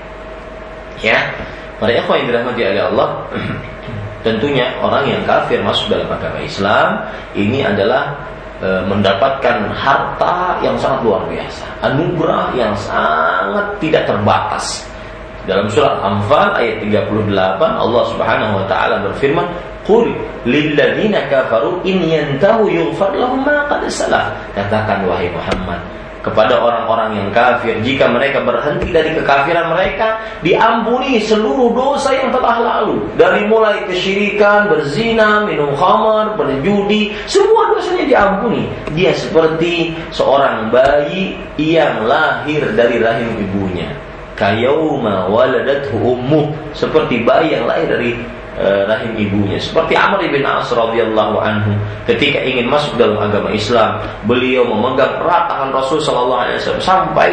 Ya, 0.99 1.31
para 1.79 1.95
ikhwan 1.95 2.27
yang 2.27 2.35
dirahmati 2.35 2.63
oleh 2.67 2.83
Allah, 2.91 3.09
tentunya 4.27 4.75
orang 4.83 5.07
yang 5.07 5.23
kafir 5.23 5.63
masuk 5.63 5.87
dalam 5.95 6.11
agama 6.11 6.43
Islam 6.43 7.07
ini 7.39 7.63
adalah 7.63 8.19
e, 8.59 8.83
mendapatkan 8.91 9.71
harta 9.71 10.59
yang 10.59 10.75
sangat 10.75 11.07
luar 11.07 11.23
biasa, 11.31 11.65
anugerah 11.87 12.51
yang 12.59 12.75
sangat 12.75 13.79
tidak 13.79 14.11
terbatas. 14.11 14.83
Dalam 15.49 15.65
surat 15.73 15.97
Anfal 16.05 16.61
ayat 16.61 16.85
38 16.85 17.25
Allah 17.63 18.03
Subhanahu 18.13 18.53
wa 18.61 18.65
taala 18.69 19.01
berfirman, 19.01 19.49
"Qul 19.89 20.13
lil 20.45 20.77
ladzina 20.77 21.25
kafaru 21.31 21.81
in 21.89 22.05
yantahu 22.05 22.69
yughfar 22.69 23.17
lahum 23.17 23.41
ma 23.47 23.65
qad 23.65 23.81
salaf." 23.89 24.29
Katakan 24.53 25.09
wahai 25.09 25.33
Muhammad, 25.33 25.81
kepada 26.29 26.61
orang-orang 26.61 27.17
yang 27.17 27.29
kafir. 27.33 27.81
Jika 27.81 28.13
mereka 28.13 28.45
berhenti 28.45 28.93
dari 28.93 29.17
kekafiran 29.17 29.73
mereka 29.73 30.21
diampuni 30.45 31.25
seluruh 31.25 31.73
dosa 31.73 32.13
yang 32.13 32.29
telah 32.31 32.61
lalu. 32.61 33.01
Dari 33.17 33.49
mulai 33.49 33.89
kesyirikan 33.89 34.69
berzina 34.69 35.49
minum 35.49 35.73
khamar 35.73 36.37
berjudi 36.37 37.17
semua 37.25 37.73
dosanya 37.73 38.05
diampuni. 38.05 38.69
Dia 38.93 39.17
seperti 39.17 39.97
seorang 40.13 40.69
bayi 40.69 41.35
yang 41.57 42.05
lahir 42.05 42.63
dari 42.77 43.01
rahim 43.01 43.35
ibunya. 43.41 43.89
Kayauma 44.39 45.27
waladathu 45.27 45.99
ummu 45.99 46.55
seperti 46.71 47.27
bayi 47.27 47.59
yang 47.59 47.67
lahir 47.67 47.91
dari 47.91 48.15
rahim 48.59 49.15
ibunya. 49.15 49.59
Seperti 49.59 49.95
Amr 49.95 50.19
bin 50.27 50.43
As 50.43 50.67
radhiyallahu 50.75 51.39
anhu 51.39 51.73
ketika 52.11 52.43
ingin 52.43 52.67
masuk 52.67 52.99
dalam 52.99 53.19
agama 53.19 53.55
Islam, 53.55 54.03
beliau 54.27 54.67
memegang 54.67 55.23
erat 55.23 55.47
tangan 55.47 55.71
Rasul 55.71 56.03
sallallahu 56.03 56.43
alaihi 56.43 56.59
wasallam 56.59 56.83
sampai 56.83 57.29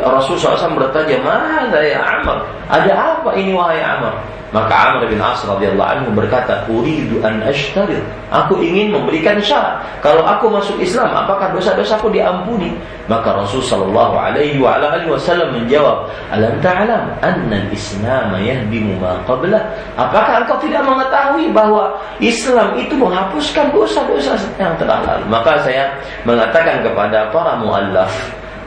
Rasul 0.00 0.40
SAW 0.40 0.72
bertanya, 0.78 1.16
"Mana 1.20 1.78
ya 1.84 2.00
Amr? 2.00 2.40
Ada 2.72 2.92
apa 3.20 3.30
ini 3.36 3.52
wahai 3.52 3.80
Amr?" 3.84 4.16
Maka 4.48 4.72
Amr 4.72 5.12
bin 5.12 5.20
As 5.20 5.44
radhiyallahu 5.44 5.84
anhu 5.84 6.08
berkata, 6.16 6.64
"Uridu 6.72 7.20
an 7.20 7.44
ashtarir." 7.44 8.00
Aku 8.32 8.56
ingin 8.64 8.96
memberikan 8.96 9.36
syarat. 9.44 9.84
Kalau 10.00 10.24
aku 10.24 10.48
masuk 10.48 10.80
Islam, 10.80 11.12
apakah 11.12 11.52
dosa-dosaku 11.52 12.08
diampuni? 12.08 12.72
Maka 13.12 13.36
Rasul 13.36 13.60
sallallahu 13.60 14.16
alaihi 14.16 14.56
wa 14.56 14.80
alihi 14.80 15.08
wasallam 15.08 15.52
menjawab, 15.52 16.08
"Alam 16.32 16.56
ta'lam 16.64 17.12
anna 17.20 17.56
al-Islam 17.60 18.40
yahdimu 18.40 18.96
ma 18.96 19.20
qablah?" 19.28 19.60
Apakah 20.00 20.44
engkau 20.44 20.56
tidak 20.64 20.80
mengetahui 20.80 21.52
bahwa 21.52 21.92
Islam 22.16 22.72
itu 22.80 22.96
menghapuskan 22.96 23.68
dosa-dosa 23.68 24.32
yang 24.56 24.72
telah 24.80 25.04
lalu? 25.04 25.28
Maka 25.28 25.60
saya 25.60 25.92
mengatakan 26.24 26.80
kepada 26.80 27.28
para 27.28 27.52
muallaf 27.60 28.12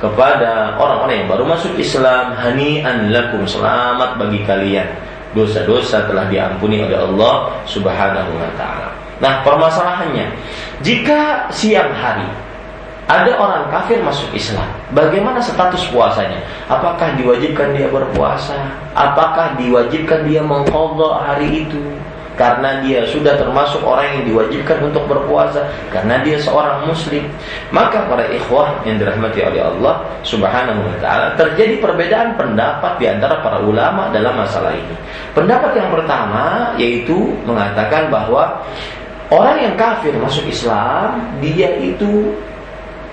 kepada 0.02 0.74
orang-orang 0.82 1.26
yang 1.26 1.30
baru 1.30 1.46
masuk 1.46 1.78
Islam, 1.78 2.34
hani'an 2.34 3.14
lakum, 3.14 3.46
selamat 3.46 4.18
bagi 4.18 4.42
kalian 4.50 4.90
dosa-dosa 5.32 6.08
telah 6.08 6.28
diampuni 6.28 6.84
oleh 6.84 6.98
Allah 6.98 7.56
Subhanahu 7.64 8.32
wa 8.36 8.52
taala. 8.60 8.90
Nah, 9.22 9.46
permasalahannya, 9.46 10.34
jika 10.82 11.46
siang 11.54 11.94
hari 11.94 12.26
ada 13.12 13.36
orang 13.38 13.68
kafir 13.68 14.00
masuk 14.02 14.32
Islam, 14.32 14.66
bagaimana 14.96 15.44
status 15.44 15.84
puasanya? 15.92 16.42
Apakah 16.72 17.14
diwajibkan 17.20 17.76
dia 17.76 17.92
berpuasa? 17.92 18.56
Apakah 18.96 19.60
diwajibkan 19.60 20.26
dia 20.26 20.40
mengqadha 20.40 21.22
hari 21.28 21.68
itu? 21.68 21.82
Karena 22.42 22.82
dia 22.82 23.06
sudah 23.06 23.38
termasuk 23.38 23.86
orang 23.86 24.18
yang 24.18 24.34
diwajibkan 24.34 24.82
untuk 24.90 25.06
berpuasa 25.06 25.62
karena 25.94 26.26
dia 26.26 26.42
seorang 26.42 26.90
muslim 26.90 27.30
maka 27.70 28.02
para 28.10 28.26
ikhwah 28.34 28.82
yang 28.82 28.98
dirahmati 28.98 29.46
oleh 29.46 29.62
Allah 29.62 30.02
Subhanahu 30.26 30.82
wa 30.82 30.98
taala 30.98 31.38
terjadi 31.38 31.78
perbedaan 31.78 32.34
pendapat 32.34 32.98
di 32.98 33.06
antara 33.06 33.46
para 33.46 33.62
ulama 33.62 34.10
dalam 34.10 34.42
masalah 34.42 34.74
ini. 34.74 34.98
Pendapat 35.38 35.78
yang 35.78 35.94
pertama 35.94 36.74
yaitu 36.82 37.30
mengatakan 37.46 38.10
bahwa 38.10 38.58
orang 39.30 39.62
yang 39.62 39.76
kafir 39.78 40.18
masuk 40.18 40.50
Islam 40.50 41.22
dia 41.46 41.70
itu 41.78 42.34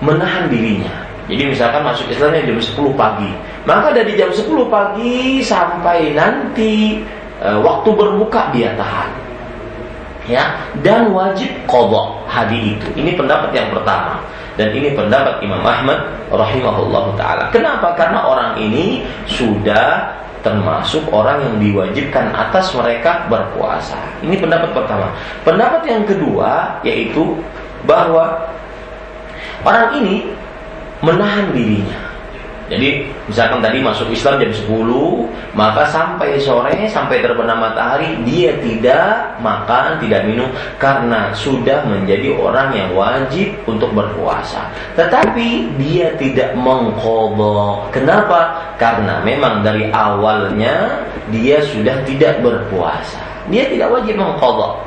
menahan 0.01 0.49
dirinya. 0.49 1.05
Jadi 1.29 1.53
misalkan 1.53 1.85
masuk 1.85 2.09
Islamnya 2.09 2.49
jam 2.49 2.57
10 2.57 2.97
pagi 2.97 3.29
maka 3.69 3.93
dari 3.93 4.17
jam 4.17 4.33
10 4.33 4.49
pagi 4.73 5.45
sampai 5.45 6.17
nanti 6.17 7.05
waktu 7.43 7.89
berbuka 7.95 8.51
dia 8.51 8.75
tahan. 8.75 9.11
Ya 10.29 10.61
dan 10.85 11.09
wajib 11.09 11.49
kodok 11.65 12.21
hari 12.29 12.77
itu. 12.77 12.87
Ini 12.93 13.17
pendapat 13.17 13.49
yang 13.55 13.73
pertama. 13.73 14.21
Dan 14.59 14.75
ini 14.75 14.91
pendapat 14.91 15.39
Imam 15.41 15.63
Ahmad 15.63 16.03
rahimahullah 16.29 17.15
taala. 17.15 17.43
Kenapa? 17.49 17.95
Karena 17.95 18.27
orang 18.27 18.59
ini 18.59 19.07
sudah 19.25 20.11
termasuk 20.43 21.07
orang 21.11 21.39
yang 21.43 21.55
diwajibkan 21.59 22.31
atas 22.35 22.75
mereka 22.75 23.25
berpuasa. 23.31 23.97
Ini 24.19 24.35
pendapat 24.37 24.75
pertama. 24.75 25.15
Pendapat 25.47 25.81
yang 25.87 26.03
kedua 26.03 26.77
yaitu 26.83 27.39
bahwa 27.87 28.51
orang 29.63 29.95
ini 29.97 30.29
menahan 30.99 31.55
dirinya 31.55 32.08
jadi 32.69 33.01
misalkan 33.25 33.65
tadi 33.65 33.81
masuk 33.81 34.13
Islam 34.13 34.37
jam 34.37 34.53
10, 34.53 35.57
maka 35.57 35.89
sampai 35.89 36.37
sore 36.37 36.85
sampai 36.85 37.25
terbenam 37.25 37.57
matahari 37.57 38.13
dia 38.21 38.53
tidak 38.61 39.41
makan, 39.41 39.97
tidak 39.97 40.21
minum 40.29 40.45
karena 40.77 41.33
sudah 41.33 41.81
menjadi 41.89 42.29
orang 42.37 42.69
yang 42.77 42.93
wajib 42.93 43.57
untuk 43.65 43.89
berpuasa. 43.97 44.69
Tetapi 44.93 45.81
dia 45.81 46.13
tidak 46.21 46.53
mengkodok. 46.53 47.89
Kenapa? 47.89 48.53
Karena 48.77 49.17
memang 49.25 49.65
dari 49.65 49.89
awalnya 49.89 51.01
dia 51.33 51.65
sudah 51.65 52.05
tidak 52.05 52.37
berpuasa. 52.45 53.49
Dia 53.49 53.65
tidak 53.65 53.89
wajib 53.89 54.13
mengkodok. 54.13 54.85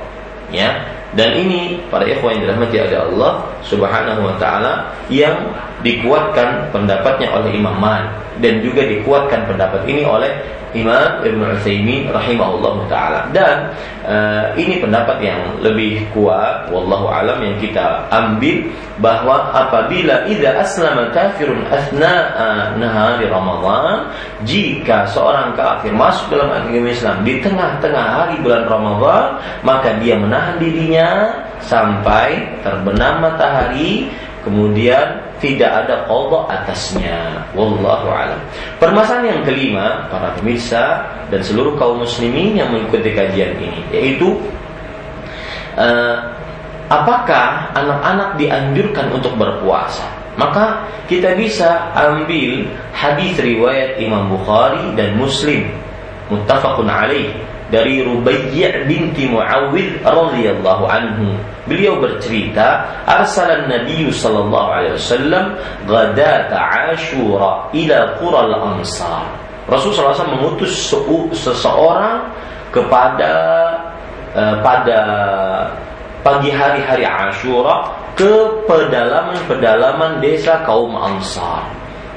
Ya, 0.54 0.84
dan 1.12 1.36
ini 1.36 1.76
para 1.92 2.08
ikhwan 2.08 2.40
yang 2.40 2.48
dirahmati 2.48 2.76
oleh 2.88 3.00
Allah 3.04 3.32
Subhanahu 3.68 4.20
wa 4.24 4.34
taala 4.40 4.88
yang 5.12 5.36
dikuatkan 5.82 6.70
pendapatnya 6.70 7.28
oleh 7.34 7.50
Imam 7.54 7.76
Malik 7.78 8.10
dan 8.40 8.62
juga 8.64 8.86
dikuatkan 8.86 9.44
pendapat 9.46 9.82
ini 9.86 10.02
oleh 10.06 10.32
Imam 10.72 11.20
Ibn 11.20 11.40
Utsaimin 11.52 12.08
rahimahullah 12.08 12.88
taala. 12.88 13.20
Dan 13.28 13.68
uh, 14.08 14.56
ini 14.56 14.80
pendapat 14.80 15.20
yang 15.20 15.60
lebih 15.60 16.00
kuat 16.16 16.72
wallahu 16.72 17.12
alam 17.12 17.44
yang 17.44 17.56
kita 17.60 18.08
ambil 18.08 18.72
bahwa 18.96 19.52
apabila 19.52 20.24
idza 20.24 20.48
aslama 20.56 21.12
kafirun 21.12 21.64
asna 21.68 22.32
nahari 22.80 23.28
Ramadan 23.28 24.08
jika 24.48 25.04
seorang 25.12 25.52
kafir 25.52 25.92
masuk 25.92 26.32
dalam 26.32 26.48
agama 26.48 26.88
Islam 26.88 27.20
di 27.20 27.40
tengah-tengah 27.40 28.06
hari 28.08 28.36
bulan 28.40 28.64
Ramadan 28.64 29.24
maka 29.64 29.96
dia 30.00 30.16
menahan 30.16 30.56
dirinya 30.56 31.08
sampai 31.60 32.48
terbenam 32.64 33.20
matahari 33.20 34.08
kemudian 34.44 35.31
tidak 35.42 35.84
ada 35.84 36.06
qadha 36.06 36.38
atasnya. 36.46 37.42
Wallahu 37.58 38.06
alam. 38.08 38.38
Permasalahan 38.78 39.36
yang 39.36 39.40
kelima 39.42 40.06
para 40.06 40.30
pemirsa 40.38 41.02
dan 41.28 41.42
seluruh 41.42 41.74
kaum 41.74 41.98
muslimin 42.00 42.54
yang 42.54 42.70
mengikuti 42.70 43.10
kajian 43.10 43.58
ini 43.58 43.82
yaitu 43.90 44.38
uh, 45.74 46.16
apakah 46.86 47.74
anak-anak 47.74 48.38
dianjurkan 48.38 49.10
untuk 49.10 49.34
berpuasa? 49.34 50.06
Maka 50.38 50.88
kita 51.10 51.36
bisa 51.36 51.92
ambil 51.92 52.64
hadis 52.96 53.36
riwayat 53.36 54.00
Imam 54.00 54.32
Bukhari 54.32 54.94
dan 54.96 55.18
Muslim. 55.20 55.68
Muttafaqun 56.32 56.88
alaih 56.88 57.28
dari 57.72 58.04
Rubayyi' 58.04 58.84
binti 58.84 59.24
Muawwid 59.24 60.04
radhiyallahu 60.04 60.84
anhu. 60.84 61.40
Beliau 61.64 61.96
bercerita, 61.96 62.84
arsalan 63.08 63.64
Nabi 63.72 64.12
sallallahu 64.12 64.68
alaihi 64.68 64.94
wasallam 65.00 65.56
ghadat 65.88 66.52
Ashura 66.52 67.72
ila 67.72 67.98
qura 68.20 68.38
al-Ansar. 68.44 69.24
Rasulullah 69.64 70.12
SAW 70.12 70.36
mengutus 70.36 70.92
seseorang 71.32 72.28
kepada 72.74 73.32
uh, 74.36 74.58
pada 74.60 75.00
pagi 76.20 76.52
hari-hari 76.52 77.08
Ashura 77.08 77.88
ke 78.12 78.62
pedalaman-pedalaman 78.68 80.20
desa 80.20 80.60
kaum 80.68 80.92
Ansar. 80.98 81.64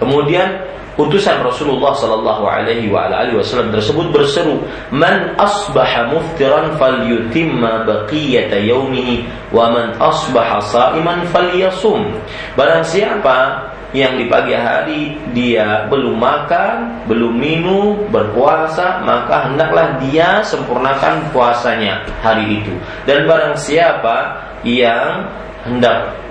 Kemudian 0.04 0.75
utusan 0.96 1.44
Rasulullah 1.44 1.92
sallallahu 1.96 2.44
alaihi 2.48 2.92
wasallam 2.92 3.72
tersebut 3.72 4.12
berseru, 4.16 4.64
"Man 4.92 5.36
asbaha 5.36 6.12
muftiran 6.12 6.76
falyutimma 6.80 7.84
baqiyata 7.84 8.60
yaumihi 8.64 9.28
wa 9.52 9.72
man 9.72 9.96
asbaha 10.00 10.64
sa'iman 10.64 11.28
falyasum." 11.32 12.16
Barang 12.56 12.84
siapa 12.88 13.70
yang 13.96 14.20
di 14.20 14.28
pagi 14.28 14.52
hari 14.52 15.16
dia 15.32 15.88
belum 15.88 16.20
makan, 16.20 17.08
belum 17.08 17.32
minum, 17.32 18.12
berpuasa, 18.12 19.00
maka 19.08 19.48
hendaklah 19.48 19.96
dia 20.04 20.44
sempurnakan 20.44 21.32
puasanya 21.32 22.04
hari 22.20 22.60
itu. 22.60 22.76
Dan 23.08 23.24
barang 23.24 23.56
siapa 23.56 24.44
yang 24.68 25.32
hendak 25.64 26.25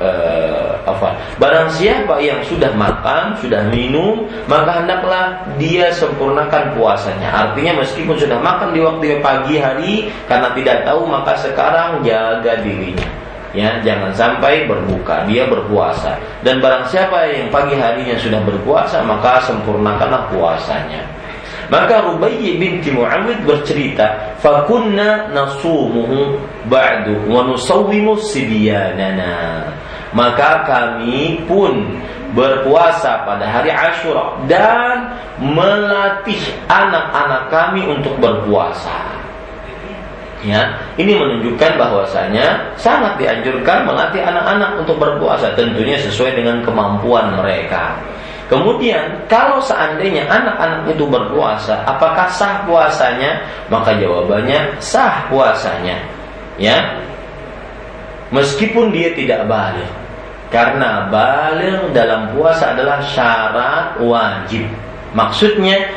uh, 0.00 0.74
apa? 0.86 1.14
Barang 1.38 1.68
siapa 1.70 2.18
yang 2.22 2.40
sudah 2.46 2.72
makan, 2.74 3.36
sudah 3.38 3.68
minum, 3.70 4.26
maka 4.46 4.82
hendaklah 4.82 5.44
dia 5.60 5.90
sempurnakan 5.94 6.74
puasanya. 6.74 7.30
Artinya 7.30 7.82
meskipun 7.82 8.16
sudah 8.18 8.38
makan 8.40 8.74
di 8.74 8.80
waktu 8.82 9.20
pagi 9.20 9.60
hari 9.60 10.08
karena 10.26 10.50
tidak 10.56 10.86
tahu 10.88 11.06
maka 11.06 11.36
sekarang 11.38 12.02
jaga 12.02 12.58
dirinya 12.64 13.24
ya 13.54 13.78
jangan 13.86 14.10
sampai 14.10 14.66
berbuka 14.66 15.22
dia 15.30 15.46
berpuasa 15.46 16.18
dan 16.42 16.58
barang 16.58 16.90
siapa 16.90 17.30
yang 17.30 17.48
pagi 17.54 17.78
harinya 17.78 18.18
sudah 18.18 18.42
berpuasa 18.42 18.98
maka 19.06 19.38
sempurnakanlah 19.46 20.26
puasanya 20.34 21.06
maka 21.68 22.04
Rubayyi 22.04 22.60
binti 22.60 22.92
Muawid 22.92 23.44
bercerita 23.44 24.36
fakunna 24.40 25.30
nasumuhu 25.32 26.36
ba'du 26.68 27.28
wa 27.28 27.46
nusawwimu 27.48 28.18
sibyanana 28.20 29.68
maka 30.14 30.62
kami 30.64 31.42
pun 31.48 31.98
berpuasa 32.34 33.22
pada 33.26 33.46
hari 33.46 33.70
Ashura 33.70 34.38
dan 34.50 35.14
melatih 35.38 36.38
anak-anak 36.66 37.50
kami 37.50 37.82
untuk 37.86 38.14
berpuasa 38.18 39.14
Ya, 40.44 40.76
ini 41.00 41.16
menunjukkan 41.16 41.80
bahwasanya 41.80 42.76
sangat 42.76 43.16
dianjurkan 43.16 43.88
melatih 43.88 44.20
anak-anak 44.20 44.76
untuk 44.76 45.00
berpuasa 45.00 45.56
tentunya 45.56 45.96
sesuai 45.96 46.36
dengan 46.36 46.60
kemampuan 46.60 47.32
mereka. 47.40 47.96
Kemudian 48.44 49.24
kalau 49.24 49.56
seandainya 49.64 50.28
anak-anak 50.28 50.92
itu 50.92 51.08
berpuasa, 51.08 51.80
apakah 51.88 52.28
sah 52.28 52.60
puasanya? 52.68 53.40
Maka 53.72 53.96
jawabannya 53.96 54.76
sah 54.84 55.24
puasanya. 55.32 55.96
Ya. 56.60 57.00
Meskipun 58.28 58.92
dia 58.92 59.16
tidak 59.16 59.48
balik. 59.48 59.88
Karena 60.52 61.08
balik 61.08 61.90
dalam 61.96 62.30
puasa 62.36 62.76
adalah 62.76 63.00
syarat 63.00 63.98
wajib. 63.98 64.68
Maksudnya 65.14 65.88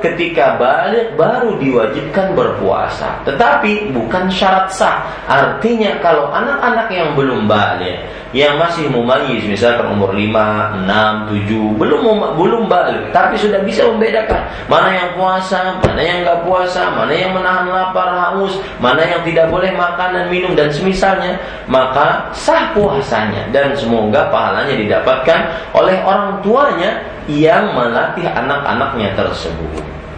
ketika 0.00 0.56
balik 0.56 1.18
baru 1.18 1.58
diwajibkan 1.58 2.32
berpuasa. 2.32 3.20
Tetapi 3.26 3.92
bukan 3.92 4.30
syarat 4.30 4.70
sah. 4.72 5.02
Artinya 5.26 5.98
kalau 6.00 6.30
anak-anak 6.30 6.88
yang 6.90 7.14
belum 7.18 7.50
balik, 7.50 8.06
yang 8.32 8.56
masih 8.56 8.88
mumayyiz 8.88 9.44
misalkan 9.44 9.92
umur 9.92 10.16
5, 10.16 10.88
6, 10.88 11.28
7, 11.52 11.76
belum 11.76 12.00
belum 12.40 12.64
balik 12.64 13.12
tapi 13.12 13.36
sudah 13.36 13.60
bisa 13.60 13.84
membedakan 13.84 14.40
mana 14.72 14.88
yang 14.88 15.10
puasa, 15.12 15.76
mana 15.84 16.00
yang 16.00 16.24
nggak 16.24 16.40
puasa, 16.48 16.96
mana 16.96 17.12
yang 17.12 17.36
menahan 17.36 17.68
lapar, 17.68 18.08
haus, 18.08 18.56
mana 18.80 19.04
yang 19.04 19.20
tidak 19.28 19.52
boleh 19.52 19.68
makan 19.76 20.16
dan 20.16 20.26
minum 20.32 20.56
dan 20.56 20.72
semisalnya, 20.72 21.36
maka 21.68 22.32
sah 22.32 22.72
puasanya 22.72 23.52
dan 23.52 23.76
semoga 23.76 24.32
pahalanya 24.32 24.80
didapatkan 24.80 25.40
oleh 25.76 26.00
orang 26.00 26.40
tuanya 26.40 27.04
yang 27.30 27.70
melatih 27.76 28.26
anak-anaknya 28.26 29.14
tersebut. 29.14 29.31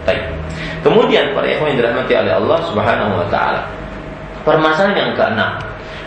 Baik. 0.05 0.21
Kemudian 0.85 1.33
para 1.33 1.49
ikhwan 1.49 1.73
yang 1.73 1.79
dirahmati 1.81 2.13
oleh 2.13 2.33
Allah 2.37 2.59
Subhanahu 2.69 3.11
wa 3.17 3.27
taala. 3.33 3.65
Permasalahan 4.45 4.93
yang 4.93 5.11
keenam, 5.17 5.57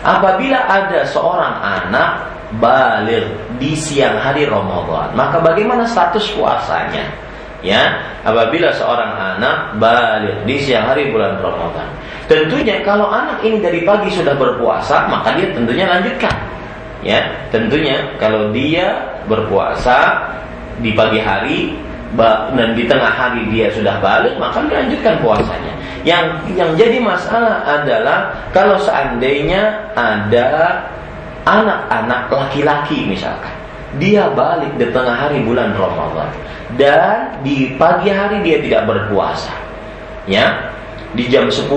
apabila 0.06 0.58
ada 0.70 1.02
seorang 1.02 1.58
anak 1.58 2.30
balik 2.62 3.26
di 3.58 3.74
siang 3.74 4.14
hari 4.22 4.46
Ramadan, 4.46 5.10
maka 5.18 5.42
bagaimana 5.42 5.82
status 5.82 6.30
puasanya? 6.38 7.10
Ya, 7.58 7.98
apabila 8.22 8.70
seorang 8.70 9.18
anak 9.18 9.82
balik 9.82 10.46
di 10.46 10.62
siang 10.62 10.86
hari 10.86 11.10
bulan 11.10 11.42
Ramadan. 11.42 11.90
Tentunya 12.30 12.78
kalau 12.86 13.10
anak 13.10 13.42
ini 13.42 13.58
dari 13.58 13.82
pagi 13.82 14.14
sudah 14.14 14.38
berpuasa, 14.38 15.10
maka 15.10 15.34
dia 15.34 15.50
tentunya 15.50 15.90
lanjutkan. 15.90 16.30
Ya, 17.02 17.26
tentunya 17.50 17.98
kalau 18.22 18.54
dia 18.54 18.94
berpuasa 19.26 20.22
di 20.78 20.94
pagi 20.94 21.18
hari 21.18 21.74
dan 22.16 22.72
di 22.72 22.88
tengah 22.88 23.12
hari 23.12 23.44
dia 23.52 23.68
sudah 23.68 24.00
balik 24.00 24.38
maka 24.40 24.64
dilanjutkan 24.64 25.20
puasanya. 25.20 25.72
Yang 26.06 26.24
yang 26.56 26.70
jadi 26.78 26.98
masalah 27.02 27.60
adalah 27.68 28.32
kalau 28.54 28.80
seandainya 28.80 29.92
ada 29.92 30.80
anak-anak 31.44 32.32
laki-laki 32.32 33.04
misalkan 33.08 33.52
dia 33.96 34.28
balik 34.32 34.72
di 34.76 34.88
tengah 34.92 35.16
hari 35.16 35.40
bulan 35.44 35.72
Ramadan 35.76 36.28
dan 36.76 37.40
di 37.40 37.72
pagi 37.80 38.12
hari 38.12 38.44
dia 38.44 38.60
tidak 38.60 38.84
berpuasa. 38.88 39.52
Ya. 40.28 40.72
Di 41.16 41.24
jam 41.32 41.48
10 41.48 41.72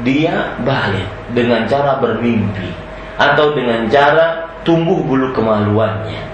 dia 0.00 0.56
balik 0.64 1.08
dengan 1.36 1.68
cara 1.68 2.00
bermimpi 2.00 2.72
atau 3.20 3.52
dengan 3.52 3.84
cara 3.92 4.48
tumbuh 4.64 5.04
bulu 5.04 5.28
kemaluannya. 5.36 6.24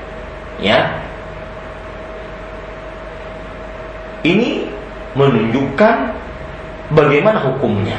Ya, 0.63 1.03
Ini 4.23 4.71
menunjukkan 5.19 5.97
bagaimana 6.95 7.43
hukumnya. 7.43 7.99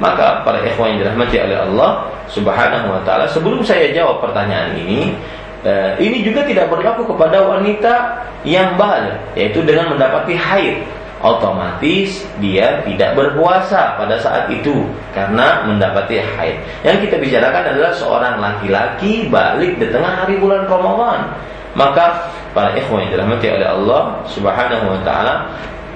Maka 0.00 0.42
para 0.42 0.58
ikhwan 0.64 0.96
yang 0.96 1.06
dirahmati 1.06 1.36
oleh 1.38 1.58
Allah 1.68 1.90
Subhanahu 2.26 2.86
wa 2.90 3.00
taala, 3.04 3.28
sebelum 3.28 3.60
saya 3.62 3.92
jawab 3.92 4.24
pertanyaan 4.24 4.74
ini, 4.74 5.14
eh, 5.62 5.94
ini 6.00 6.24
juga 6.24 6.42
tidak 6.48 6.72
berlaku 6.72 7.06
kepada 7.14 7.44
wanita 7.44 8.24
yang 8.42 8.74
balik, 8.80 9.20
yaitu 9.36 9.62
dengan 9.62 9.94
mendapati 9.94 10.34
haid. 10.34 10.82
Otomatis 11.22 12.26
dia 12.42 12.82
tidak 12.82 13.14
berpuasa 13.14 13.94
pada 13.94 14.18
saat 14.18 14.50
itu 14.50 14.82
karena 15.14 15.62
mendapati 15.70 16.18
haid. 16.18 16.58
Yang 16.82 17.06
kita 17.06 17.16
bicarakan 17.22 17.62
adalah 17.78 17.92
seorang 17.94 18.34
laki-laki 18.42 19.30
balik 19.30 19.78
di 19.78 19.86
tengah 19.86 20.26
hari 20.26 20.42
bulan 20.42 20.66
Ramadan 20.66 21.30
maka 21.72 22.28
para 22.52 22.76
ikhwan 22.76 23.08
yang 23.08 23.16
dirahmati 23.16 23.46
oleh 23.48 23.68
Allah 23.68 24.02
Subhanahu 24.28 24.84
wa 24.92 25.00
taala 25.04 25.34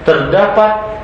terdapat 0.07 0.97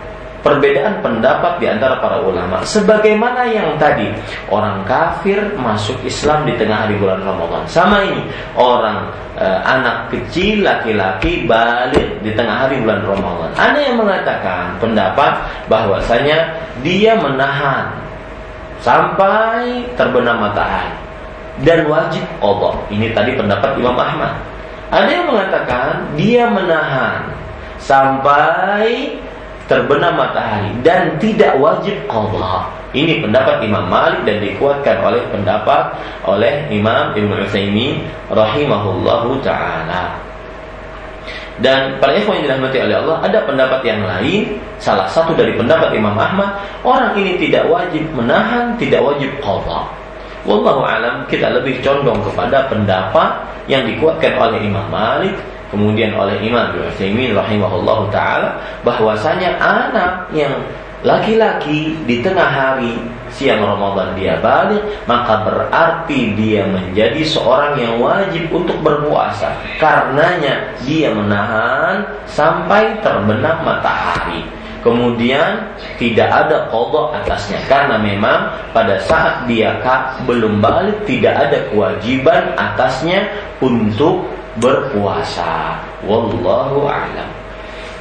perbedaan 0.43 1.01
pendapat 1.01 1.63
di 1.63 1.71
antara 1.71 2.03
para 2.03 2.19
ulama. 2.21 2.61
Sebagaimana 2.67 3.47
yang 3.47 3.79
tadi 3.79 4.11
orang 4.51 4.83
kafir 4.85 5.39
masuk 5.55 5.97
Islam 6.03 6.45
di 6.45 6.59
tengah 6.59 6.87
hari 6.87 6.99
bulan 6.99 7.23
Ramadan. 7.23 7.63
Sama 7.71 8.03
ini 8.03 8.27
orang 8.59 9.07
e, 9.39 9.47
anak 9.47 10.11
kecil 10.11 10.67
laki-laki 10.67 11.47
balik 11.47 12.21
di 12.21 12.35
tengah 12.35 12.67
hari 12.67 12.83
bulan 12.83 13.07
Ramadan. 13.07 13.51
Ada 13.55 13.79
yang 13.79 13.97
mengatakan 14.03 14.77
pendapat 14.83 15.33
bahwasanya 15.71 16.59
dia 16.83 17.15
menahan 17.15 17.95
sampai 18.83 19.87
terbenam 19.95 20.43
matahari 20.43 20.91
dan 21.63 21.87
wajib 21.87 22.27
Allah. 22.43 22.75
Ini 22.91 23.15
tadi 23.15 23.39
pendapat 23.39 23.79
Imam 23.79 23.95
Ahmad 23.95 24.52
ada 24.93 25.09
yang 25.09 25.25
mengatakan 25.25 26.05
dia 26.21 26.45
menahan 26.53 27.25
sampai 27.81 29.17
terbenam 29.65 30.21
matahari 30.21 30.69
dan 30.85 31.17
tidak 31.17 31.57
wajib 31.57 31.97
qadha. 32.05 32.69
Ini 32.93 33.25
pendapat 33.25 33.65
Imam 33.65 33.89
Malik 33.89 34.29
dan 34.29 34.45
dikuatkan 34.45 35.01
oleh 35.01 35.25
pendapat 35.33 35.97
oleh 36.29 36.69
Imam 36.69 37.17
Ibnu 37.17 37.41
Utsaimin 37.41 38.05
rahimahullahu 38.29 39.41
taala. 39.41 40.13
Dan 41.65 41.97
para 41.97 42.13
ikhwan 42.13 42.45
yang 42.45 42.53
dirahmati 42.53 42.85
oleh 42.85 42.97
Allah 43.01 43.17
ada 43.29 43.45
pendapat 43.45 43.85
yang 43.85 44.01
lain 44.09 44.57
Salah 44.81 45.05
satu 45.05 45.37
dari 45.37 45.53
pendapat 45.53 45.93
Imam 45.93 46.17
Ahmad 46.17 46.49
Orang 46.81 47.13
ini 47.13 47.37
tidak 47.37 47.69
wajib 47.69 48.09
menahan 48.17 48.73
Tidak 48.81 48.97
wajib 49.05 49.37
qadha 49.45 49.85
Wallahu 50.43 50.83
alam 50.83 51.23
kita 51.31 51.55
lebih 51.55 51.79
condong 51.87 52.19
kepada 52.27 52.67
pendapat 52.67 53.31
yang 53.71 53.87
dikuatkan 53.87 54.35
oleh 54.35 54.59
Imam 54.67 54.91
Malik 54.91 55.39
kemudian 55.71 56.13
oleh 56.19 56.37
Imam 56.43 56.75
Utsaimin 56.75 57.33
rahimahullah 57.33 58.11
taala 58.11 58.59
bahwasanya 58.83 59.57
anak 59.57 60.29
yang 60.35 60.53
laki-laki 61.03 61.99
di 62.07 62.23
tengah 62.23 62.47
hari 62.47 62.95
siang 63.33 63.63
Ramadan 63.65 64.15
dia 64.15 64.39
balik 64.39 64.83
maka 65.07 65.47
berarti 65.47 66.37
dia 66.39 66.67
menjadi 66.69 67.23
seorang 67.23 67.75
yang 67.81 67.99
wajib 67.99 68.47
untuk 68.51 68.79
berpuasa. 68.83 69.51
Karenanya 69.79 70.75
dia 70.83 71.11
menahan 71.11 72.07
sampai 72.29 72.99
terbenam 73.03 73.63
matahari 73.67 74.47
kemudian 74.83 75.63
tidak 75.97 76.29
ada 76.29 76.69
kodok 76.69 77.15
atasnya 77.23 77.63
karena 77.71 77.97
memang 77.97 78.53
pada 78.75 78.99
saat 79.07 79.47
dia 79.47 79.79
belum 80.27 80.59
balik 80.61 81.07
tidak 81.07 81.49
ada 81.49 81.59
kewajiban 81.71 82.53
atasnya 82.59 83.31
untuk 83.63 84.27
berpuasa. 84.61 85.81
Wallahu 86.05 86.85
a'lam. 86.91 87.31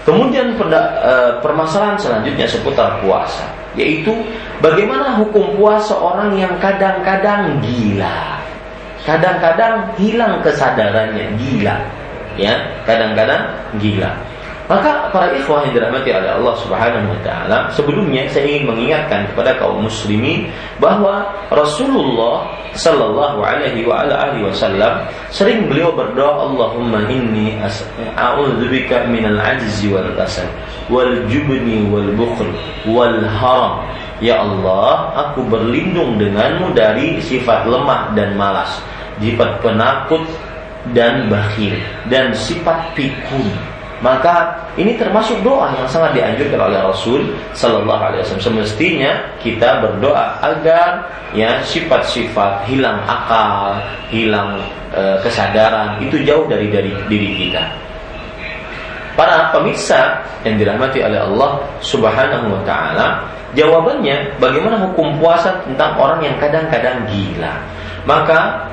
Kemudian 0.02 0.58
eh, 0.58 1.32
permasalahan 1.46 1.94
selanjutnya 2.02 2.50
seputar 2.50 2.98
puasa, 3.06 3.46
yaitu 3.78 4.10
bagaimana 4.58 5.22
hukum 5.22 5.54
puasa 5.62 5.94
orang 5.94 6.34
yang 6.42 6.58
kadang-kadang 6.58 7.62
gila. 7.62 8.42
Kadang-kadang 9.02 9.94
hilang 9.98 10.42
kesadarannya, 10.42 11.38
gila. 11.38 11.78
Ya, 12.38 12.54
kadang-kadang 12.86 13.50
gila. 13.78 14.14
Maka 14.72 15.12
para 15.12 15.36
ikhwah 15.36 15.68
yang 15.68 15.76
dirahmati 15.76 16.16
oleh 16.16 16.32
Allah 16.32 16.56
Subhanahu 16.64 17.12
wa 17.12 17.20
taala, 17.28 17.68
sebelumnya 17.76 18.24
saya 18.32 18.48
ingin 18.48 18.72
mengingatkan 18.72 19.28
kepada 19.28 19.60
kaum 19.60 19.84
muslimin 19.84 20.48
bahwa 20.80 21.28
Rasulullah 21.52 22.48
sallallahu 22.72 23.44
alaihi 23.44 23.84
wa 23.84 24.08
ala 24.08 24.32
alihi 24.32 24.48
wasallam 24.48 25.04
sering 25.28 25.68
beliau 25.68 25.92
berdoa 25.92 26.48
Allahumma 26.48 27.04
inni 27.12 27.60
a'udzubika 28.16 29.12
minal 29.12 29.44
ajzi 29.44 29.92
wal 29.92 30.08
kasal 30.16 30.48
wal 30.88 31.20
jubni 31.28 31.84
wal 31.92 32.08
bukhl 32.16 32.48
wal 32.88 33.28
haram. 33.28 33.84
Ya 34.24 34.40
Allah, 34.40 35.12
aku 35.20 35.52
berlindung 35.52 36.16
denganmu 36.16 36.72
dari 36.72 37.20
sifat 37.20 37.68
lemah 37.68 38.16
dan 38.16 38.40
malas, 38.40 38.80
sifat 39.20 39.60
penakut 39.60 40.24
dan 40.96 41.28
bakhil, 41.28 41.76
dan 42.08 42.32
sifat 42.32 42.96
pikun 42.96 43.52
maka 44.02 44.58
ini 44.82 44.98
termasuk 44.98 45.46
doa 45.46 45.70
yang 45.78 45.86
sangat 45.86 46.18
dianjurkan 46.18 46.58
oleh 46.58 46.82
Rasul 46.82 47.22
Sallallahu 47.54 48.02
Alaihi 48.02 48.26
Wasallam. 48.26 48.46
Semestinya 48.50 49.12
kita 49.38 49.78
berdoa 49.78 50.42
agar 50.42 51.06
ya 51.38 51.62
sifat-sifat 51.62 52.66
hilang 52.66 52.98
akal, 53.06 53.78
hilang 54.10 54.58
e, 54.90 55.22
kesadaran 55.22 56.02
itu 56.02 56.18
jauh 56.26 56.50
dari 56.50 56.74
dari 56.74 56.90
diri 57.06 57.46
kita. 57.46 57.62
Para 59.14 59.54
pemirsa 59.54 60.26
yang 60.42 60.58
dirahmati 60.58 61.06
oleh 61.06 61.22
Allah 61.22 61.62
Subhanahu 61.86 62.58
Wa 62.58 62.62
Taala, 62.66 63.08
jawabannya 63.54 64.34
bagaimana 64.42 64.82
hukum 64.90 65.22
puasa 65.22 65.62
tentang 65.62 65.94
orang 66.02 66.26
yang 66.26 66.36
kadang-kadang 66.42 67.06
gila. 67.06 67.54
Maka 68.10 68.66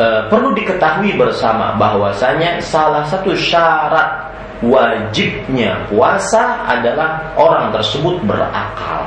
e, 0.00 0.04
perlu 0.32 0.56
diketahui 0.56 1.12
bersama 1.20 1.76
bahwasanya 1.76 2.56
salah 2.64 3.04
satu 3.04 3.36
syarat 3.36 4.32
wajibnya 4.64 5.76
puasa 5.92 6.64
adalah 6.64 7.20
orang 7.36 7.68
tersebut 7.76 8.16
berakal. 8.24 9.04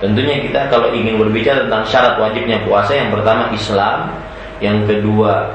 Tentunya 0.00 0.40
kita 0.44 0.68
kalau 0.68 0.92
ingin 0.92 1.16
berbicara 1.20 1.64
tentang 1.68 1.84
syarat 1.88 2.14
wajibnya 2.20 2.60
puasa 2.64 2.92
yang 2.92 3.08
pertama 3.12 3.48
Islam, 3.52 4.12
yang 4.60 4.84
kedua 4.84 5.52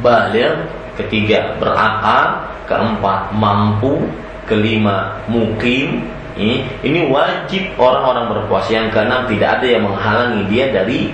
balir, 0.00 0.64
ketiga 0.96 1.56
berakal, 1.60 2.48
keempat 2.64 3.32
mampu, 3.36 4.08
kelima 4.48 5.18
mukim. 5.28 6.04
Ini, 6.38 6.62
ini 6.86 7.10
wajib 7.10 7.74
orang-orang 7.82 8.30
berpuasa. 8.30 8.70
Yang 8.70 8.94
keenam 8.94 9.26
tidak 9.26 9.58
ada 9.58 9.66
yang 9.66 9.82
menghalangi 9.90 10.42
dia 10.46 10.70
dari 10.70 11.10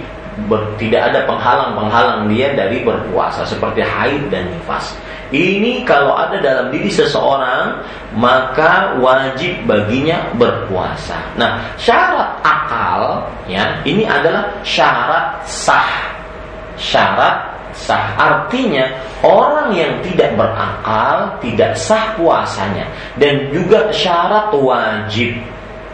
ber, 0.51 0.75
tidak 0.77 1.13
ada 1.13 1.27
penghalang-penghalang 1.27 2.27
dia 2.31 2.53
dari 2.53 2.83
berpuasa 2.83 3.47
seperti 3.47 3.81
haid 3.83 4.29
dan 4.29 4.51
nifas. 4.51 4.95
Ini 5.35 5.83
kalau 5.89 6.15
ada 6.15 6.39
dalam 6.39 6.71
diri 6.71 6.93
seseorang 6.93 7.83
maka 8.15 8.95
wajib 9.03 9.67
baginya 9.67 10.31
berpuasa. 10.39 11.19
Nah, 11.35 11.59
syarat 11.75 12.39
akal 12.45 13.27
ya, 13.51 13.83
ini 13.83 14.07
adalah 14.07 14.47
syarat 14.63 15.43
sah. 15.43 16.15
Syarat 16.79 17.55
sah 17.75 18.15
artinya 18.15 18.87
orang 19.27 19.75
yang 19.75 19.93
tidak 20.07 20.39
berakal 20.39 21.35
tidak 21.43 21.75
sah 21.75 22.15
puasanya 22.15 22.87
dan 23.19 23.51
juga 23.51 23.91
syarat 23.91 24.55
wajib 24.55 25.35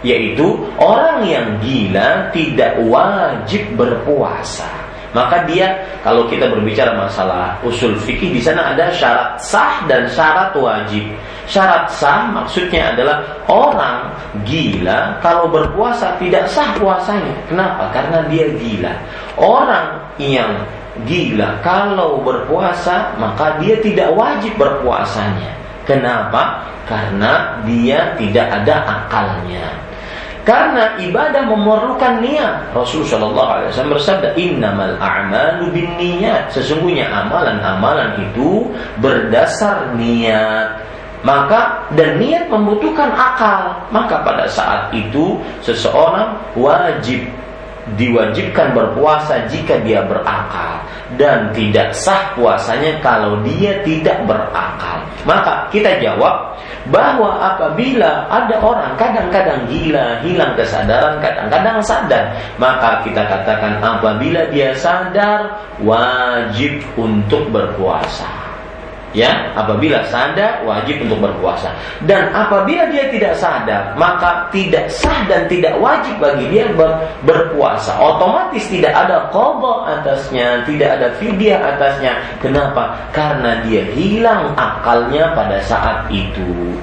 yaitu 0.00 0.56
orang 0.80 1.24
yang 1.28 1.46
gila 1.60 2.32
tidak 2.32 2.80
wajib 2.88 3.62
berpuasa. 3.76 4.80
Maka 5.10 5.42
dia 5.42 5.74
kalau 6.06 6.30
kita 6.30 6.46
berbicara 6.46 6.94
masalah 6.94 7.58
usul 7.66 7.98
fikih 7.98 8.30
di 8.30 8.38
sana 8.38 8.70
ada 8.70 8.94
syarat 8.94 9.42
sah 9.42 9.82
dan 9.90 10.06
syarat 10.06 10.54
wajib. 10.54 11.02
Syarat 11.50 11.90
sah 11.90 12.30
maksudnya 12.30 12.94
adalah 12.94 13.26
orang 13.50 14.14
gila 14.46 15.18
kalau 15.18 15.50
berpuasa 15.50 16.14
tidak 16.22 16.46
sah 16.46 16.70
puasanya. 16.78 17.34
Kenapa? 17.50 17.90
Karena 17.90 18.22
dia 18.30 18.46
gila. 18.54 18.94
Orang 19.34 19.98
yang 20.22 20.62
gila 21.10 21.58
kalau 21.58 22.22
berpuasa 22.22 23.10
maka 23.18 23.58
dia 23.58 23.82
tidak 23.82 24.14
wajib 24.14 24.54
berpuasanya. 24.62 25.50
Kenapa? 25.90 26.70
Karena 26.86 27.58
dia 27.66 28.14
tidak 28.14 28.46
ada 28.46 28.86
akalnya. 28.86 29.89
Karena 30.44 30.96
ibadah 30.96 31.44
memerlukan 31.44 32.24
niat. 32.24 32.72
Rasulullah 32.72 33.10
Shallallahu 33.12 33.50
Alaihi 33.50 33.68
Wasallam 33.70 33.94
bersabda, 33.96 34.28
Innamal 34.40 34.96
a'malu 34.96 35.64
bin 35.72 35.88
niat. 36.00 36.48
Sesungguhnya 36.52 37.12
amalan-amalan 37.12 38.16
itu 38.24 38.72
berdasar 39.04 39.92
niat. 40.00 40.80
Maka 41.20 41.84
dan 41.92 42.16
niat 42.16 42.48
membutuhkan 42.48 43.12
akal. 43.12 43.76
Maka 43.92 44.24
pada 44.24 44.48
saat 44.48 44.88
itu 44.96 45.36
seseorang 45.60 46.40
wajib 46.56 47.28
diwajibkan 47.96 48.76
berpuasa 48.76 49.48
jika 49.48 49.80
dia 49.82 50.04
berakal 50.04 50.84
dan 51.18 51.50
tidak 51.56 51.90
sah 51.96 52.36
puasanya 52.38 53.00
kalau 53.02 53.40
dia 53.42 53.82
tidak 53.82 54.22
berakal. 54.28 55.00
Maka 55.26 55.68
kita 55.74 55.98
jawab 56.00 56.56
bahwa 56.88 57.36
apabila 57.40 58.24
ada 58.30 58.56
orang 58.62 58.96
kadang-kadang 58.96 59.68
gila, 59.68 60.22
hilang 60.24 60.52
kesadaran, 60.56 61.20
kadang-kadang 61.20 61.78
sadar, 61.84 62.24
maka 62.56 63.04
kita 63.04 63.26
katakan 63.26 63.80
apabila 63.84 64.48
dia 64.48 64.72
sadar 64.72 65.60
wajib 65.84 66.80
untuk 66.96 67.48
berpuasa 67.52 68.49
ya 69.16 69.50
apabila 69.58 70.02
sadar 70.08 70.62
wajib 70.62 71.02
untuk 71.06 71.18
berpuasa. 71.30 71.74
Dan 72.06 72.30
apabila 72.30 72.86
dia 72.90 73.10
tidak 73.10 73.34
sadar 73.38 73.94
maka 73.98 74.46
tidak 74.54 74.86
sah 74.90 75.26
dan 75.26 75.46
tidak 75.50 75.74
wajib 75.82 76.14
bagi 76.22 76.46
dia 76.50 76.70
ber, 76.74 77.02
berpuasa. 77.26 77.98
Otomatis 77.98 78.66
tidak 78.70 78.94
ada 78.94 79.30
qadha 79.34 79.74
atasnya 79.98 80.62
tidak 80.66 80.90
ada 80.98 81.08
fidyah 81.18 81.58
atasnya. 81.76 82.12
Kenapa? 82.38 82.94
Karena 83.10 83.62
dia 83.66 83.82
hilang 83.94 84.54
akalnya 84.54 85.34
pada 85.34 85.58
saat 85.66 86.06
itu. 86.10 86.74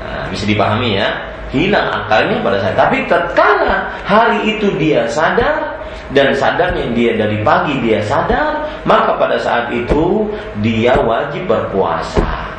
Nah, 0.00 0.26
bisa 0.30 0.46
dipahami 0.46 0.98
ya? 0.98 1.08
Hilang 1.50 1.90
akalnya 1.90 2.38
pada 2.46 2.62
saat 2.62 2.78
tapi 2.78 3.02
tatkala 3.10 3.90
hari 4.06 4.54
itu 4.54 4.70
dia 4.78 5.02
sadar 5.10 5.69
dan 6.10 6.34
sadarnya 6.34 6.90
dia 6.94 7.14
dari 7.14 7.38
pagi 7.46 7.78
dia 7.82 8.02
sadar, 8.02 8.66
maka 8.82 9.14
pada 9.14 9.38
saat 9.38 9.70
itu 9.70 10.26
dia 10.64 10.98
wajib 10.98 11.46
berpuasa. 11.46 12.50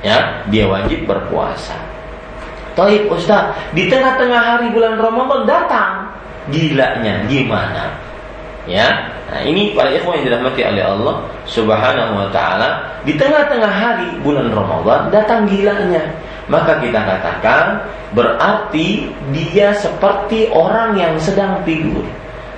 Ya, 0.00 0.44
dia 0.48 0.64
wajib 0.64 1.04
berpuasa. 1.04 1.76
Taib 2.72 3.10
Ustaz, 3.12 3.52
di 3.76 3.90
tengah-tengah 3.90 4.40
hari 4.40 4.72
bulan 4.72 4.96
Ramadan 4.96 5.44
datang 5.44 6.08
gilanya 6.48 7.28
gimana? 7.28 7.92
Ya, 8.68 9.10
nah 9.32 9.40
ini 9.42 9.72
para 9.72 9.90
ikhwan 9.90 10.20
yang 10.20 10.30
dirahmati 10.30 10.62
oleh 10.62 10.84
Allah 10.84 11.16
Subhanahu 11.48 12.12
wa 12.16 12.28
taala, 12.30 12.80
di 13.02 13.16
tengah-tengah 13.16 13.72
hari 13.72 14.08
bulan 14.20 14.52
Ramadan 14.52 15.08
datang 15.08 15.48
gilanya. 15.48 16.04
Maka 16.50 16.82
kita 16.82 16.98
katakan 16.98 17.78
berarti 18.10 19.06
dia 19.30 19.70
seperti 19.78 20.50
orang 20.50 20.98
yang 20.98 21.14
sedang 21.22 21.62
tidur. 21.62 22.02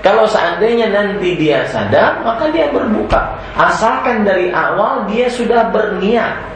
Kalau 0.03 0.27
seandainya 0.27 0.91
nanti 0.91 1.39
dia 1.39 1.63
sadar, 1.71 2.19
maka 2.27 2.51
dia 2.51 2.67
berbuka. 2.75 3.39
Asalkan 3.55 4.27
dari 4.27 4.51
awal 4.51 5.07
dia 5.07 5.31
sudah 5.31 5.71
berniat. 5.71 6.53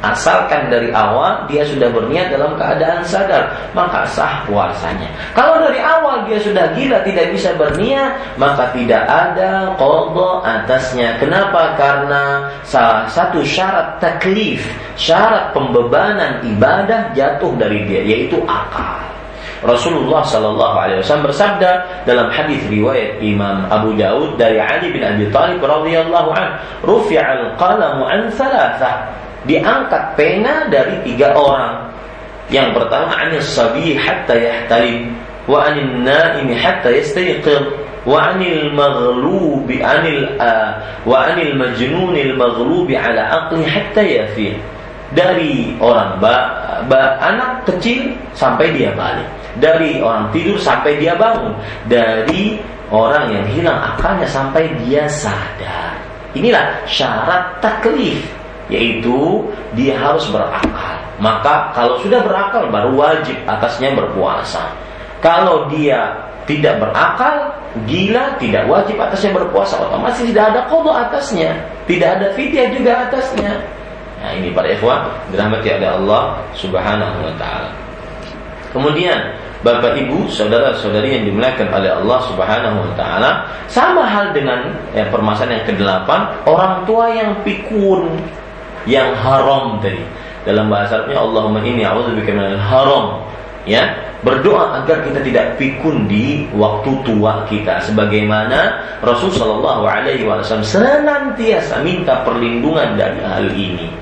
Asalkan 0.00 0.72
dari 0.72 0.88
awal 0.96 1.44
dia 1.44 1.60
sudah 1.60 1.92
berniat 1.92 2.32
dalam 2.32 2.56
keadaan 2.56 3.04
sadar, 3.04 3.52
maka 3.76 4.08
sah 4.08 4.44
puasanya. 4.48 5.12
Kalau 5.36 5.60
dari 5.60 5.76
awal 5.76 6.24
dia 6.24 6.40
sudah 6.40 6.72
gila 6.72 7.04
tidak 7.04 7.36
bisa 7.36 7.52
berniat, 7.52 8.16
maka 8.40 8.72
tidak 8.72 9.04
ada 9.04 9.76
qadha 9.76 10.30
atasnya. 10.40 11.20
Kenapa? 11.20 11.76
Karena 11.76 12.48
salah 12.64 13.12
satu 13.12 13.44
syarat 13.44 14.00
taklif, 14.00 14.64
syarat 14.96 15.52
pembebanan 15.52 16.48
ibadah 16.48 17.12
jatuh 17.12 17.52
dari 17.60 17.84
dia 17.84 18.00
yaitu 18.00 18.40
akal. 18.48 19.10
Rasulullah 19.60 20.24
Shallallahu 20.24 20.76
Alaihi 20.76 20.98
Wasallam 21.04 21.28
bersabda 21.28 21.70
dalam 22.08 22.32
hadis 22.32 22.64
riwayat 22.72 23.20
Imam 23.20 23.68
Abu 23.68 23.92
Daud 23.92 24.40
dari 24.40 24.56
Ali 24.56 24.88
bin 24.88 25.04
Abi 25.04 25.28
Thalib 25.28 25.60
radhiyallahu 25.60 26.32
an, 26.32 26.56
rufi'al 26.80 27.60
qalamu 27.60 28.08
an 28.08 28.32
thalathah. 28.32 29.12
Diangkat 29.44 30.16
pena 30.16 30.68
dari 30.68 31.00
tiga 31.04 31.36
orang. 31.36 31.92
Yang 32.48 32.76
pertama 32.76 33.12
anis 33.14 33.46
sabi 33.52 33.96
hatta 33.96 34.36
yahtalim 34.36 35.16
wa 35.48 35.64
anin 35.64 36.04
naimi 36.04 36.56
hatta 36.56 36.92
yastayqir 36.92 37.62
wa 38.04 38.32
anil 38.32 38.72
maghlubi 38.74 39.80
anil 39.80 40.34
wa 41.04 41.30
anil 41.30 41.52
majnunil 41.56 42.32
maghlubi 42.36 42.96
ala 42.96 43.46
aqli 43.46 43.64
hatta 43.64 44.02
yafi 44.02 44.56
dari 45.14 45.74
orang 45.82 46.22
ba, 46.22 46.34
ba, 46.86 47.18
anak 47.18 47.66
kecil 47.66 48.14
sampai 48.34 48.70
dia 48.74 48.94
balik 48.94 49.26
dari 49.58 49.98
orang 49.98 50.30
tidur 50.30 50.60
sampai 50.60 51.00
dia 51.00 51.18
bangun. 51.18 51.56
Dari 51.90 52.60
orang 52.92 53.34
yang 53.34 53.46
hilang 53.50 53.78
akalnya 53.94 54.28
sampai 54.30 54.70
dia 54.84 55.10
sadar. 55.10 55.98
Inilah 56.36 56.86
syarat 56.86 57.58
taklif 57.58 58.22
yaitu 58.70 59.42
dia 59.74 59.98
harus 59.98 60.30
berakal. 60.30 60.94
Maka 61.18 61.74
kalau 61.74 61.98
sudah 61.98 62.22
berakal 62.22 62.70
baru 62.70 62.94
wajib 62.94 63.34
atasnya 63.44 63.92
berpuasa. 63.98 64.70
Kalau 65.18 65.66
dia 65.68 66.16
tidak 66.46 66.80
berakal 66.80 67.50
gila 67.86 68.38
tidak 68.38 68.64
wajib 68.70 68.96
atasnya 68.96 69.34
berpuasa. 69.34 69.74
Otomatis 69.78 70.22
tidak 70.22 70.54
ada 70.54 70.60
kodok 70.70 70.96
atasnya. 70.96 71.58
Tidak 71.84 72.08
ada 72.08 72.26
fidyah 72.38 72.70
juga 72.70 72.92
atasnya. 73.10 73.58
Nah 74.20 74.30
ini 74.36 74.52
para 74.54 74.70
ikhwan 74.70 75.10
dirahmati 75.34 75.68
oleh 75.80 75.90
Allah 75.90 76.22
Subhanahu 76.54 77.18
wa 77.26 77.34
taala. 77.40 77.89
Kemudian 78.70 79.34
Bapak 79.60 79.92
Ibu, 79.92 80.32
saudara-saudari 80.32 81.20
yang 81.20 81.24
dimuliakan 81.28 81.68
oleh 81.68 81.92
Allah 81.92 82.18
Subhanahu 82.32 82.76
wa 82.80 82.92
taala, 82.96 83.30
sama 83.68 84.08
hal 84.08 84.32
dengan 84.32 84.72
ya, 84.96 85.04
permasalahan 85.12 85.60
yang 85.60 85.66
kedelapan, 85.68 86.20
orang 86.48 86.88
tua 86.88 87.12
yang 87.12 87.36
pikun, 87.44 88.08
yang 88.88 89.12
haram 89.20 89.76
tadi. 89.84 90.00
Dalam 90.48 90.72
bahasa 90.72 91.04
Arabnya 91.04 91.20
Allahumma 91.20 91.60
inni 91.60 91.84
a'udzubika 91.84 92.32
minal 92.32 92.56
haram. 92.56 93.20
Ya, 93.68 93.92
berdoa 94.24 94.80
agar 94.80 95.04
kita 95.04 95.20
tidak 95.20 95.60
pikun 95.60 96.08
di 96.08 96.48
waktu 96.56 96.96
tua 97.04 97.44
kita 97.44 97.84
sebagaimana 97.84 98.80
Rasul 99.04 99.28
Shallallahu 99.28 99.84
alaihi 99.84 100.24
wasallam 100.24 100.64
senantiasa 100.64 101.84
minta 101.84 102.24
perlindungan 102.24 102.96
dari 102.96 103.20
hal 103.20 103.52
ini. 103.52 103.92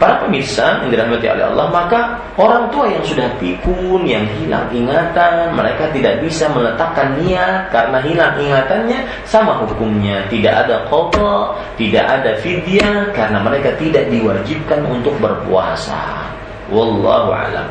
Para 0.00 0.22
pemirsa 0.22 0.82
yang 0.82 0.90
dirahmati 0.92 1.26
oleh 1.28 1.44
Allah, 1.46 1.66
maka 1.70 2.00
orang 2.38 2.68
tua 2.70 2.90
yang 2.90 3.04
sudah 3.04 3.28
pikun, 3.38 4.02
yang 4.04 4.24
hilang 4.40 4.66
ingatan, 4.72 5.54
mereka 5.54 5.90
tidak 5.94 6.20
bisa 6.24 6.50
meletakkan 6.50 7.16
niat 7.22 7.70
karena 7.70 7.98
hilang 8.02 8.34
ingatannya 8.38 8.98
sama 9.28 9.62
hukumnya. 9.62 10.24
Tidak 10.26 10.50
ada 10.50 10.84
qadha, 10.86 11.54
tidak 11.78 12.04
ada 12.08 12.30
fidyah 12.42 13.10
karena 13.14 13.38
mereka 13.42 13.74
tidak 13.78 14.08
diwajibkan 14.10 14.80
untuk 14.86 15.14
berpuasa. 15.22 16.28
Wallahu 16.72 17.30
alam. 17.30 17.68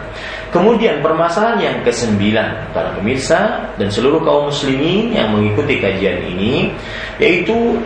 Kemudian 0.51 0.99
permasalahan 0.99 1.59
yang 1.63 1.78
kesembilan 1.88 2.76
para 2.76 2.91
pemirsa 2.99 3.72
dan 3.80 3.88
seluruh 3.88 4.19
kaum 4.19 4.51
muslimin 4.51 5.15
yang 5.15 5.32
mengikuti 5.32 5.80
kajian 5.80 6.19
ini 6.28 6.76
yaitu 7.15 7.80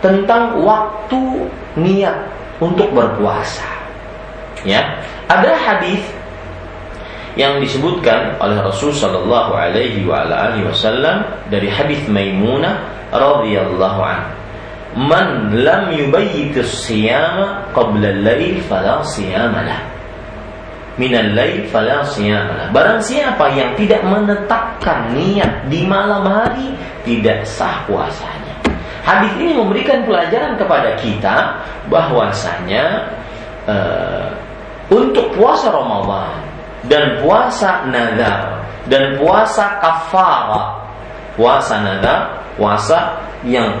tentang 0.00 0.64
waktu 0.64 1.44
niat 1.76 2.16
untuk 2.60 2.92
berpuasa. 2.92 3.66
Ya, 4.62 5.00
ada 5.26 5.56
hadis 5.56 6.04
yang 7.38 7.62
disebutkan 7.62 8.36
oleh 8.42 8.60
Rasul 8.60 8.92
Shallallahu 8.92 9.56
Alaihi 9.56 10.04
Wasallam 10.04 11.24
dari 11.48 11.72
hadis 11.72 12.04
Maimunah 12.10 12.84
radhiyallahu 13.08 14.00
an. 14.04 14.22
Man 14.90 15.54
lam 15.62 15.94
yubayyit 15.94 16.58
as-siyama 16.58 17.70
qabla 17.70 18.10
al-lail 18.10 18.58
fala 18.66 19.06
siyama 19.06 19.62
lah. 19.62 19.80
Min 20.98 21.14
al-lail 21.14 21.70
fala 21.70 22.02
siyama. 22.02 22.74
Barang 22.74 22.98
siapa 22.98 23.54
yang 23.54 23.78
tidak 23.78 24.02
menetapkan 24.02 25.14
niat 25.14 25.70
di 25.70 25.86
malam 25.86 26.26
hari 26.26 26.74
tidak 27.06 27.46
sah 27.46 27.86
puasanya. 27.86 28.49
Hadis 29.00 29.32
ini 29.40 29.56
memberikan 29.56 30.04
pelajaran 30.04 30.60
kepada 30.60 30.96
kita 31.00 31.36
bahwasanya 31.88 33.08
uh, 33.64 34.28
untuk 34.92 35.32
puasa 35.34 35.72
Ramadan 35.72 36.36
dan 36.88 37.20
puasa 37.24 37.84
nazar 37.88 38.60
dan 38.88 39.16
puasa 39.20 39.80
kafara, 39.80 40.80
puasa 41.36 41.74
nazar, 41.80 42.20
puasa 42.56 43.16
yang 43.44 43.78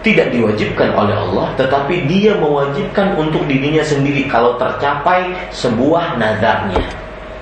tidak 0.00 0.32
diwajibkan 0.32 0.96
oleh 0.96 1.12
Allah 1.12 1.52
tetapi 1.60 2.08
dia 2.08 2.32
mewajibkan 2.36 3.20
untuk 3.20 3.44
dirinya 3.44 3.84
sendiri 3.84 4.24
kalau 4.32 4.56
tercapai 4.56 5.28
sebuah 5.52 6.16
nazarnya 6.16 6.80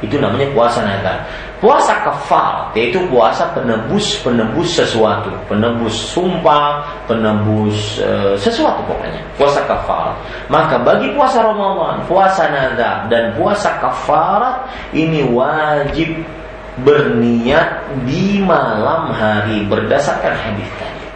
itu 0.02 0.18
namanya 0.18 0.50
puasa 0.54 0.82
nazar 0.82 1.22
Puasa 1.58 2.06
kafar 2.06 2.70
yaitu 2.78 3.02
puasa 3.10 3.50
penebus 3.50 4.22
penebus 4.22 4.78
sesuatu, 4.78 5.26
penebus 5.50 5.90
sumpah, 6.14 6.86
penebus 7.10 7.98
e, 7.98 8.38
sesuatu 8.38 8.78
pokoknya. 8.86 9.18
Puasa 9.34 9.66
kafar. 9.66 10.14
Maka 10.46 10.78
bagi 10.86 11.10
puasa 11.18 11.42
Ramadan, 11.42 12.06
puasa 12.06 12.46
nada 12.46 13.10
dan 13.10 13.34
puasa 13.34 13.74
kafarat 13.82 14.70
ini 14.94 15.26
wajib 15.34 16.22
berniat 16.86 17.90
di 18.06 18.38
malam 18.38 19.10
hari 19.10 19.66
berdasarkan 19.66 20.38
hadis 20.38 20.70
tadi. 20.78 21.06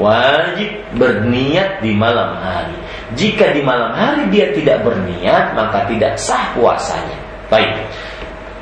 Wajib 0.00 0.70
berniat 0.96 1.84
di 1.84 1.92
malam 1.92 2.40
hari. 2.40 2.78
Jika 3.18 3.52
di 3.52 3.60
malam 3.60 3.92
hari 3.92 4.32
dia 4.32 4.48
tidak 4.54 4.80
berniat, 4.86 5.52
maka 5.52 5.84
tidak 5.90 6.16
sah 6.16 6.56
puasanya. 6.56 7.18
Baik. 7.52 7.84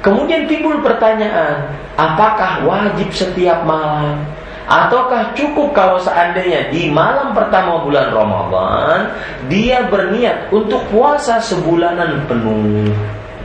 Kemudian 0.07 0.46
timbul 0.46 0.78
pertanyaan, 0.86 1.66
apakah 1.98 2.62
wajib 2.62 3.11
setiap 3.11 3.66
malam? 3.66 4.22
Ataukah 4.66 5.34
cukup 5.34 5.74
kalau 5.74 5.98
seandainya 5.98 6.70
di 6.70 6.90
malam 6.90 7.34
pertama 7.34 7.82
bulan 7.82 8.14
Ramadan 8.14 9.11
dia 9.50 9.82
berniat 9.86 10.50
untuk 10.54 10.82
puasa 10.94 11.42
sebulanan 11.42 12.22
penuh? 12.30 12.90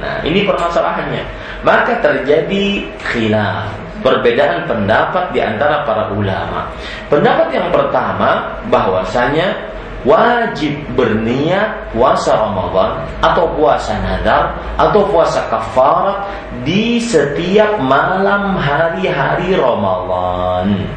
Nah, 0.01 0.22
ini 0.22 0.45
permasalahannya. 0.45 1.22
Maka 1.62 1.97
terjadi 2.01 2.89
khilaf, 3.09 3.70
perbedaan 4.01 4.66
pendapat 4.66 5.30
di 5.34 5.41
antara 5.41 5.86
para 5.86 6.09
ulama. 6.14 6.70
Pendapat 7.09 7.53
yang 7.53 7.70
pertama 7.70 8.57
bahwasanya 8.70 9.53
wajib 10.02 10.82
berniat 10.97 11.93
puasa 11.93 12.34
Ramadan 12.34 13.06
atau 13.22 13.45
puasa 13.54 13.93
nadar 14.02 14.58
atau 14.78 15.06
puasa 15.10 15.45
kafarat 15.49 16.26
di 16.66 16.97
setiap 16.97 17.78
malam 17.78 18.58
hari-hari 18.58 19.54
Ramadan 19.54 20.89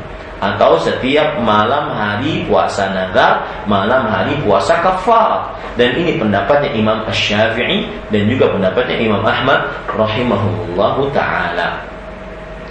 atau 0.45 0.77
setiap 0.77 1.41
malam 1.41 1.89
hari 1.97 2.45
puasa 2.45 2.93
nadar, 2.93 3.45
malam 3.65 4.05
hari 4.13 4.37
puasa 4.45 4.77
kafarat. 4.85 5.57
Dan 5.75 5.97
ini 5.97 6.21
pendapatnya 6.21 6.71
Imam 6.77 7.03
Asy-Syafi'i 7.09 7.89
dan 8.13 8.29
juga 8.29 8.53
pendapatnya 8.53 8.97
Imam 9.01 9.25
Ahmad 9.25 9.67
rahimahullahu 9.91 11.11
taala. 11.17 11.81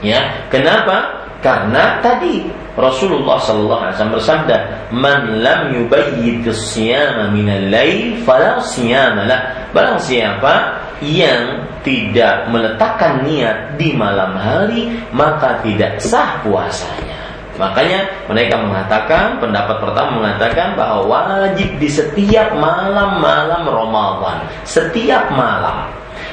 Ya, 0.05 0.47
kenapa? 0.53 1.23
Karena 1.43 1.99
tadi 1.99 2.47
Rasulullah 2.73 3.37
sallallahu 3.37 3.81
alaihi 3.85 3.95
wasallam 3.97 4.17
bersabda, 4.17 4.57
"Man 4.89 5.45
lam 5.45 5.61
yubayyit 5.77 6.41
as-siyama 6.49 7.29
min 7.29 7.45
al-lail 7.45 8.17
fala 8.25 8.57
siyama 8.65 9.29
lah." 9.29 9.69
Barang 9.69 10.01
siapa 10.01 10.81
yang 11.05 11.69
tidak 11.85 12.49
meletakkan 12.49 13.21
niat 13.27 13.77
di 13.77 13.93
malam 13.93 14.33
hari, 14.33 14.89
maka 15.13 15.61
tidak 15.61 16.01
sah 16.01 16.41
puasanya. 16.41 17.13
Makanya 17.53 18.09
mereka 18.25 18.57
mengatakan 18.57 19.37
pendapat 19.37 19.77
pertama 19.77 20.25
mengatakan 20.25 20.73
bahwa 20.73 21.05
wajib 21.05 21.69
di 21.77 21.85
setiap 21.85 22.49
malam-malam 22.57 23.61
Ramadan, 23.69 24.41
setiap 24.65 25.29
malam. 25.29 25.85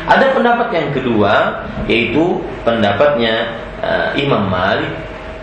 Ada 0.09 0.33
pendapat 0.33 0.73
yang 0.73 0.89
kedua 0.97 1.61
yaitu 1.85 2.41
pendapatnya 2.65 3.53
uh, 3.85 4.17
Imam 4.17 4.49
Malik 4.49 4.89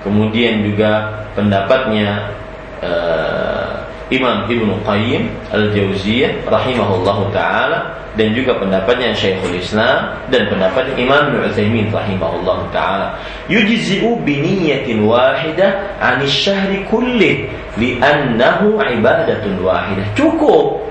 kemudian 0.08 0.64
juga 0.64 1.12
pendapatnya 1.36 2.32
uh, 2.80 3.84
Imam 4.08 4.48
Ibnu 4.48 4.80
Qayyim 4.88 5.28
Al-Jauziyah 5.52 6.48
rahimahullahu 6.48 7.28
taala 7.36 8.00
dan 8.16 8.32
juga 8.32 8.56
pendapatnya 8.56 9.12
Syekhul 9.12 9.60
Islam 9.60 10.16
dan 10.32 10.48
pendapatnya 10.48 10.96
Imam 10.96 11.28
Ibnu 11.28 11.44
Utsaimin 11.44 11.92
rahimahullahu 11.92 12.72
taala. 12.72 13.20
Yujzi'u 13.52 14.24
bi 14.24 14.40
niyyatin 14.40 15.04
wahidah 15.04 16.00
'ani 16.00 16.24
syahri 16.24 16.88
kulli 16.88 17.52
li'annahu 17.76 18.80
ibadatun 18.80 19.60
wahidah. 19.60 20.08
Cukup 20.16 20.87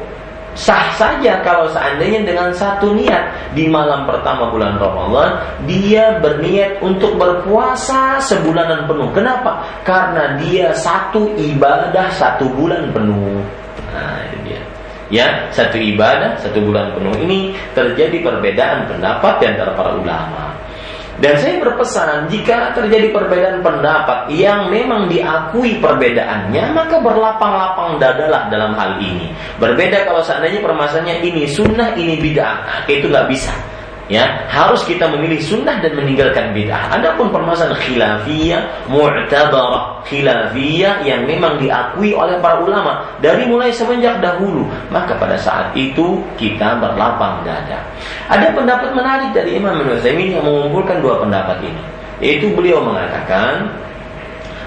sah 0.56 0.88
saja 0.96 1.44
kalau 1.44 1.68
seandainya 1.68 2.24
dengan 2.24 2.48
satu 2.50 2.96
niat 2.96 3.52
di 3.52 3.68
malam 3.68 4.08
pertama 4.08 4.48
bulan 4.48 4.80
Ramadan 4.80 5.36
dia 5.68 6.16
berniat 6.18 6.80
untuk 6.80 7.20
berpuasa 7.20 8.16
sebulanan 8.18 8.88
penuh. 8.88 9.12
Kenapa? 9.12 9.60
Karena 9.84 10.40
dia 10.40 10.72
satu 10.72 11.36
ibadah 11.36 12.08
satu 12.16 12.48
bulan 12.56 12.90
penuh. 12.90 13.44
Nah, 13.92 14.18
itu 14.32 14.36
dia. 14.48 14.60
Ya, 15.06 15.28
satu 15.54 15.78
ibadah 15.78 16.34
satu 16.42 16.58
bulan 16.64 16.90
penuh 16.96 17.14
ini 17.22 17.54
terjadi 17.76 18.24
perbedaan 18.26 18.90
pendapat 18.90 19.38
di 19.38 19.44
antara 19.52 19.70
para 19.76 19.94
ulama. 19.94 20.56
Dan 21.16 21.40
saya 21.40 21.56
berpesan, 21.64 22.28
jika 22.28 22.76
terjadi 22.76 23.08
perbedaan 23.08 23.64
pendapat 23.64 24.28
yang 24.36 24.68
memang 24.68 25.08
diakui 25.08 25.80
perbedaannya, 25.80 26.76
maka 26.76 27.00
berlapang-lapang 27.00 27.96
dadalah 27.96 28.52
dalam 28.52 28.76
hal 28.76 29.00
ini. 29.00 29.32
Berbeda 29.56 30.04
kalau 30.04 30.20
seandainya 30.20 30.60
permasalahannya 30.60 31.24
ini 31.24 31.48
sunnah, 31.48 31.96
ini 31.96 32.20
bid'ah, 32.20 32.84
itu 32.84 33.08
nggak 33.08 33.28
bisa 33.32 33.75
ya 34.06 34.46
harus 34.46 34.82
kita 34.86 35.10
memilih 35.10 35.38
sunnah 35.42 35.78
dan 35.82 35.92
meninggalkan 35.98 36.54
bid'ah. 36.54 36.94
Adapun 36.94 37.30
permasalahan 37.34 37.78
khilafiyah, 37.82 38.62
mu'tabarah, 38.90 40.02
khilafiyah 40.06 41.02
yang 41.02 41.26
memang 41.26 41.58
diakui 41.58 42.14
oleh 42.14 42.38
para 42.38 42.62
ulama 42.62 43.02
dari 43.18 43.46
mulai 43.46 43.74
semenjak 43.74 44.22
dahulu, 44.22 44.66
maka 44.90 45.18
pada 45.18 45.34
saat 45.38 45.74
itu 45.74 46.22
kita 46.38 46.78
berlapang 46.78 47.42
dada. 47.42 47.82
Ada 48.30 48.54
pendapat 48.54 48.90
menarik 48.94 49.30
dari 49.34 49.58
Imam 49.58 49.82
Ibnu 49.82 50.02
yang 50.02 50.44
mengumpulkan 50.46 51.02
dua 51.02 51.18
pendapat 51.22 51.62
ini. 51.62 51.82
Yaitu 52.16 52.48
beliau 52.56 52.80
mengatakan 52.80 53.68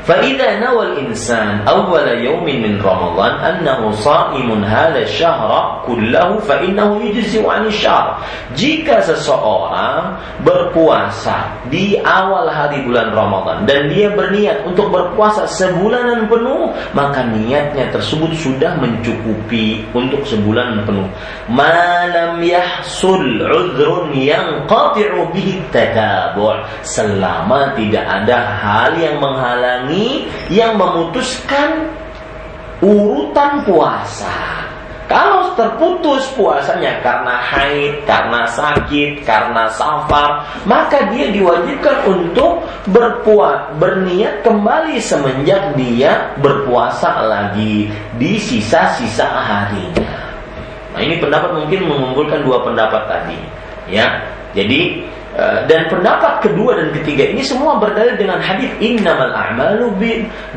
فإذا 0.09 0.61
نوى 0.61 0.83
الإنسان 0.87 1.65
أول 1.69 2.09
يوم 2.09 2.45
من 2.45 2.83
رمضان 2.83 3.33
أنه 3.41 3.91
صائم 3.91 4.65
هذا 4.65 4.99
الشهر 4.99 5.51
كله 5.87 6.39
فإنه 6.39 6.89
يجزي 7.05 7.41
عن 7.49 7.67
الشهر 7.67 8.07
jika 8.55 9.03
seseorang 9.03 10.21
berpuasa 10.45 11.65
di 11.73 11.99
awal 11.99 12.47
hari 12.47 12.85
bulan 12.87 13.11
Ramadan 13.11 13.67
dan 13.67 13.91
dia 13.91 14.13
berniat 14.13 14.63
untuk 14.69 14.93
berpuasa 14.93 15.49
sebulanan 15.49 16.31
penuh 16.31 16.71
maka 16.95 17.27
niatnya 17.27 17.91
tersebut 17.91 18.31
sudah 18.37 18.79
mencukupi 18.79 19.83
untuk 19.97 20.23
sebulan 20.29 20.87
penuh 20.87 21.09
malam 21.51 22.39
yahsul 22.45 23.43
udhrun 23.43 24.15
yang 24.15 24.69
qati'u 24.71 25.33
bihi 25.35 25.65
tatabu' 25.75 26.63
selama 26.87 27.75
tidak 27.75 28.05
ada 28.07 28.39
hal 28.61 28.93
yang 29.01 29.19
menghalangi 29.19 29.95
yang 30.52 30.78
memutuskan 30.78 31.90
urutan 32.80 33.64
puasa. 33.68 34.60
Kalau 35.10 35.58
terputus 35.58 36.22
puasanya 36.38 37.02
karena 37.02 37.42
haid, 37.42 38.06
karena 38.06 38.46
sakit, 38.46 39.26
karena 39.26 39.66
safar, 39.74 40.46
maka 40.70 41.10
dia 41.10 41.34
diwajibkan 41.34 42.06
untuk 42.06 42.62
berpuas, 42.94 43.74
berniat 43.82 44.46
kembali 44.46 45.02
semenjak 45.02 45.74
dia 45.74 46.30
berpuasa 46.38 47.26
lagi 47.26 47.90
di 48.22 48.38
sisa-sisa 48.38 49.26
harinya. 49.26 50.14
Nah, 50.94 51.02
ini 51.02 51.18
pendapat 51.18 51.58
mungkin 51.58 51.90
mengumpulkan 51.90 52.46
dua 52.46 52.62
pendapat 52.62 53.10
tadi, 53.10 53.40
ya. 53.90 54.22
Jadi 54.54 55.10
dan 55.38 55.86
pendapat 55.88 56.42
kedua 56.42 56.74
dan 56.74 56.90
ketiga 56.90 57.30
ini 57.30 57.46
semua 57.46 57.78
berdalil 57.78 58.18
dengan 58.18 58.42
hadis 58.42 58.68
innamal 58.82 59.30
a'malu 59.30 59.94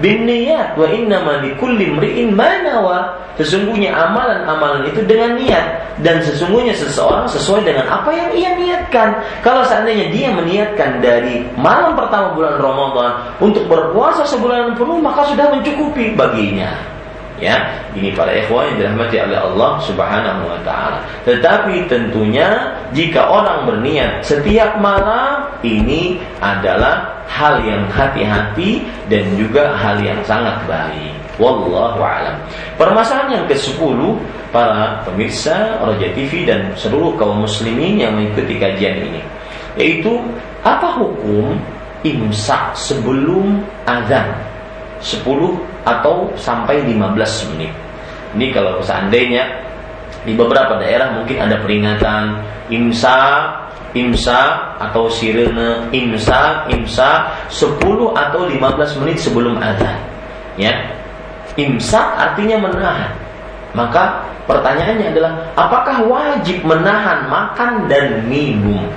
bin 0.01 0.19
niat 0.25 0.75
wa 0.81 0.89
innamal 0.89 1.45
likulli 1.45 1.93
imri'in 1.93 2.33
ma 2.33 2.51
nawa. 2.65 2.99
Sesungguhnya 3.33 3.97
amalan-amalan 3.97 4.93
itu 4.93 5.01
dengan 5.09 5.41
niat 5.41 5.97
dan 6.05 6.21
sesungguhnya 6.21 6.77
seseorang 6.77 7.25
sesuai 7.25 7.65
dengan 7.65 7.89
apa 7.89 8.13
yang 8.13 8.29
ia 8.37 8.51
niatkan. 8.61 9.25
Kalau 9.41 9.65
seandainya 9.65 10.13
dia 10.13 10.29
meniatkan 10.37 11.01
dari 11.01 11.41
malam 11.57 11.97
pertama 11.97 12.37
bulan 12.37 12.61
Ramadan 12.61 13.13
untuk 13.41 13.65
berpuasa 13.69 14.29
sebulan 14.29 14.77
penuh 14.77 15.01
maka 15.01 15.25
sudah 15.33 15.49
mencukupi 15.49 16.13
baginya 16.13 16.93
ya 17.43 17.59
ini 17.99 18.15
para 18.15 18.31
ikhwan 18.31 18.71
yang 18.71 18.95
dirahmati 18.95 19.19
oleh 19.19 19.39
Allah 19.43 19.71
Subhanahu 19.83 20.43
wa 20.47 20.59
taala. 20.63 21.03
Tetapi 21.27 21.91
tentunya 21.91 22.79
jika 22.95 23.27
orang 23.27 23.67
berniat 23.67 24.23
setiap 24.23 24.79
malam 24.79 25.51
ini 25.67 26.23
adalah 26.39 27.27
hal 27.27 27.59
yang 27.67 27.83
hati-hati 27.91 28.87
dan 29.11 29.27
juga 29.35 29.75
hal 29.75 29.99
yang 29.99 30.23
sangat 30.23 30.63
baik. 30.71 31.11
Wallahu 31.43 31.99
alam. 31.99 32.39
Permasalahan 32.79 33.43
yang 33.43 33.47
ke-10 33.51 33.99
para 34.55 35.03
pemirsa 35.03 35.81
Raja 35.83 36.09
TV 36.15 36.47
dan 36.47 36.71
seluruh 36.79 37.19
kaum 37.19 37.43
muslimin 37.43 37.99
yang 37.99 38.15
mengikuti 38.15 38.61
kajian 38.61 39.01
ini 39.03 39.23
yaitu 39.81 40.21
apa 40.61 41.01
hukum 41.01 41.57
imsak 42.05 42.77
sebelum 42.77 43.65
azan 43.89 44.29
10 45.03 45.27
atau 45.83 46.31
sampai 46.39 46.87
15 46.87 47.51
menit. 47.53 47.75
Ini 48.39 48.55
kalau 48.55 48.79
seandainya 48.81 49.45
di 50.23 50.39
beberapa 50.39 50.79
daerah 50.79 51.11
mungkin 51.19 51.43
ada 51.43 51.59
peringatan 51.59 52.39
imsa, 52.71 53.51
imsa 53.93 54.41
atau 54.79 55.11
sirene 55.11 55.91
imsa, 55.91 56.71
imsa 56.71 57.35
10 57.51 58.15
atau 58.15 58.47
15 58.47 59.01
menit 59.03 59.19
sebelum 59.19 59.59
azan. 59.59 59.99
Ya. 60.55 60.73
Imsa 61.59 62.17
artinya 62.17 62.65
menahan. 62.65 63.13
Maka 63.77 64.25
pertanyaannya 64.49 65.13
adalah 65.13 65.33
apakah 65.59 66.01
wajib 66.09 66.65
menahan 66.65 67.29
makan 67.29 67.91
dan 67.91 68.25
minum? 68.25 68.89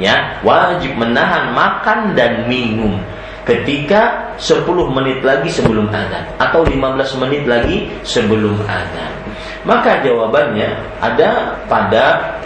Ya, 0.00 0.40
wajib 0.40 0.96
menahan 0.96 1.52
makan 1.52 2.16
dan 2.16 2.48
minum 2.48 2.96
ketika 3.42 4.32
10 4.38 4.66
menit 4.94 5.22
lagi 5.26 5.50
sebelum 5.50 5.90
azan 5.90 6.24
atau 6.38 6.62
15 6.62 7.22
menit 7.26 7.42
lagi 7.46 7.90
sebelum 8.06 8.54
azan. 8.66 9.12
Maka 9.62 10.02
jawabannya 10.02 10.74
ada 10.98 11.58
pada 11.66 12.38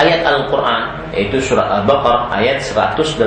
ayat 0.00 0.24
Al-Qur'an 0.24 1.12
yaitu 1.12 1.40
surah 1.40 1.82
Al-Baqarah 1.82 2.32
ayat 2.36 2.64
187. 2.64 3.20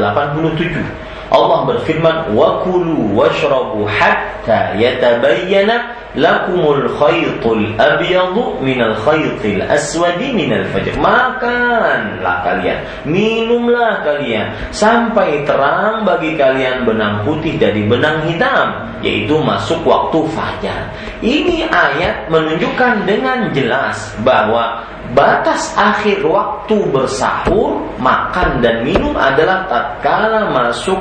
Allah 1.34 1.60
berfirman 1.66 2.38
wa 2.38 2.62
kulu 2.62 3.18
washrabu 3.18 3.90
hatta 3.90 4.78
yatabayyana 4.78 6.03
lakumul 6.14 6.86
khaytul 6.98 7.74
abyadu 7.78 8.62
minal 8.62 8.94
khaytil 9.02 9.62
aswadi 9.66 10.34
minal 10.34 10.66
fajr. 10.70 10.94
Makanlah 10.98 12.46
kalian 12.46 12.80
minumlah 13.06 14.06
kalian 14.06 14.54
sampai 14.70 15.42
terang 15.46 16.06
bagi 16.06 16.38
kalian 16.38 16.86
benang 16.86 17.26
putih 17.26 17.58
dari 17.58 17.86
benang 17.86 18.26
hitam 18.30 18.94
yaitu 19.02 19.36
masuk 19.42 19.82
waktu 19.84 20.24
fajar. 20.32 20.90
Ini 21.20 21.68
ayat 21.68 22.30
menunjukkan 22.32 23.04
dengan 23.10 23.52
jelas 23.52 24.16
bahwa 24.24 24.86
batas 25.12 25.76
akhir 25.76 26.24
waktu 26.24 26.78
bersahur 26.94 27.84
makan 28.00 28.64
dan 28.64 28.86
minum 28.88 29.14
adalah 29.18 29.68
tatkala 29.68 30.50
masuk 30.50 30.98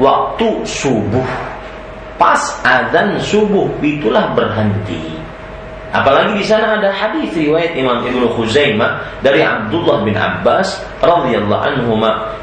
waktu 0.00 0.48
subuh 0.64 1.53
pas 2.20 2.40
adzan 2.62 3.18
subuh 3.18 3.68
itulah 3.82 4.32
berhenti. 4.32 5.14
Apalagi 5.94 6.42
di 6.42 6.44
sana 6.44 6.74
ada 6.74 6.90
hadis 6.90 7.30
riwayat 7.38 7.78
Imam 7.78 8.02
Ibnu 8.02 8.26
Khuzaimah 8.34 9.22
dari 9.22 9.46
Abdullah 9.46 10.02
bin 10.02 10.18
Abbas 10.18 10.82
radhiyallahu 10.98 11.62
anhu 11.62 11.94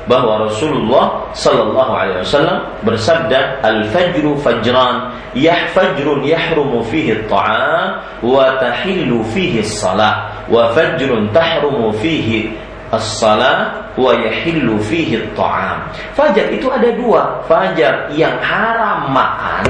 bahwa 0.07 0.47
Rasulullah 0.47 1.27
sallallahu 1.35 1.91
alaihi 1.91 2.23
wasallam 2.23 2.63
bersabda 2.87 3.59
al-fajru 3.59 4.39
fajran 4.39 5.11
yahfajrun 5.35 6.23
yahrumu 6.23 6.79
fihi 6.87 7.19
at-ta'am 7.19 7.99
wa 8.23 8.55
tahillu 8.55 9.19
fihi 9.35 9.59
as-salah 9.59 10.31
wa 10.47 10.71
fajrun 10.71 11.27
tahrumu 11.35 11.91
fihi 11.99 12.55
as-salah 12.91 13.87
wa 13.95 14.11
yahillu 14.11 14.79
fihi 14.83 15.19
at-ta'am. 15.19 15.87
Fajar 16.15 16.51
itu 16.51 16.67
ada 16.67 16.91
dua, 16.91 17.39
fajar 17.47 18.11
yang 18.11 18.35
haram 18.43 19.11
makan 19.11 19.65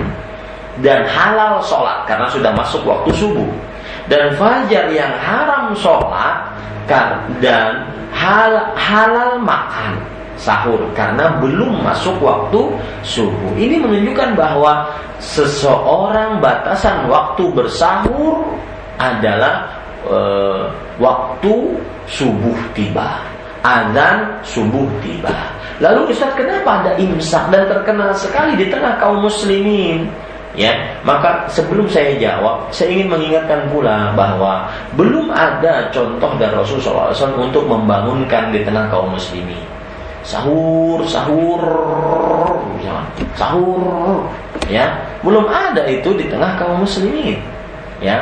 dan 0.82 1.06
halal 1.06 1.62
sholat 1.62 2.06
karena 2.10 2.26
sudah 2.30 2.52
masuk 2.58 2.82
waktu 2.84 3.14
subuh. 3.14 3.50
Dan 4.10 4.34
fajar 4.36 4.90
yang 4.90 5.14
haram 5.22 5.72
sholat 5.78 6.50
dan 7.40 7.88
hal, 8.12 8.76
halal 8.76 9.40
makan 9.40 10.02
sahur 10.36 10.82
karena 10.98 11.38
belum 11.38 11.86
masuk 11.86 12.18
waktu 12.18 12.74
subuh. 13.06 13.54
Ini 13.56 13.78
menunjukkan 13.78 14.34
bahwa 14.34 14.90
seseorang 15.22 16.42
batasan 16.42 17.06
waktu 17.06 17.46
bersahur 17.54 18.42
adalah 18.98 19.81
e, 20.06 20.20
waktu 21.02 21.54
subuh 22.10 22.58
tiba. 22.74 23.22
Azan 23.62 24.26
subuh 24.42 24.90
tiba. 25.06 25.34
Lalu 25.82 26.14
Ustaz 26.14 26.34
kenapa 26.38 26.82
ada 26.86 26.92
imsak 26.98 27.50
dan 27.50 27.66
terkenal 27.66 28.14
sekali 28.14 28.54
di 28.58 28.70
tengah 28.70 29.02
kaum 29.02 29.26
muslimin? 29.26 30.10
Ya, 30.52 30.76
maka 31.08 31.48
sebelum 31.48 31.88
saya 31.88 32.20
jawab, 32.20 32.68
saya 32.76 32.92
ingin 32.92 33.08
mengingatkan 33.08 33.72
pula 33.72 34.12
bahwa 34.12 34.68
belum 35.00 35.32
ada 35.32 35.88
contoh 35.96 36.28
dari 36.36 36.52
Rasulullah 36.52 37.16
SAW 37.16 37.40
untuk 37.40 37.64
membangunkan 37.72 38.52
di 38.52 38.60
tengah 38.68 38.92
kaum 38.92 39.16
muslimin. 39.16 39.64
Sahur, 40.28 41.08
sahur, 41.08 41.64
sahur, 43.40 44.28
ya, 44.68 44.92
belum 45.24 45.48
ada 45.48 45.88
itu 45.88 46.12
di 46.20 46.28
tengah 46.28 46.60
kaum 46.60 46.84
muslimin. 46.84 47.40
Ya, 48.04 48.20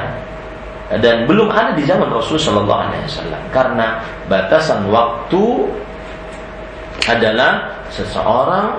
dan 0.98 1.30
belum 1.30 1.54
ada 1.54 1.78
di 1.78 1.86
zaman 1.86 2.10
Rasul 2.10 2.42
Shallallahu 2.42 2.82
Alaihi 2.90 3.06
Wasallam 3.06 3.42
karena 3.54 4.02
batasan 4.26 4.90
waktu 4.90 5.70
adalah 7.06 7.70
seseorang 7.94 8.74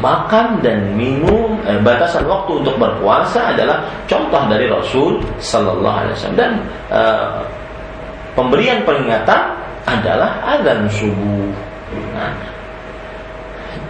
makan 0.00 0.64
dan 0.64 0.96
minum 0.96 1.60
eh, 1.68 1.76
batasan 1.80 2.24
waktu 2.24 2.64
untuk 2.64 2.76
berpuasa 2.80 3.52
adalah 3.52 3.84
contoh 4.08 4.48
dari 4.48 4.68
Rasul 4.68 5.20
Sallallahu 5.40 5.96
Alaihi 6.00 6.14
Wasallam 6.16 6.40
dan 6.40 6.52
eh, 6.88 7.40
pemberian 8.32 8.80
peringatan 8.84 9.60
adalah 9.84 10.40
azan 10.56 10.88
subuh. 10.88 11.52
Nah, 12.16 12.32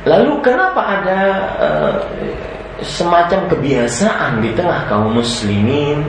lalu 0.07 0.35
kenapa 0.43 0.83
ada 0.83 1.21
eh, 1.63 1.95
semacam 2.85 3.49
kebiasaan 3.49 4.45
di 4.45 4.53
tengah 4.53 4.85
kaum 4.91 5.17
muslimin 5.17 6.05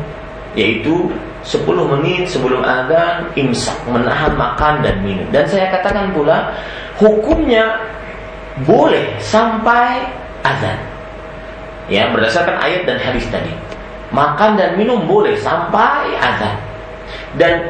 yaitu 0.58 1.12
10 1.46 1.64
menit 1.96 2.28
sebelum 2.28 2.60
azan 2.66 3.32
imsak 3.40 3.78
menahan 3.88 4.36
makan 4.36 4.84
dan 4.84 5.00
minum 5.00 5.24
dan 5.32 5.48
saya 5.48 5.72
katakan 5.72 6.12
pula 6.12 6.52
hukumnya 7.00 7.78
boleh 8.66 9.14
sampai 9.22 10.02
azan. 10.42 10.80
Ya, 11.88 12.10
berdasarkan 12.10 12.58
ayat 12.58 12.90
dan 12.90 12.98
hadis 12.98 13.28
tadi. 13.30 13.54
Makan 14.10 14.58
dan 14.58 14.80
minum 14.80 15.06
boleh 15.06 15.38
sampai 15.38 16.16
azan. 16.18 16.58
Dan 17.38 17.70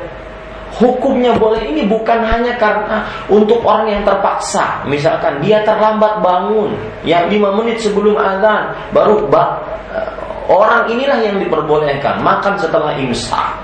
hukumnya 0.77 1.33
boleh 1.35 1.61
ini 1.65 1.85
bukan 1.89 2.21
hanya 2.23 2.53
karena 2.61 3.03
untuk 3.27 3.61
orang 3.65 3.89
yang 3.89 4.01
terpaksa. 4.05 4.85
Misalkan 4.85 5.41
dia 5.41 5.65
terlambat 5.65 6.21
bangun, 6.21 6.73
yang 7.03 7.27
lima 7.27 7.53
menit 7.57 7.81
sebelum 7.81 8.17
azan 8.17 8.73
baru 8.93 9.25
ba 9.27 9.57
eh, 9.93 10.11
orang 10.47 10.87
inilah 10.89 11.19
yang 11.21 11.37
diperbolehkan 11.41 12.21
makan 12.21 12.55
setelah 12.61 12.93
imsak. 12.95 13.57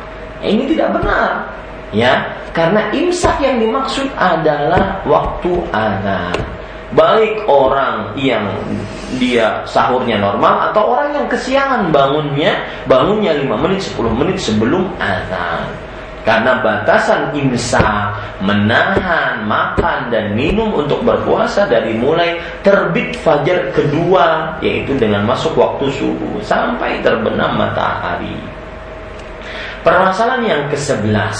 Ini 0.43 0.67
tidak 0.75 0.99
benar. 0.99 1.47
Ya, 1.93 2.25
karena 2.57 2.89
imsak 2.89 3.37
yang 3.37 3.61
dimaksud 3.61 4.09
adalah 4.17 4.97
waktu 5.05 5.53
azan 5.69 6.33
baik 6.93 7.49
orang 7.49 8.13
yang 8.17 8.45
dia 9.17 9.65
sahurnya 9.65 10.21
normal 10.21 10.69
atau 10.69 10.93
orang 10.93 11.09
yang 11.13 11.25
kesiangan 11.29 11.89
bangunnya 11.89 12.53
bangunnya 12.85 13.33
5 13.33 13.49
menit 13.65 13.81
10 13.93 14.13
menit 14.13 14.37
sebelum 14.37 14.89
azan 15.01 15.82
karena 16.23 16.63
batasan 16.63 17.35
imsa 17.35 18.15
menahan 18.39 19.43
makan 19.43 20.07
dan 20.07 20.31
minum 20.35 20.71
untuk 20.71 21.03
berpuasa 21.03 21.67
dari 21.67 21.95
mulai 21.99 22.39
terbit 22.63 23.15
fajar 23.19 23.71
kedua 23.75 24.55
yaitu 24.63 24.95
dengan 24.95 25.27
masuk 25.27 25.55
waktu 25.55 25.91
subuh 25.91 26.39
sampai 26.39 27.03
terbenam 27.03 27.59
matahari 27.59 28.39
permasalahan 29.83 30.43
yang 30.43 30.63
ke-11 30.71 31.37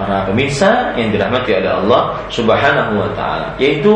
para 0.00 0.24
pemirsa 0.24 0.96
yang 0.96 1.12
dirahmati 1.12 1.52
oleh 1.52 1.72
Allah 1.84 2.02
Subhanahu 2.32 2.92
wa 2.96 3.10
taala 3.12 3.52
yaitu 3.60 3.92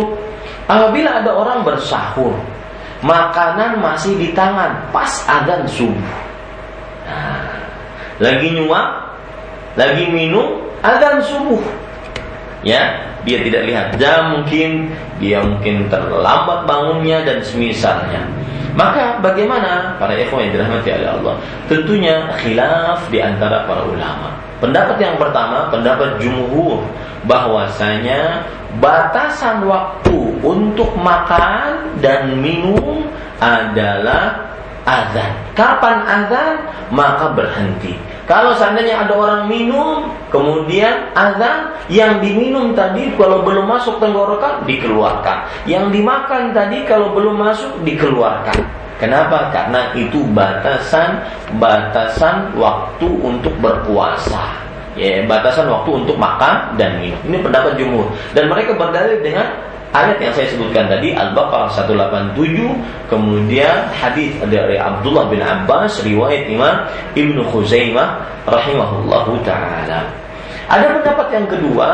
Apabila 0.70 1.20
ada 1.20 1.30
orang 1.34 1.66
bersahur, 1.66 2.32
makanan 3.02 3.82
masih 3.82 4.14
di 4.14 4.30
tangan 4.32 4.72
pas 4.94 5.10
adzan 5.26 5.66
subuh. 5.66 6.16
Nah, 7.04 7.60
lagi 8.22 8.54
nyuap, 8.54 9.11
lagi 9.78 10.04
minum, 10.08 10.60
adzan 10.84 11.22
subuh. 11.24 11.62
Ya, 12.62 13.12
dia 13.26 13.38
tidak 13.42 13.62
lihat 13.66 13.86
jam 13.98 14.38
mungkin, 14.38 14.90
dia 15.18 15.42
mungkin 15.42 15.86
terlambat 15.90 16.66
bangunnya 16.66 17.22
dan 17.26 17.38
semisalnya. 17.42 18.22
Maka 18.72 19.20
bagaimana 19.20 20.00
para 20.00 20.16
ikhwan 20.16 20.48
yang 20.48 20.52
dirahmati 20.56 20.88
oleh 20.96 21.10
Allah? 21.20 21.34
Tentunya 21.68 22.32
khilaf 22.40 23.04
di 23.12 23.20
antara 23.20 23.68
para 23.68 23.84
ulama. 23.84 24.32
Pendapat 24.64 24.96
yang 24.96 25.18
pertama, 25.20 25.68
pendapat 25.68 26.16
jumhur 26.22 26.80
bahwasanya 27.28 28.46
batasan 28.80 29.68
waktu 29.68 30.16
untuk 30.40 30.94
makan 30.96 32.00
dan 32.00 32.40
minum 32.40 33.04
adalah 33.42 34.40
azan. 34.88 35.32
Kapan 35.52 35.98
azan? 36.08 36.54
Maka 36.88 37.34
berhenti. 37.36 37.98
Kalau 38.30 38.54
seandainya 38.54 39.02
ada 39.02 39.18
orang 39.18 39.50
minum, 39.50 40.06
kemudian 40.30 41.10
azan, 41.18 41.74
yang 41.90 42.22
diminum 42.22 42.70
tadi 42.72 43.10
kalau 43.18 43.42
belum 43.42 43.66
masuk 43.66 43.98
tenggorokan 43.98 44.62
dikeluarkan. 44.62 45.42
Yang 45.66 45.90
dimakan 45.98 46.54
tadi 46.54 46.86
kalau 46.86 47.10
belum 47.10 47.34
masuk 47.34 47.82
dikeluarkan. 47.82 48.82
Kenapa? 49.02 49.50
Karena 49.50 49.90
itu 49.98 50.22
batasan 50.30 51.18
batasan 51.58 52.54
waktu 52.54 53.10
untuk 53.18 53.50
berpuasa. 53.58 54.62
Ya, 54.94 55.26
batasan 55.26 55.66
waktu 55.66 56.04
untuk 56.04 56.14
makan 56.14 56.78
dan 56.78 57.02
minum. 57.02 57.18
Ini 57.26 57.42
pendapat 57.42 57.74
jumhur. 57.74 58.06
Dan 58.36 58.46
mereka 58.46 58.78
berdalil 58.78 59.18
dengan 59.18 59.50
ayat 59.92 60.18
yang 60.18 60.32
saya 60.32 60.48
sebutkan 60.48 60.88
tadi 60.88 61.12
Al-Baqarah 61.12 61.68
187 61.72 62.36
kemudian 63.12 63.92
hadis 63.92 64.32
dari 64.48 64.80
Abdullah 64.80 65.28
bin 65.28 65.44
Abbas 65.44 66.00
riwayat 66.00 66.48
Imam 66.48 66.88
Ibnu 67.12 67.44
Khuzaimah 67.52 68.24
rahimahullahu 68.48 69.44
taala. 69.44 70.08
Ada 70.72 71.00
pendapat 71.00 71.28
yang 71.36 71.46
kedua 71.46 71.88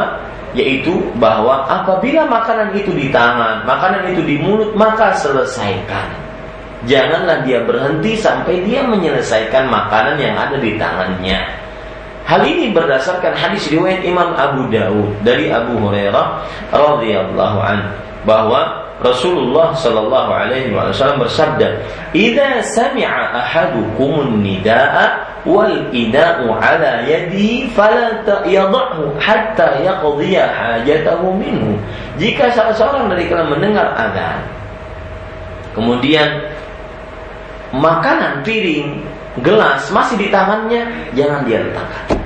yaitu 0.57 0.97
bahwa 1.21 1.69
apabila 1.69 2.25
makanan 2.25 2.73
itu 2.73 2.95
di 2.97 3.13
tangan, 3.13 3.69
makanan 3.69 4.17
itu 4.17 4.23
di 4.25 4.41
mulut 4.41 4.73
maka 4.73 5.13
selesaikan. 5.13 6.09
Janganlah 6.87 7.43
dia 7.43 7.67
berhenti 7.67 8.15
sampai 8.15 8.63
dia 8.63 8.87
menyelesaikan 8.87 9.67
makanan 9.67 10.17
yang 10.23 10.39
ada 10.39 10.57
di 10.57 10.79
tangannya. 10.79 11.68
Hal 12.29 12.45
ini 12.45 12.77
berdasarkan 12.77 13.33
hadis 13.33 13.73
riwayat 13.73 14.05
Imam 14.05 14.37
Abu 14.37 14.69
Dawud 14.69 15.25
dari 15.25 15.49
Abu 15.49 15.81
Hurairah 15.81 16.45
radhiyallahu 16.69 17.59
an 17.65 17.89
bahwa 18.29 18.85
Rasulullah 19.01 19.73
Shallallahu 19.73 20.29
Alaihi 20.29 20.77
Wasallam 20.77 21.25
bersabda, 21.25 21.81
"Ida 22.13 22.61
sami'a 22.61 23.33
ahadukumun 23.33 24.45
nidaa 24.45 25.25
wal 25.49 25.89
ina'u 25.89 26.53
ala 26.53 27.07
yadi 27.09 27.73
fala 27.73 28.21
yad'hu 28.45 29.17
hatta 29.17 29.81
yaqdiya 29.81 30.53
hajatahu 30.53 31.33
minhu." 31.33 31.81
Jika 32.21 32.53
salah 32.53 32.77
seorang 32.77 33.09
dari 33.09 33.25
kalian 33.31 33.57
mendengar 33.57 33.89
azan, 33.97 34.45
kemudian 35.73 36.45
makanan 37.73 38.45
piring, 38.45 39.01
gelas 39.41 39.89
masih 39.95 40.19
di 40.19 40.29
tangannya, 40.29 40.91
jangan 41.15 41.47
dia 41.47 41.63
letakkan. 41.63 42.18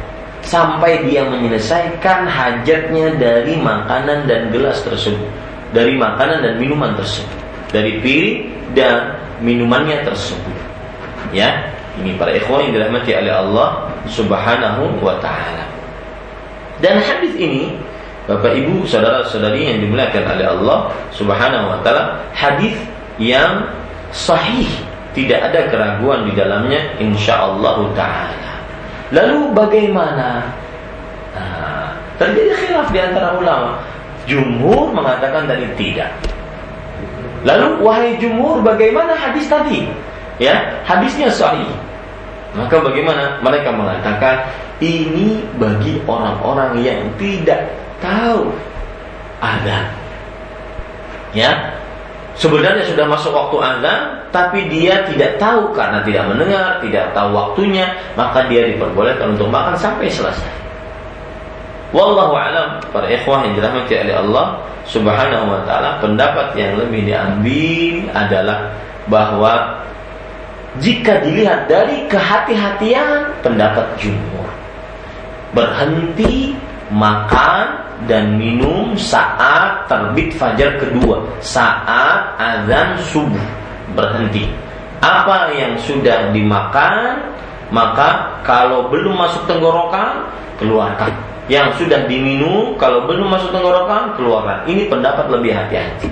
Sampai 0.53 1.01
dia 1.09 1.25
menyelesaikan 1.25 2.29
hajatnya 2.29 3.17
dari 3.17 3.57
makanan 3.57 4.29
dan 4.29 4.53
gelas 4.53 4.85
tersebut. 4.85 5.25
Dari 5.73 5.97
makanan 5.97 6.45
dan 6.45 6.55
minuman 6.61 6.93
tersebut. 6.93 7.41
Dari 7.73 8.05
piring 8.05 8.53
dan 8.77 9.17
minumannya 9.41 10.05
tersebut. 10.05 10.53
Ya, 11.33 11.73
ini 11.97 12.21
para 12.21 12.37
ikhwan 12.37 12.69
yang 12.69 12.77
dirahmati 12.77 13.17
oleh 13.17 13.33
Allah 13.33 13.89
Subhanahu 14.13 15.01
wa 15.01 15.17
taala. 15.25 15.65
Dan 16.85 17.01
hadis 17.01 17.33
ini 17.41 17.73
Bapak 18.29 18.53
Ibu, 18.53 18.85
saudara-saudari 18.85 19.73
yang 19.73 19.81
dimuliakan 19.81 20.37
oleh 20.37 20.47
Allah 20.53 20.79
Subhanahu 21.17 21.73
wa 21.73 21.79
taala, 21.81 22.21
hadis 22.37 22.77
yang 23.17 23.65
sahih 24.13 24.69
tidak 25.17 25.49
ada 25.49 25.73
keraguan 25.73 26.29
di 26.29 26.37
dalamnya 26.37 26.93
insyaallah 27.01 27.89
taala. 27.97 28.52
Lalu 29.13 29.53
bagaimana? 29.53 30.49
Nah, 31.37 31.93
terjadi 32.17 32.53
khilaf 32.65 32.89
di 32.89 32.99
antara 32.99 33.37
ulama. 33.37 33.77
Jumhur 34.25 34.89
mengatakan 34.97 35.45
tadi 35.45 35.69
tidak. 35.77 36.09
Lalu 37.45 37.83
wahai 37.85 38.17
jumhur 38.17 38.65
bagaimana 38.65 39.13
hadis 39.13 39.51
tadi? 39.51 39.85
Ya, 40.41 40.81
hadisnya 40.89 41.29
sahih. 41.29 41.69
Maka 42.57 42.81
bagaimana? 42.81 43.41
Mereka 43.45 43.69
mengatakan 43.75 44.49
ini 44.81 45.45
bagi 45.61 46.01
orang-orang 46.09 46.81
yang 46.81 47.01
tidak 47.21 47.69
tahu 48.01 48.49
ada. 49.43 49.91
Ya, 51.33 51.82
sebenarnya 52.39 52.85
sudah 52.89 53.05
masuk 53.09 53.33
waktu 53.33 53.57
azan, 53.61 54.01
tapi 54.33 54.69
dia 54.73 55.05
tidak 55.09 55.37
tahu 55.37 55.73
karena 55.77 56.01
tidak 56.05 56.25
mendengar, 56.33 56.81
tidak 56.81 57.13
tahu 57.13 57.29
waktunya, 57.33 57.93
maka 58.17 58.47
dia 58.49 58.65
diperbolehkan 58.69 59.37
untuk 59.37 59.53
makan 59.53 59.77
sampai 59.77 60.09
selesai. 60.09 60.53
Wallahu 61.93 62.33
alam 62.33 62.81
para 62.89 63.05
ikhwah 63.13 63.45
yang 63.45 63.53
dirahmati 63.53 63.93
oleh 64.01 64.17
Allah 64.17 64.47
Subhanahu 64.89 65.45
wa 65.47 65.61
taala, 65.69 66.01
pendapat 66.01 66.57
yang 66.57 66.81
lebih 66.81 67.05
diambil 67.05 67.95
adalah 68.17 68.73
bahwa 69.07 69.85
jika 70.81 71.21
dilihat 71.21 71.69
dari 71.69 72.09
kehati-hatian 72.09 73.45
pendapat 73.45 73.85
jumhur 74.01 74.49
berhenti 75.53 76.57
makan 76.89 77.82
dan 78.07 78.37
minum 78.39 78.95
saat 78.99 79.87
terbit 79.87 80.35
fajar 80.35 80.79
kedua, 80.79 81.23
saat 81.39 82.35
azan 82.39 82.99
subuh 82.99 83.47
berhenti. 83.95 84.49
Apa 85.03 85.51
yang 85.55 85.75
sudah 85.83 86.31
dimakan, 86.31 87.19
maka 87.75 88.39
kalau 88.47 88.87
belum 88.91 89.19
masuk 89.19 89.47
tenggorokan, 89.51 90.27
keluarkan. 90.59 91.13
yang 91.51 91.75
sudah 91.75 92.07
diminum 92.07 92.79
kalau 92.79 93.03
belum 93.11 93.27
masuk 93.27 93.51
tenggorokan 93.51 94.15
keluarkan. 94.15 94.63
Ini 94.63 94.87
pendapat 94.87 95.27
lebih 95.27 95.51
hati-hati. 95.51 96.07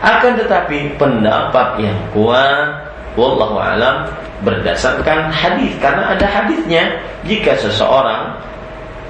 Akan 0.00 0.40
tetapi 0.40 0.96
pendapat 0.96 1.76
yang 1.84 1.94
kuat 2.16 2.88
wallahu 3.12 3.60
alam 3.60 4.08
berdasarkan 4.40 5.28
hadis 5.28 5.76
karena 5.84 6.16
ada 6.16 6.24
hadisnya 6.24 6.96
jika 7.28 7.52
seseorang 7.60 8.32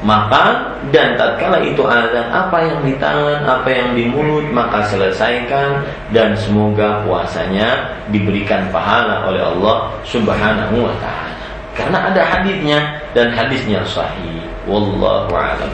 makan 0.01 0.81
dan 0.89 1.13
tatkala 1.21 1.61
itu 1.61 1.85
azan 1.85 2.25
apa 2.33 2.57
yang 2.65 2.81
di 2.81 2.97
tangan 2.97 3.45
apa 3.45 3.69
yang 3.69 3.93
di 3.93 4.09
mulut 4.09 4.49
maka 4.49 4.81
selesaikan 4.89 5.85
dan 6.09 6.33
semoga 6.41 7.05
puasanya 7.05 7.93
diberikan 8.09 8.73
pahala 8.73 9.29
oleh 9.29 9.45
Allah 9.45 9.93
Subhanahu 10.09 10.89
wa 10.89 10.95
taala. 11.05 11.37
Karena 11.77 12.13
ada 12.13 12.23
hadisnya 12.25 12.81
dan 13.13 13.33
hadisnya 13.33 13.85
sahih. 13.85 14.41
Wallahu 14.65 15.33
alam. 15.37 15.73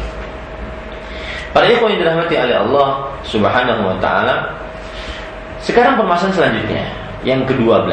Para 1.55 1.67
ikhwan 1.71 1.95
yang 1.95 2.01
dirahmati 2.05 2.35
oleh 2.35 2.57
Allah 2.67 2.89
Subhanahu 3.23 3.83
wa 3.95 3.97
taala 4.03 4.51
sekarang 5.63 5.99
permasalahan 5.99 6.35
selanjutnya 6.35 6.85
yang 7.23 7.43
ke-12 7.47 7.91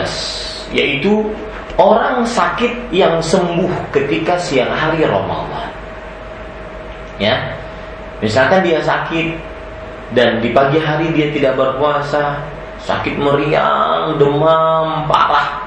yaitu 0.73 1.25
orang 1.77 2.25
sakit 2.25 2.73
yang 2.93 3.21
sembuh 3.21 3.69
ketika 3.93 4.37
siang 4.37 4.69
hari 4.69 5.05
Ramadan 5.05 5.82
ya 7.23 7.35
misalkan 8.19 8.59
dia 8.67 8.83
sakit 8.83 9.39
dan 10.11 10.43
di 10.43 10.51
pagi 10.51 10.77
hari 10.77 11.15
dia 11.15 11.31
tidak 11.31 11.55
berpuasa 11.55 12.43
sakit 12.83 13.15
meriang 13.15 14.19
demam 14.19 15.07
parah. 15.07 15.63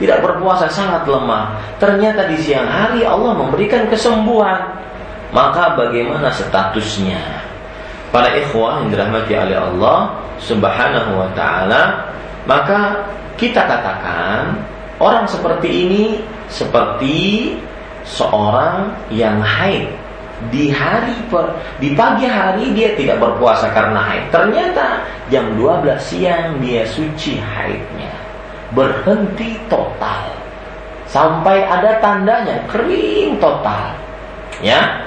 Tidak 0.00 0.24
berpuasa 0.24 0.64
sangat 0.66 1.04
lemah. 1.04 1.60
Ternyata 1.76 2.24
di 2.24 2.40
siang 2.40 2.64
hari 2.64 3.04
Allah 3.04 3.36
memberikan 3.36 3.84
kesembuhan. 3.86 4.80
Maka 5.30 5.76
bagaimana 5.76 6.32
statusnya? 6.32 7.20
Para 8.10 8.32
ikhwah 8.32 8.82
yang 8.82 8.88
dirahmati 8.90 9.32
oleh 9.36 9.60
Allah 9.60 10.18
subhanahu 10.40 11.20
wa 11.20 11.30
ta'ala 11.36 12.10
maka 12.48 13.06
kita 13.36 13.60
katakan 13.60 14.56
orang 14.98 15.28
seperti 15.28 15.68
ini 15.68 16.04
seperti 16.48 17.54
seorang 18.02 18.90
yang 19.12 19.38
haid 19.44 19.92
di 20.48 20.72
hari 20.72 21.12
per, 21.28 21.52
di 21.76 21.92
pagi 21.92 22.24
hari 22.24 22.72
dia 22.72 22.96
tidak 22.96 23.20
berpuasa 23.20 23.68
karena 23.76 24.00
haid. 24.00 24.24
Ternyata 24.32 25.04
jam 25.28 25.52
12 25.60 26.00
siang 26.00 26.56
dia 26.64 26.88
suci 26.88 27.36
haidnya. 27.36 28.08
Berhenti 28.72 29.60
total. 29.68 30.32
Sampai 31.04 31.60
ada 31.68 32.00
tandanya 32.00 32.64
kering 32.72 33.36
total. 33.36 33.92
Ya. 34.64 35.04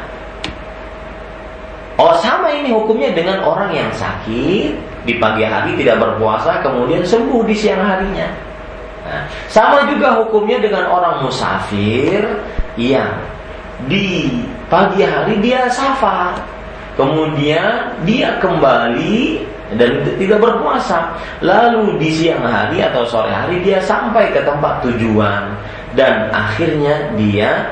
Oh 1.98 2.14
sama 2.22 2.54
ini 2.54 2.70
hukumnya 2.70 3.10
dengan 3.14 3.42
orang 3.42 3.74
yang 3.74 3.90
sakit 3.94 4.74
di 5.06 5.14
pagi 5.18 5.46
hari 5.46 5.78
tidak 5.78 6.02
berpuasa 6.02 6.62
kemudian 6.62 7.02
sembuh 7.02 7.42
di 7.46 7.56
siang 7.58 7.82
harinya. 7.82 8.30
Nah, 9.04 9.24
sama 9.52 9.84
juga 9.92 10.16
hukumnya 10.24 10.64
dengan 10.64 10.88
orang 10.88 11.28
musafir 11.28 12.24
yang 12.80 13.12
di 13.86 14.42
pagi 14.74 15.06
hari 15.06 15.38
dia 15.38 15.70
safar. 15.70 16.34
Kemudian 16.98 17.94
dia 18.10 18.42
kembali 18.42 19.46
dan 19.78 20.02
tidak 20.18 20.42
berpuasa. 20.42 21.14
Lalu 21.46 22.02
di 22.02 22.10
siang 22.10 22.42
hari 22.42 22.82
atau 22.82 23.06
sore 23.06 23.30
hari 23.30 23.62
dia 23.62 23.78
sampai 23.78 24.34
ke 24.34 24.42
tempat 24.42 24.82
tujuan. 24.82 25.54
Dan 25.94 26.34
akhirnya 26.34 27.14
dia 27.14 27.70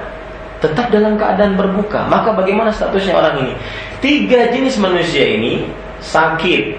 tetap 0.61 0.93
dalam 0.93 1.17
keadaan 1.17 1.57
berbuka. 1.57 2.05
Maka 2.05 2.37
bagaimana 2.37 2.69
statusnya 2.69 3.17
orang 3.17 3.35
ini? 3.41 3.53
Tiga 3.97 4.53
jenis 4.53 4.77
manusia 4.77 5.25
ini 5.25 5.65
sakit 6.05 6.77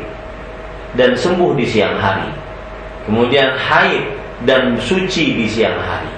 dan 0.94 1.18
sembuh 1.18 1.58
di 1.58 1.66
siang 1.66 1.98
hari. 1.98 2.30
Kemudian 3.10 3.58
haid 3.58 4.06
dan 4.46 4.78
suci 4.78 5.34
di 5.34 5.46
siang 5.50 5.74
hari. 5.82 6.14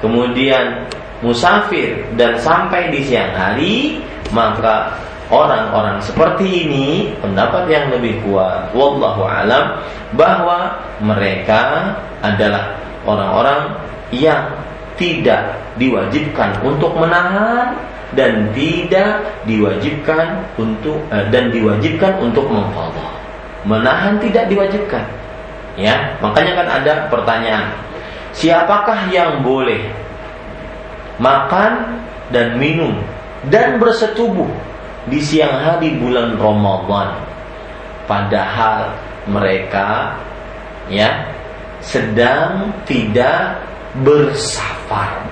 Kemudian 0.00 0.88
musafir 1.24 2.04
dan 2.20 2.36
sampai 2.36 2.92
di 2.92 3.00
siang 3.00 3.32
hari 3.32 4.04
maka 4.36 4.92
orang-orang 5.32 5.96
seperti 6.04 6.68
ini 6.68 7.16
pendapat 7.24 7.64
yang 7.72 7.88
lebih 7.88 8.20
kuat 8.28 8.68
wallahu 8.76 9.24
alam 9.24 9.80
bahwa 10.12 10.76
mereka 11.00 11.96
adalah 12.20 12.76
orang-orang 13.08 13.72
yang 14.12 14.52
tidak 15.00 15.56
diwajibkan 15.80 16.54
untuk 16.62 16.94
menahan 16.94 17.74
dan 18.14 18.46
tidak 18.54 19.26
diwajibkan 19.48 20.46
untuk 20.54 21.02
eh, 21.10 21.26
dan 21.34 21.50
diwajibkan 21.50 22.14
untuk 22.22 22.46
mengqadha. 22.46 23.08
Menahan 23.66 24.22
tidak 24.22 24.46
diwajibkan. 24.46 25.02
Ya, 25.74 26.14
makanya 26.22 26.62
kan 26.62 26.68
ada 26.70 26.92
pertanyaan. 27.10 27.74
Siapakah 28.34 29.10
yang 29.10 29.42
boleh 29.42 29.82
makan 31.20 32.00
dan 32.32 32.56
minum 32.58 32.98
dan 33.52 33.76
bersetubuh 33.76 34.48
di 35.08 35.20
siang 35.20 35.60
hari 35.60 36.00
bulan 36.00 36.40
Ramadan. 36.40 37.20
Padahal 38.04 38.92
mereka 39.28 40.16
ya 40.88 41.28
sedang 41.80 42.72
tidak 42.88 43.60
bersafar. 44.00 45.24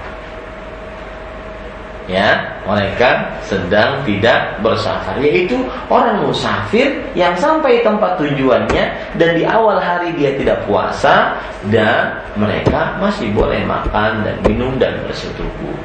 Ya 2.08 2.51
mereka 2.62 3.38
sedang 3.42 4.02
tidak 4.06 4.58
bersafar. 4.62 5.18
Yaitu 5.18 5.58
orang 5.90 6.22
musafir 6.22 7.02
yang 7.18 7.34
sampai 7.34 7.82
tempat 7.82 8.18
tujuannya 8.18 8.84
dan 9.18 9.30
di 9.34 9.42
awal 9.42 9.82
hari 9.82 10.14
dia 10.14 10.34
tidak 10.38 10.62
puasa 10.66 11.34
dan 11.70 12.22
mereka 12.38 12.96
masih 13.02 13.30
boleh 13.34 13.62
makan 13.66 14.22
dan 14.22 14.36
minum 14.46 14.78
dan 14.78 14.94
bersetubuh. 15.06 15.76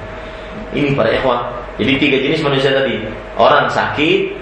Ini 0.74 0.94
para 0.94 1.10
ikhwah. 1.10 1.49
Jadi 1.78 1.94
tiga 2.02 2.18
jenis 2.22 2.41
manusia 2.41 2.74
tadi. 2.74 3.06
Orang 3.38 3.70
sakit 3.70 4.34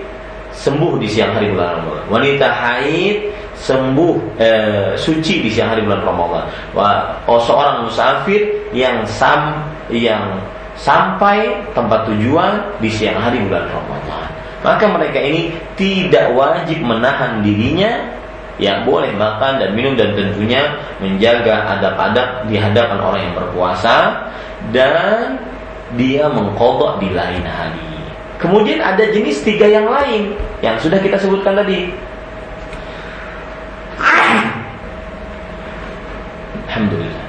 sembuh 0.55 0.99
di 0.99 1.07
siang 1.07 1.35
hari 1.35 1.51
bulan 1.51 1.83
Ramadan. 1.83 2.05
Wanita 2.07 2.47
haid 2.47 3.31
sembuh 3.55 4.13
eh, 4.39 4.91
suci 4.95 5.43
di 5.43 5.49
siang 5.51 5.75
hari 5.75 5.83
bulan 5.83 6.03
Ramadan. 6.03 6.45
Wah, 6.75 7.19
oh, 7.27 7.39
seorang 7.39 7.87
musafir 7.87 8.71
yang 8.71 9.03
sam 9.07 9.63
yang 9.91 10.39
sampai 10.75 11.63
tempat 11.71 12.07
tujuan 12.11 12.59
di 12.83 12.91
siang 12.91 13.19
hari 13.19 13.39
bulan 13.47 13.67
Ramadan. 13.71 14.27
Maka 14.65 14.85
mereka 14.89 15.19
ini 15.21 15.53
tidak 15.79 16.33
wajib 16.35 16.81
menahan 16.81 17.45
dirinya 17.45 18.15
yang 18.57 18.87
boleh 18.87 19.11
makan 19.15 19.59
dan 19.59 19.75
minum 19.75 19.99
dan 19.99 20.15
tentunya 20.15 20.63
menjaga 21.03 21.75
adab-adab 21.75 22.47
di 22.47 22.55
hadapan 22.55 22.99
orang 23.03 23.21
yang 23.29 23.35
berpuasa 23.35 23.95
dan 24.71 25.37
dia 25.99 26.25
mengkodok 26.31 26.97
di 27.03 27.11
lain 27.11 27.43
hari. 27.43 27.93
Kemudian 28.39 28.83
ada 28.83 29.03
jenis 29.11 29.43
tiga 29.43 29.67
yang 29.67 29.87
lain 29.87 30.35
yang 30.59 30.75
sudah 30.79 30.99
kita 30.99 31.15
sebutkan 31.19 31.55
tadi. 31.55 31.91
Alhamdulillah 36.67 37.25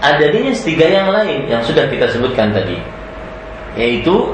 ada 0.00 0.24
jenis 0.32 0.64
tiga 0.64 0.88
yang 0.88 1.08
lain 1.12 1.44
yang 1.46 1.60
sudah 1.60 1.84
kita 1.88 2.08
sebutkan 2.08 2.56
tadi. 2.56 2.80
Yaitu 3.76 4.32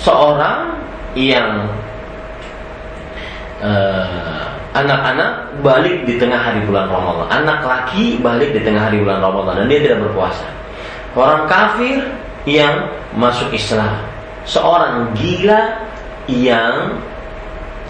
seorang 0.00 0.80
yang 1.12 1.68
uh, 3.60 4.48
anak-anak 4.76 5.60
balik 5.60 6.04
di 6.08 6.16
tengah 6.16 6.40
hari 6.40 6.60
bulan 6.64 6.88
Ramadan. 6.88 7.26
Anak 7.32 7.60
laki 7.64 8.20
balik 8.20 8.52
di 8.56 8.60
tengah 8.64 8.88
hari 8.88 9.00
bulan 9.00 9.20
Ramadan 9.20 9.64
dan 9.64 9.66
dia 9.68 9.80
tidak 9.84 10.08
berpuasa. 10.08 10.46
Orang 11.16 11.48
kafir 11.48 12.04
yang 12.44 12.88
masuk 13.16 13.50
Islam. 13.52 14.04
Seorang 14.48 15.12
gila 15.16 15.76
yang 16.28 16.96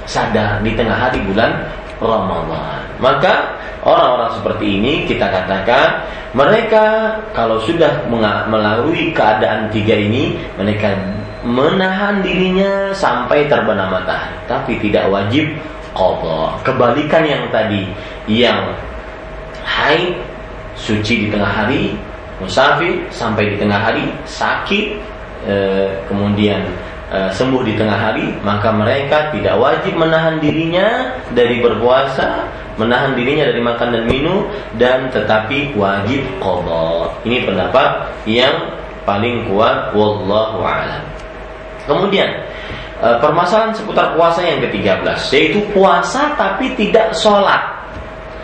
sadar 0.08 0.62
di 0.64 0.72
tengah 0.74 0.96
hari 0.96 1.20
bulan 1.26 1.66
Ramadan. 2.00 2.82
Maka 2.98 3.57
orang-orang 3.88 4.30
seperti 4.36 4.66
ini 4.76 4.92
kita 5.08 5.24
katakan 5.24 6.04
mereka 6.36 7.16
kalau 7.32 7.56
sudah 7.64 8.04
melalui 8.52 9.16
keadaan 9.16 9.72
tiga 9.72 9.96
ini 9.96 10.36
mereka 10.60 10.92
menahan 11.40 12.20
dirinya 12.20 12.92
sampai 12.92 13.48
terbenam 13.48 13.88
matahari. 13.88 14.36
Tapi 14.44 14.76
tidak 14.84 15.08
wajib 15.08 15.48
qadha. 15.96 16.60
Kebalikan 16.60 17.24
yang 17.24 17.48
tadi 17.48 17.88
yang 18.28 18.76
haid 19.64 20.20
suci 20.76 21.24
di 21.24 21.26
tengah 21.32 21.48
hari 21.48 21.96
musafir 22.44 23.00
sampai 23.08 23.56
di 23.56 23.56
tengah 23.56 23.80
hari 23.80 24.12
sakit 24.28 25.00
eh, 25.48 25.90
kemudian 26.06 26.60
Eh, 27.08 27.32
sembuh 27.32 27.64
di 27.64 27.72
tengah 27.72 27.96
hari, 27.96 28.36
maka 28.44 28.68
mereka 28.68 29.32
tidak 29.32 29.56
wajib 29.56 29.96
menahan 29.96 30.36
dirinya 30.44 31.16
dari 31.32 31.56
berpuasa, 31.64 32.44
menahan 32.78 33.12
dirinya 33.18 33.50
dari 33.50 33.60
makan 33.60 33.88
dan 33.92 34.04
minum, 34.06 34.46
dan 34.78 35.10
tetapi 35.10 35.74
wajib 35.74 36.22
qadha. 36.38 37.12
Ini 37.26 37.44
pendapat 37.44 37.90
yang 38.24 38.54
paling 39.02 39.50
kuat 39.50 39.92
wallahu 39.92 40.62
alam. 40.62 41.02
Kemudian 41.84 42.28
eh, 43.02 43.16
permasalahan 43.18 43.74
seputar 43.74 44.14
puasa 44.14 44.44
yang 44.44 44.62
ke-13 44.62 45.18
yaitu 45.34 45.60
puasa 45.74 46.32
tapi 46.38 46.72
tidak 46.78 47.12
sholat. 47.16 47.60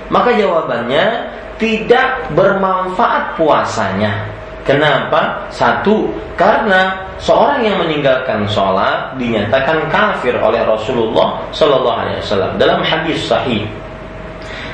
Maka 0.09 0.37
jawabannya 0.37 1.33
tidak 1.57 2.29
bermanfaat 2.35 3.39
puasanya. 3.39 4.27
Kenapa? 4.65 5.45
Satu, 5.53 6.09
karena 6.41 6.97
seorang 7.21 7.61
yang 7.61 7.77
meninggalkan 7.85 8.49
sholat 8.49 9.13
dinyatakan 9.21 9.93
kafir 9.93 10.33
oleh 10.41 10.65
Rasulullah 10.65 11.45
Shallallahu 11.53 12.01
Alaihi 12.01 12.19
Wasallam 12.25 12.57
dalam 12.57 12.81
hadis 12.81 13.29
sahih 13.29 13.69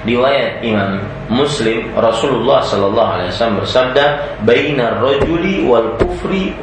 riwayat 0.05 0.65
Imam 0.65 1.05
Muslim 1.29 1.93
Rasulullah 1.97 2.65
Shallallahu 2.65 3.11
Alaihi 3.21 3.31
Wasallam 3.33 3.59
bersabda, 3.65 4.05
"Baina 4.45 5.01
rojuli 5.01 5.65
wal 5.65 5.97
kufri 6.01 6.57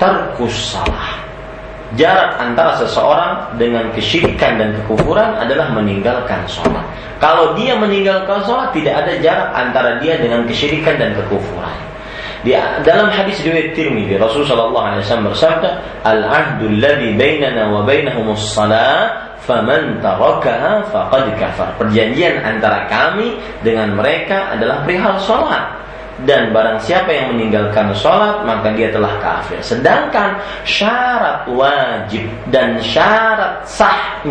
tarkus 0.00 0.74
salah." 0.74 1.20
Jarak 1.94 2.42
antara 2.42 2.74
seseorang 2.82 3.54
dengan 3.54 3.86
kesyirikan 3.94 4.58
dan 4.58 4.74
kekufuran 4.82 5.38
adalah 5.38 5.70
meninggalkan 5.70 6.42
sholat. 6.50 6.82
Kalau 7.22 7.54
dia 7.54 7.78
meninggalkan 7.78 8.42
sholat, 8.42 8.74
tidak 8.74 9.06
ada 9.06 9.14
jarak 9.22 9.48
antara 9.54 10.02
dia 10.02 10.18
dengan 10.18 10.42
kesyirikan 10.42 10.98
dan 10.98 11.14
kekufuran. 11.14 11.93
Di 12.44 12.52
dalam 12.84 13.08
hadis 13.08 13.40
riwayat 13.40 13.72
Tirmidzi 13.72 14.20
Rasulullah 14.20 14.68
sallallahu 14.68 14.84
alaihi 14.84 15.02
wasallam 15.08 15.26
bersabda, 15.32 15.70
"Al-'ahdu 16.04 16.64
alladhi 16.68 17.16
bainana 17.16 17.72
wa 17.72 17.80
bainahumus 17.88 18.52
shalah, 18.52 19.32
faman 19.48 20.04
tarakaha 20.04 20.84
faqad 20.92 21.32
kafar." 21.40 21.72
Perjanjian 21.80 22.44
antara 22.44 22.84
kami 22.92 23.40
dengan 23.64 23.96
mereka 23.96 24.52
adalah 24.52 24.84
perihal 24.84 25.16
salat 25.24 25.84
dan 26.22 26.54
barang 26.54 26.78
siapa 26.78 27.10
yang 27.10 27.34
meninggalkan 27.34 27.90
sholat 27.96 28.46
maka 28.46 28.70
dia 28.76 28.92
telah 28.94 29.18
kafir. 29.18 29.58
Sedangkan 29.64 30.38
syarat 30.62 31.48
wajib 31.50 32.28
dan 32.54 32.78
syarat 32.78 33.66
sah 33.66 34.22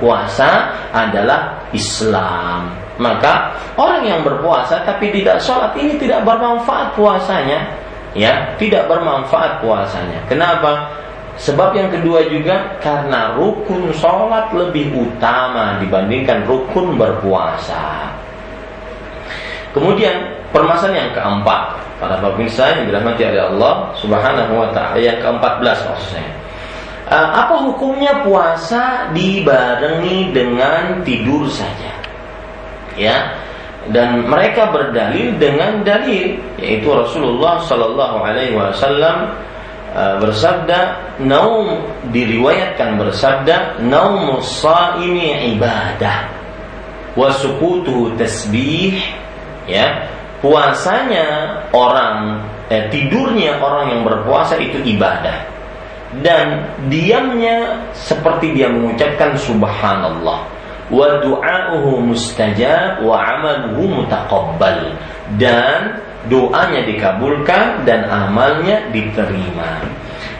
puasa 0.00 0.72
adalah 0.96 1.60
Islam. 1.76 2.83
Maka 2.94 3.58
orang 3.74 4.06
yang 4.06 4.20
berpuasa 4.22 4.86
tapi 4.86 5.10
tidak 5.10 5.42
sholat 5.42 5.74
ini 5.74 5.98
tidak 5.98 6.22
bermanfaat 6.22 6.94
puasanya, 6.94 7.66
ya 8.14 8.54
tidak 8.54 8.86
bermanfaat 8.86 9.58
puasanya. 9.58 10.22
Kenapa? 10.30 10.94
Sebab 11.34 11.74
yang 11.74 11.90
kedua 11.90 12.22
juga 12.30 12.78
karena 12.78 13.34
rukun 13.34 13.90
sholat 13.98 14.54
lebih 14.54 14.94
utama 14.94 15.82
dibandingkan 15.82 16.46
rukun 16.46 16.94
berpuasa. 16.94 18.06
Kemudian 19.74 20.30
permasalahan 20.54 21.10
yang 21.10 21.12
keempat 21.18 21.62
para 21.98 22.22
pemirsa 22.22 22.78
yang 22.78 22.86
dirahmati 22.86 23.26
oleh 23.26 23.42
Allah 23.50 23.74
Subhanahu 23.98 24.52
wa 24.54 24.68
taala 24.70 25.02
yang 25.02 25.18
ke-14 25.18 25.78
maksudnya. 25.90 26.30
Uh, 27.04 27.28
apa 27.36 27.54
hukumnya 27.66 28.22
puasa 28.22 29.10
dibarengi 29.10 30.30
dengan 30.30 31.02
tidur 31.02 31.50
saja? 31.50 32.03
Ya. 32.98 33.34
Dan 33.84 34.24
mereka 34.24 34.72
berdalil 34.72 35.36
dengan 35.36 35.84
dalil 35.84 36.40
yaitu 36.56 36.88
Rasulullah 36.88 37.60
Shallallahu 37.60 38.16
Alaihi 38.24 38.56
Wasallam 38.56 39.28
uh, 39.92 40.16
bersabda 40.24 40.80
naum 41.20 41.84
diriwayatkan 42.08 42.96
bersabda 42.96 43.84
naum 43.84 44.40
saimi 44.40 45.52
ibadah 45.52 46.32
wasukutu 47.12 48.16
tasbih 48.16 48.96
ya. 49.68 50.10
Puasanya 50.44 51.56
orang 51.72 52.36
eh, 52.68 52.84
tidurnya 52.92 53.56
orang 53.64 53.96
yang 53.96 54.02
berpuasa 54.04 54.60
itu 54.60 54.76
ibadah. 54.84 55.40
Dan 56.20 56.68
diamnya 56.92 57.80
seperti 57.96 58.52
dia 58.52 58.68
mengucapkan 58.68 59.34
subhanallah 59.40 60.53
wa 60.92 61.20
du'a'uhu 61.20 62.04
mustajab 62.12 63.00
wa 63.04 63.16
amaluhu 63.16 64.02
mutaqabbal. 64.02 64.96
Dan 65.40 66.00
doanya 66.28 66.84
dikabulkan 66.84 67.84
dan 67.84 68.08
amalnya 68.08 68.88
diterima. 68.92 69.84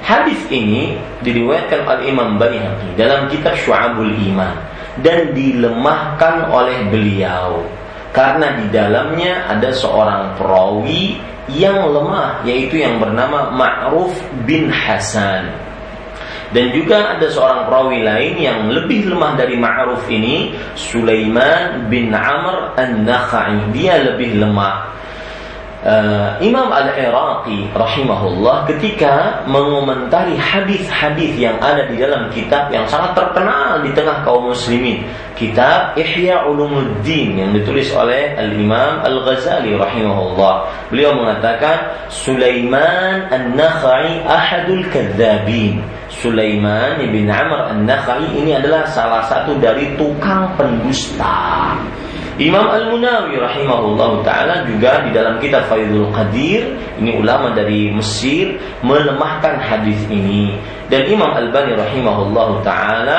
Hadis 0.04 0.40
ini 0.52 1.00
diriwayatkan 1.24 1.88
oleh 1.88 2.12
Imam 2.12 2.36
Baihaqi 2.36 2.92
dalam 3.00 3.28
kitab 3.32 3.56
Syu'abul 3.56 4.12
Iman 4.20 4.52
dan 5.00 5.32
dilemahkan 5.32 6.52
oleh 6.52 6.92
beliau. 6.92 7.64
Karena 8.12 8.54
di 8.60 8.68
dalamnya 8.70 9.48
ada 9.48 9.74
seorang 9.74 10.38
perawi 10.38 11.18
yang 11.50 11.88
lemah 11.92 12.44
yaitu 12.46 12.80
yang 12.80 13.00
bernama 13.00 13.52
Ma'ruf 13.52 14.14
bin 14.44 14.70
Hasan 14.70 15.63
dan 16.54 16.70
juga 16.70 17.18
ada 17.18 17.26
seorang 17.26 17.66
perawi 17.66 18.06
lain 18.06 18.38
yang 18.38 18.70
lebih 18.70 19.10
lemah 19.10 19.34
dari 19.34 19.58
Ma'ruf 19.58 20.06
ini, 20.06 20.54
Sulaiman 20.78 21.90
bin 21.90 22.14
Amr 22.14 22.78
An-Nakhai. 22.78 23.74
Dia 23.74 23.98
lebih 24.06 24.38
lemah 24.38 24.94
uh, 25.84 26.40
Imam 26.40 26.72
Al-Iraqi 26.72 27.70
rahimahullah 27.76 28.66
ketika 28.72 29.44
mengomentari 29.44 30.34
hadis-hadis 30.40 31.36
yang 31.36 31.60
ada 31.60 31.86
di 31.86 32.00
dalam 32.00 32.32
kitab 32.32 32.72
yang 32.72 32.88
sangat 32.88 33.12
terkenal 33.12 33.84
di 33.84 33.92
tengah 33.92 34.24
kaum 34.24 34.50
muslimin 34.50 35.04
kitab 35.36 35.94
Ihya 35.94 36.48
Ulumuddin 36.48 37.36
yang 37.38 37.50
ditulis 37.52 37.92
oleh 37.92 38.34
Al-Imam 38.34 39.04
Al-Ghazali 39.04 39.76
rahimahullah. 39.76 40.88
Beliau 40.88 41.12
mengatakan 41.14 42.08
Sulaiman 42.08 43.28
An-Nakhai 43.28 44.24
ahadul 44.24 44.82
kadzabin. 44.88 45.82
Sulaiman 46.14 47.02
bin 47.10 47.26
Amr 47.26 47.74
An-Nakhai 47.74 48.30
ini 48.38 48.54
adalah 48.54 48.86
salah 48.94 49.26
satu 49.26 49.58
dari 49.58 49.98
tukang 49.98 50.54
pendusta 50.54 51.74
Imam 52.34 52.66
Al-Munawi 52.66 53.38
rahimahullah 53.38 54.26
taala 54.26 54.66
juga 54.66 55.06
di 55.06 55.14
dalam 55.14 55.38
kitab 55.38 55.70
Faidul 55.70 56.10
Qadir 56.10 56.66
ini 56.98 57.14
ulama 57.14 57.54
dari 57.54 57.94
Mesir 57.94 58.58
melemahkan 58.82 59.62
hadis 59.62 60.02
ini 60.10 60.58
dan 60.90 61.06
Imam 61.06 61.30
Al-Bani 61.30 61.78
rahimahullah 61.78 62.48
taala 62.66 63.18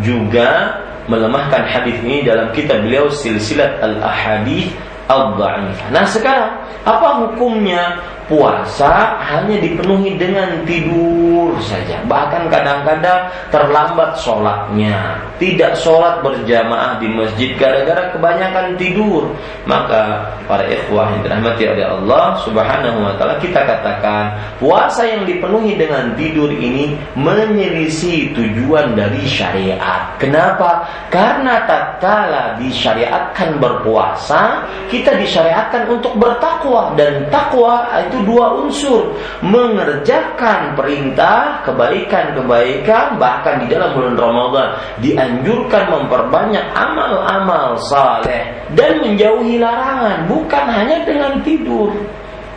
juga 0.00 0.80
melemahkan 1.12 1.68
hadis 1.68 2.00
ini 2.00 2.24
dalam 2.24 2.48
kitab 2.56 2.80
beliau 2.80 3.12
Silsilat 3.12 3.84
Al-Ahadith 3.84 4.72
Al-Dha'ifah. 5.12 5.92
Nah, 5.92 6.08
sekarang 6.08 6.64
apa 6.88 7.08
hukumnya 7.20 8.00
puasa 8.26 9.20
hanya 9.20 9.60
dipenuhi 9.60 10.16
dengan 10.16 10.64
tidur 10.64 11.52
saja. 11.60 12.00
Bahkan 12.08 12.48
kadang-kadang 12.48 13.28
terlambat 13.52 14.16
sholatnya. 14.20 15.20
Tidak 15.36 15.76
sholat 15.76 16.24
berjamaah 16.24 16.96
di 17.02 17.08
masjid 17.10 17.52
gara-gara 17.58 18.14
kebanyakan 18.14 18.78
tidur. 18.80 19.28
Maka 19.68 20.30
para 20.48 20.64
ikhwah 20.68 21.12
yang 21.16 21.20
dirahmati 21.24 21.64
oleh 21.68 21.84
Allah 21.84 22.36
subhanahu 22.44 22.98
wa 23.00 23.12
ta'ala 23.16 23.40
kita 23.40 23.64
katakan 23.64 24.36
puasa 24.60 25.04
yang 25.04 25.24
dipenuhi 25.24 25.76
dengan 25.76 26.12
tidur 26.16 26.52
ini 26.52 26.96
menyelisih 27.16 28.32
tujuan 28.36 28.96
dari 28.96 29.24
syariat. 29.24 30.14
Kenapa? 30.20 30.86
Karena 31.08 31.64
tak 31.64 31.98
kala 32.00 32.56
disyariatkan 32.60 33.58
berpuasa, 33.58 34.64
kita 34.88 35.16
disyariatkan 35.18 35.88
untuk 35.88 36.16
bertakwa 36.16 36.92
dan 36.94 37.26
takwa 37.28 37.88
itu 38.04 38.13
itu 38.14 38.30
dua 38.30 38.46
unsur. 38.62 39.18
Mengerjakan 39.42 40.78
perintah 40.78 41.66
kebaikan-kebaikan 41.66 43.18
bahkan 43.18 43.66
di 43.66 43.66
dalam 43.66 43.98
bulan 43.98 44.14
Ramadan 44.14 44.68
dianjurkan 45.02 45.90
memperbanyak 45.90 46.64
amal-amal 46.70 47.74
saleh 47.90 48.54
dan 48.78 49.02
menjauhi 49.02 49.58
larangan 49.58 50.30
bukan 50.30 50.64
hanya 50.70 51.02
dengan 51.02 51.42
tidur 51.42 51.90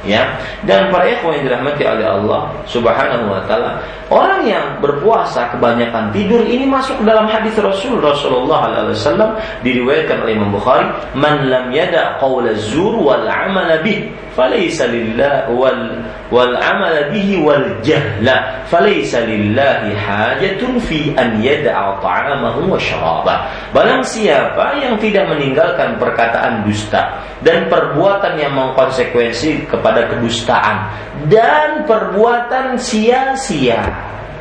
ya. 0.08 0.40
Dan 0.64 0.90
para 0.90 1.06
ikhwan 1.06 1.38
yang 1.38 1.44
dirahmati 1.52 1.84
oleh 1.84 2.08
Allah 2.08 2.42
Subhanahu 2.66 3.28
wa 3.28 3.44
taala 3.46 3.84
orang 4.08 4.48
yang 4.48 4.66
berpuasa 4.80 5.52
kebanyakan 5.52 6.16
tidur 6.16 6.48
ini 6.48 6.64
masuk 6.64 7.04
dalam 7.04 7.28
hadis 7.28 7.54
Rasul 7.60 8.00
Rasulullah 8.00 8.72
alaihi 8.72 8.96
wasallam 8.96 9.36
diriwayatkan 9.62 10.24
oleh 10.24 10.34
Imam 10.40 10.56
Bukhari 10.56 10.88
man 11.12 11.52
lam 11.52 11.70
yada 11.76 12.16
qaula 12.24 12.56
zur 12.56 12.96
wal 13.04 13.28
amala 13.28 13.84
bih 13.84 14.08
falaysa 14.38 14.88
lillah 14.88 15.50
wal 15.50 16.06
wal 16.30 16.54
amala 16.54 17.10
bihi 17.10 17.42
wal 17.42 17.66
jahla 17.82 18.62
falaysa 18.70 19.26
lillahi 19.26 19.98
hajatun 19.98 20.78
fi 20.78 21.10
an 21.18 21.42
yada'a 21.42 21.98
ta'amahu 21.98 22.70
wa 22.70 22.78
syarabah 22.78 23.50
barang 23.74 24.06
siapa 24.06 24.78
yang 24.78 25.00
tidak 25.02 25.26
meninggalkan 25.32 25.98
perkataan 25.98 26.68
dusta 26.70 27.18
dan 27.42 27.66
perbuatan 27.72 28.38
yang 28.38 28.54
mengkonsekuensi 28.54 29.66
kepada 29.66 29.97
kedustaan 30.06 30.78
dan 31.26 31.90
perbuatan 31.90 32.78
sia-sia. 32.78 33.82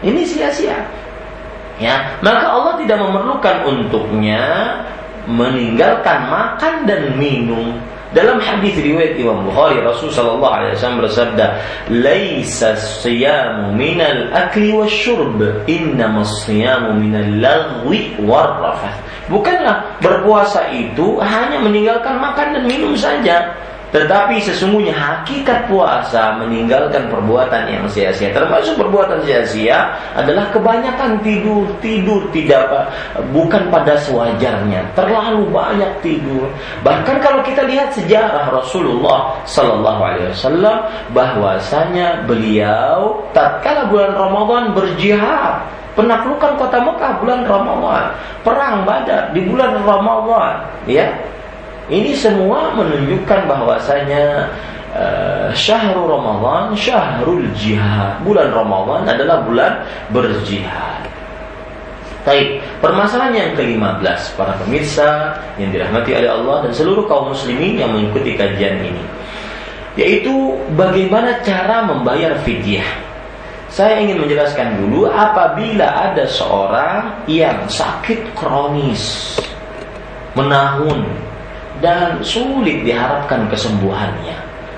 Ini 0.04 0.22
sia-sia. 0.28 0.76
Ya 1.76 2.16
maka 2.24 2.52
Allah 2.52 2.74
tidak 2.80 3.00
memerlukan 3.00 3.56
untuknya 3.68 4.44
meninggalkan 5.26 6.30
makan 6.30 6.86
dan 6.86 7.18
minum. 7.18 7.76
Dalam 8.14 8.40
hadis 8.40 8.78
riwayat 8.80 9.18
Imam 9.18 9.44
Bukhari 9.44 9.82
Rasul 9.82 10.08
sallallahu 10.08 10.48
alaihi 10.48 10.72
wasallam 10.78 11.04
bersabda, 11.04 11.46
"Laisa 11.90 12.72
siyamu 12.78 13.76
minal 13.76 14.32
akli 14.32 14.72
wasyurb, 14.72 15.36
innama 15.68 16.24
siyamu 16.24 16.96
minal 16.96 17.28
lagwi 17.42 18.16
warrafath." 18.24 18.96
Bukanlah 19.28 20.00
berpuasa 20.00 20.70
itu 20.70 21.18
hanya 21.18 21.60
meninggalkan 21.60 22.16
makan 22.16 22.56
dan 22.56 22.64
minum 22.64 22.94
saja, 22.96 23.52
tetapi 23.96 24.36
sesungguhnya 24.44 24.92
hakikat 24.92 25.72
puasa 25.72 26.36
meninggalkan 26.36 27.08
perbuatan 27.08 27.64
yang 27.64 27.88
sia-sia. 27.88 28.28
Termasuk 28.28 28.76
perbuatan 28.76 29.24
sia-sia 29.24 29.88
adalah 30.12 30.52
kebanyakan 30.52 31.24
tidur, 31.24 31.64
tidur 31.80 32.28
tidak 32.28 32.92
bukan 33.32 33.72
pada 33.72 33.96
sewajarnya. 34.04 34.92
Terlalu 34.92 35.48
banyak 35.48 36.04
tidur. 36.04 36.44
Bahkan 36.84 37.24
kalau 37.24 37.40
kita 37.40 37.64
lihat 37.64 37.96
sejarah 37.96 38.52
Rasulullah 38.52 39.40
Sallallahu 39.48 40.00
Alaihi 40.04 40.28
Wasallam, 40.36 40.76
bahwasanya 41.16 42.28
beliau 42.28 43.24
tatkala 43.32 43.88
bulan 43.88 44.12
Ramadan 44.12 44.76
berjihad 44.76 45.64
penaklukan 45.96 46.60
kota 46.60 46.84
Mekah 46.84 47.12
bulan 47.24 47.48
Ramadan, 47.48 48.12
perang 48.44 48.84
Badar 48.84 49.32
di 49.32 49.40
bulan 49.48 49.80
Ramadan, 49.80 50.68
ya 50.84 51.08
ini 51.86 52.12
semua 52.18 52.74
menunjukkan 52.74 53.46
bahwasanya 53.46 54.50
uh, 54.94 55.48
syahrul 55.54 56.10
Ramadan 56.10 56.74
syahrul 56.74 57.46
jihad. 57.54 58.18
Bulan 58.26 58.50
Ramadan 58.50 59.06
adalah 59.06 59.46
bulan 59.46 59.72
berjihad. 60.10 61.06
Baik, 62.26 62.58
permasalahan 62.82 63.38
yang 63.38 63.50
ke-15 63.54 64.34
para 64.34 64.58
pemirsa 64.58 65.38
yang 65.62 65.70
dirahmati 65.70 66.10
oleh 66.10 66.26
Allah 66.26 66.66
dan 66.66 66.72
seluruh 66.74 67.06
kaum 67.06 67.30
muslimin 67.30 67.78
yang 67.78 67.94
mengikuti 67.94 68.34
kajian 68.34 68.82
ini 68.82 69.04
yaitu 69.96 70.52
bagaimana 70.76 71.40
cara 71.42 71.88
membayar 71.88 72.36
fidyah. 72.44 72.84
Saya 73.72 74.00
ingin 74.00 74.22
menjelaskan 74.22 74.78
dulu 74.78 75.10
apabila 75.10 76.12
ada 76.12 76.24
seorang 76.28 77.26
yang 77.26 77.66
sakit 77.66 78.32
kronis 78.36 79.36
menahun 80.36 81.25
dan 81.80 82.20
sulit 82.24 82.84
diharapkan 82.86 83.48
kesembuhannya 83.52 84.36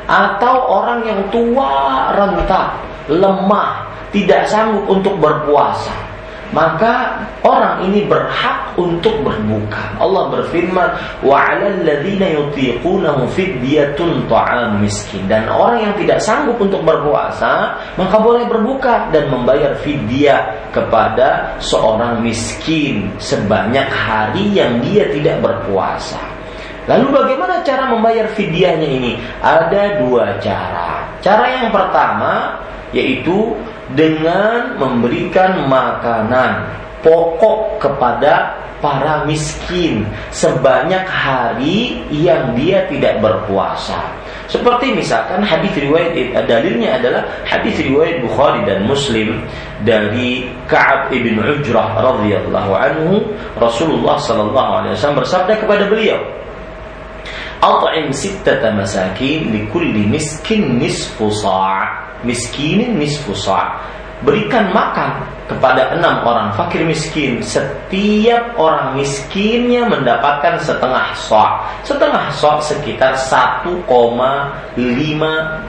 atau 0.08 0.54
orang 0.66 1.04
yang 1.04 1.20
tua 1.28 2.10
renta 2.16 2.74
lemah 3.12 3.84
tidak 4.08 4.48
sanggup 4.48 4.88
untuk 4.88 5.20
berpuasa 5.20 6.08
maka 6.48 7.20
orang 7.44 7.84
ini 7.84 8.08
berhak 8.08 8.72
untuk 8.80 9.20
berbuka. 9.20 10.00
Allah 10.00 10.32
berfirman, 10.32 10.88
"Wa 11.20 11.52
ladzina 11.60 12.24
yutiqunahu 12.24 13.28
fidyatun 13.36 14.24
ta'am 14.30 14.80
miskin." 14.80 15.28
Dan 15.28 15.44
orang 15.52 15.84
yang 15.84 15.94
tidak 16.00 16.24
sanggup 16.24 16.56
untuk 16.56 16.80
berpuasa, 16.80 17.76
maka 18.00 18.16
boleh 18.16 18.48
berbuka 18.48 19.12
dan 19.12 19.28
membayar 19.28 19.76
fidyah 19.84 20.72
kepada 20.72 21.58
seorang 21.60 22.24
miskin 22.24 23.12
sebanyak 23.20 23.88
hari 23.92 24.48
yang 24.56 24.80
dia 24.80 25.04
tidak 25.12 25.44
berpuasa. 25.44 26.37
Lalu 26.88 27.06
bagaimana 27.12 27.60
cara 27.62 27.84
membayar 27.92 28.24
fidyahnya 28.32 28.88
ini? 28.88 29.12
Ada 29.44 30.00
dua 30.00 30.40
cara. 30.40 31.04
Cara 31.20 31.44
yang 31.60 31.68
pertama 31.68 32.64
yaitu 32.96 33.52
dengan 33.92 34.80
memberikan 34.80 35.68
makanan 35.68 36.64
pokok 37.04 37.76
kepada 37.76 38.56
para 38.78 39.26
miskin 39.28 40.06
sebanyak 40.32 41.02
hari 41.04 42.00
yang 42.08 42.56
dia 42.56 42.86
tidak 42.88 43.20
berpuasa. 43.20 43.98
Seperti 44.48 44.96
misalkan 44.96 45.44
hadis 45.44 45.76
riwayat 45.76 46.16
dalilnya 46.48 46.96
adalah 46.96 47.20
hadis 47.44 47.76
riwayat 47.84 48.24
Bukhari 48.24 48.64
dan 48.64 48.88
Muslim 48.88 49.44
dari 49.84 50.48
Ka'ab 50.64 51.12
ibn 51.12 51.36
Ujrah 51.36 52.00
radhiyallahu 52.00 52.72
anhu 52.72 53.28
Rasulullah 53.60 54.16
sallallahu 54.16 54.70
alaihi 54.80 54.96
wasallam 54.96 55.20
bersabda 55.20 55.52
kepada 55.60 55.84
beliau 55.84 56.16
At'im 57.58 58.14
sittata 58.14 58.70
masakin 58.70 59.50
likulli 59.50 60.06
miskin 60.06 60.78
nisfu 60.78 61.26
sa' 61.26 62.06
Miskinin 62.22 62.98
nisfu 62.98 63.34
sa' 63.34 63.82
Berikan 64.22 64.74
makan 64.74 65.22
kepada 65.46 65.94
enam 65.94 66.26
orang 66.26 66.50
fakir 66.58 66.82
miskin. 66.82 67.38
Setiap 67.38 68.58
orang 68.58 68.98
miskinnya 68.98 69.86
mendapatkan 69.86 70.58
setengah 70.62 71.14
sa' 71.18 71.66
Setengah 71.82 72.30
sa' 72.30 72.62
sekitar 72.62 73.18
1,5 73.18 73.74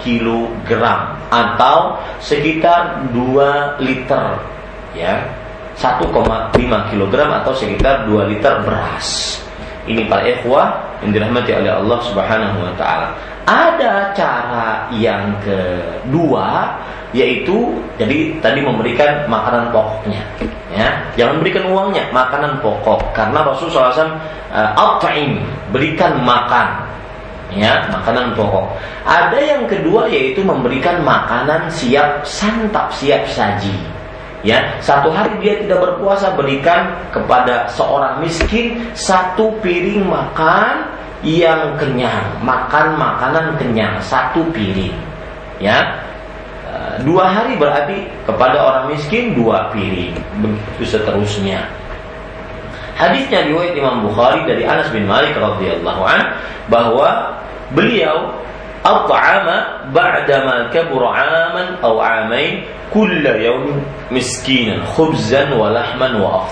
kilogram 0.02 1.00
Atau 1.34 1.98
sekitar 2.22 3.10
2 3.14 3.82
liter 3.82 4.26
Ya. 4.94 5.26
1,5 5.74 6.92
kilogram 6.94 7.30
atau 7.42 7.54
sekitar 7.58 8.06
2 8.06 8.30
liter 8.30 8.62
beras 8.62 9.40
ini 9.90 10.06
para 10.06 10.22
ikhwah 10.22 10.78
yang 11.02 11.10
dirahmati 11.18 11.50
oleh 11.50 11.74
Allah 11.74 12.00
Subhanahu 12.06 12.58
wa 12.62 12.74
taala. 12.78 13.18
Ada 13.50 14.14
cara 14.14 14.86
yang 14.94 15.34
kedua 15.42 16.78
yaitu 17.10 17.74
jadi 17.98 18.38
tadi 18.38 18.62
memberikan 18.62 19.26
makanan 19.26 19.74
pokoknya 19.74 20.22
ya. 20.70 20.90
Jangan 21.18 21.42
berikan 21.42 21.66
uangnya 21.74 22.06
makanan 22.14 22.62
pokok. 22.62 23.02
Karena 23.18 23.42
Rasulullah 23.42 23.90
SAW 23.90 24.14
uh, 24.54 25.34
berikan 25.74 26.22
makan 26.22 26.86
ya 27.50 27.90
makanan 27.90 28.38
pokok. 28.38 28.78
Ada 29.10 29.42
yang 29.42 29.66
kedua 29.66 30.06
yaitu 30.06 30.46
memberikan 30.46 31.02
makanan 31.02 31.66
siap 31.74 32.22
santap 32.22 32.94
siap 32.94 33.26
saji 33.26 33.99
ya 34.46 34.80
satu 34.80 35.12
hari 35.12 35.36
dia 35.44 35.60
tidak 35.64 35.80
berpuasa 35.84 36.34
berikan 36.36 36.96
kepada 37.12 37.68
seorang 37.72 38.24
miskin 38.24 38.80
satu 38.96 39.56
piring 39.60 40.08
makan 40.08 41.00
yang 41.26 41.76
kenyang. 41.76 42.40
Makan 42.44 42.96
makanan 42.96 43.60
kenyang 43.60 44.00
satu 44.00 44.44
piring. 44.56 44.96
Ya. 45.60 46.00
E, 46.64 47.04
dua 47.04 47.28
hari 47.28 47.60
berarti 47.60 48.08
kepada 48.24 48.56
orang 48.56 48.86
miskin 48.96 49.36
dua 49.36 49.68
piring 49.76 50.16
begitu 50.40 50.96
seterusnya. 50.96 51.68
Hadisnya 52.96 53.48
riwayat 53.48 53.80
Imam 53.80 54.04
Bukhari 54.12 54.44
dari 54.44 54.68
Anas 54.68 54.92
bin 54.92 55.08
Malik 55.08 55.32
radhiyallahu 55.40 56.04
an 56.04 56.36
bahwa 56.68 57.40
beliau 57.72 58.36
at'ama 58.84 59.90
ba'dama 59.92 60.72
kabura 60.72 61.10
'aman 61.16 61.68
aw 61.84 61.96
'amain 62.00 62.64
kull 62.90 63.12
yawm 63.22 63.84
miskinan 64.10 64.82
khubzan 64.96 65.54
wa 65.56 65.70
lahman 65.70 66.20
wa. 66.20 66.48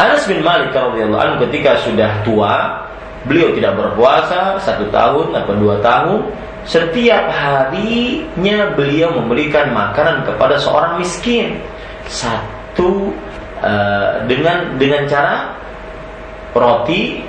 Anas 0.00 0.26
bin 0.26 0.42
Malik 0.42 0.74
radhiyallahu 0.74 1.22
anhu 1.22 1.36
ketika 1.46 1.78
sudah 1.84 2.10
tua, 2.26 2.82
beliau 3.28 3.54
tidak 3.54 3.78
berpuasa 3.78 4.58
satu 4.58 4.90
tahun 4.90 5.30
atau 5.36 5.54
dua 5.54 5.78
tahun. 5.78 6.20
Setiap 6.62 7.26
harinya 7.26 8.70
beliau 8.78 9.10
memberikan 9.18 9.74
makanan 9.74 10.22
kepada 10.22 10.54
seorang 10.62 11.02
miskin 11.02 11.58
satu 12.06 13.10
uh, 13.58 14.22
dengan 14.30 14.78
dengan 14.78 15.02
cara 15.10 15.58
roti 16.54 17.26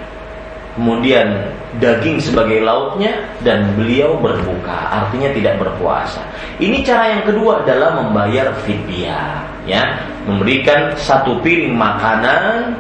kemudian 0.74 1.54
daging 1.78 2.22
sebagai 2.22 2.62
lauknya 2.62 3.14
dan 3.42 3.74
beliau 3.78 4.18
berbuka 4.18 4.90
artinya 4.90 5.30
tidak 5.34 5.62
berpuasa. 5.62 6.22
Ini 6.62 6.86
cara 6.86 7.18
yang 7.18 7.24
kedua 7.26 7.66
adalah 7.66 7.98
membayar 8.02 8.54
fidyah 8.66 9.42
ya. 9.66 9.98
Memberikan 10.24 10.94
satu 10.96 11.42
piring 11.42 11.74
makanan 11.74 12.78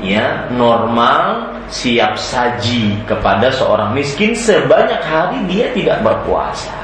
ya 0.00 0.48
normal 0.52 1.52
siap 1.70 2.16
saji 2.16 2.98
kepada 3.04 3.52
seorang 3.52 3.94
miskin 3.94 4.32
sebanyak 4.34 5.00
hari 5.04 5.38
dia 5.46 5.70
tidak 5.76 6.02
berpuasa. 6.02 6.74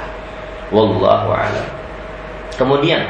Wallahu 0.71 1.33
a'lam. 1.33 1.69
Kemudian 2.57 3.03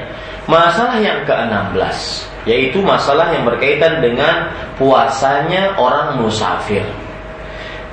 masalah 0.46 0.98
yang 0.98 1.22
ke-16 1.26 2.26
yaitu 2.46 2.78
masalah 2.78 3.34
yang 3.34 3.42
berkaitan 3.42 3.98
dengan 3.98 4.54
puasanya 4.78 5.74
orang 5.74 6.22
musafir 6.22 6.86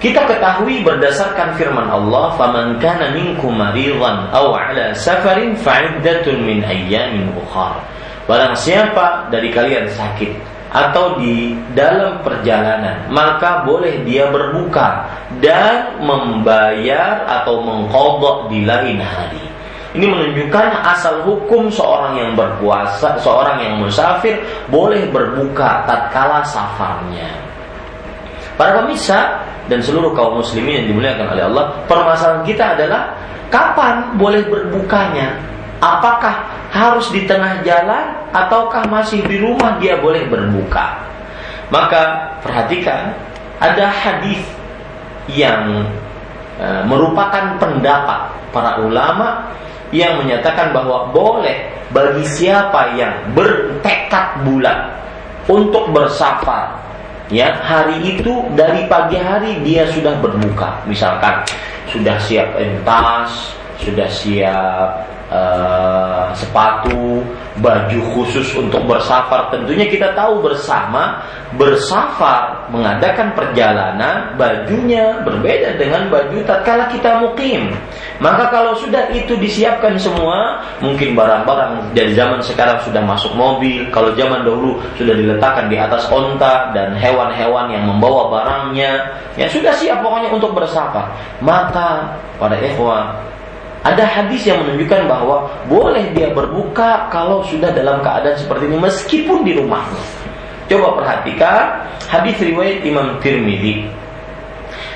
kita 0.04 0.28
ketahui 0.28 0.84
berdasarkan 0.84 1.56
firman 1.56 1.88
Allah, 1.88 2.36
"Faman 2.36 2.76
kana 2.84 3.16
minkum 3.16 3.56
maridan 3.56 4.28
aw 4.36 4.52
ala 4.52 4.92
safarin 4.92 5.56
fa'iddatun 5.56 6.44
min 6.44 6.60
ayyamin 6.60 7.32
ukhra." 7.40 7.80
Barang 8.28 8.52
siapa 8.52 9.32
dari 9.32 9.48
kalian 9.56 9.88
sakit 9.88 10.36
atau 10.76 11.16
di 11.16 11.56
dalam 11.72 12.20
perjalanan, 12.20 13.08
maka 13.16 13.64
boleh 13.64 14.04
dia 14.04 14.28
berbuka 14.28 15.08
dan 15.40 15.96
membayar 16.04 17.24
atau 17.24 17.64
mengkodok 17.64 18.52
di 18.52 18.68
lain 18.68 19.00
hari. 19.00 19.44
Ini 19.94 20.04
menunjukkan 20.04 20.68
asal 20.84 21.24
hukum 21.24 21.72
seorang 21.72 22.20
yang 22.20 22.32
berpuasa, 22.36 23.16
seorang 23.24 23.62
yang 23.62 23.80
musafir 23.80 24.36
boleh 24.68 25.08
berbuka 25.14 25.88
tatkala 25.88 26.44
safarnya. 26.44 27.43
Para 28.54 28.84
pemirsa, 28.84 29.42
dan 29.72 29.80
seluruh 29.80 30.12
kaum 30.12 30.44
muslimin 30.44 30.84
yang 30.84 30.88
dimuliakan 30.92 31.28
oleh 31.34 31.44
Allah, 31.48 31.66
permasalahan 31.88 32.44
kita 32.44 32.76
adalah 32.76 33.16
kapan 33.48 34.14
boleh 34.20 34.44
berbukanya? 34.46 35.40
Apakah 35.80 36.48
harus 36.72 37.12
di 37.12 37.28
tengah 37.28 37.60
jalan 37.64 38.16
ataukah 38.32 38.88
masih 38.88 39.24
di 39.28 39.40
rumah 39.40 39.80
dia 39.80 40.00
boleh 40.00 40.28
berbuka? 40.28 41.00
Maka 41.72 42.36
perhatikan 42.44 43.16
ada 43.60 43.88
hadis 43.88 44.40
yang 45.32 45.88
e, 46.60 46.68
merupakan 46.88 47.56
pendapat 47.60 48.32
para 48.52 48.80
ulama 48.84 49.52
yang 49.96 50.20
menyatakan 50.20 50.76
bahwa 50.76 51.12
boleh 51.12 51.72
bagi 51.92 52.26
siapa 52.28 52.96
yang 53.00 53.14
bertekad 53.32 54.44
bulat 54.44 54.92
untuk 55.48 55.92
bersafar 55.92 56.83
ya 57.34 57.58
hari 57.58 57.98
itu 58.06 58.46
dari 58.54 58.86
pagi 58.86 59.18
hari 59.18 59.58
dia 59.66 59.90
sudah 59.90 60.22
berbuka. 60.22 60.86
Misalkan 60.86 61.42
sudah 61.90 62.22
siap 62.22 62.54
entas 62.62 63.58
sudah 63.84 64.08
siap 64.08 64.88
uh, 65.30 66.32
sepatu, 66.34 67.22
baju 67.62 68.00
khusus 68.18 68.54
untuk 68.58 68.86
bersafar. 68.90 69.54
Tentunya 69.54 69.86
kita 69.90 70.14
tahu 70.18 70.42
bersama 70.42 71.22
bersafar 71.54 72.66
mengadakan 72.74 73.30
perjalanan 73.38 74.34
bajunya 74.42 75.22
berbeda 75.22 75.78
dengan 75.78 76.10
baju 76.10 76.42
tatkala 76.50 76.90
kita 76.90 77.22
mukim. 77.22 77.70
Maka 78.18 78.50
kalau 78.50 78.74
sudah 78.78 79.10
itu 79.14 79.38
disiapkan 79.38 79.98
semua, 80.02 80.66
mungkin 80.82 81.14
barang-barang 81.14 81.94
dari 81.94 82.18
zaman 82.18 82.42
sekarang 82.42 82.82
sudah 82.82 83.02
masuk 83.06 83.34
mobil. 83.38 83.86
Kalau 83.94 84.14
zaman 84.18 84.42
dahulu 84.46 84.82
sudah 84.98 85.14
diletakkan 85.14 85.70
di 85.70 85.78
atas 85.78 86.10
onta 86.10 86.74
dan 86.74 86.98
hewan-hewan 86.98 87.70
yang 87.70 87.86
membawa 87.86 88.34
barangnya, 88.34 89.14
ya 89.38 89.46
sudah 89.50 89.74
siap 89.78 90.02
pokoknya 90.02 90.34
untuk 90.34 90.58
bersafar. 90.58 91.14
Maka 91.44 92.18
pada 92.42 92.58
ikhwan 92.58 93.33
ada 93.84 94.08
hadis 94.08 94.48
yang 94.48 94.64
menunjukkan 94.64 95.12
bahwa 95.12 95.52
boleh 95.68 96.16
dia 96.16 96.32
berbuka 96.32 97.12
kalau 97.12 97.44
sudah 97.44 97.68
dalam 97.76 98.00
keadaan 98.00 98.40
seperti 98.40 98.72
ini 98.72 98.80
meskipun 98.80 99.44
di 99.44 99.60
rumahnya. 99.60 100.04
Coba 100.72 101.04
perhatikan 101.04 101.84
hadis 102.08 102.40
riwayat 102.40 102.80
Imam 102.88 103.20
Tirmidzi. 103.20 103.84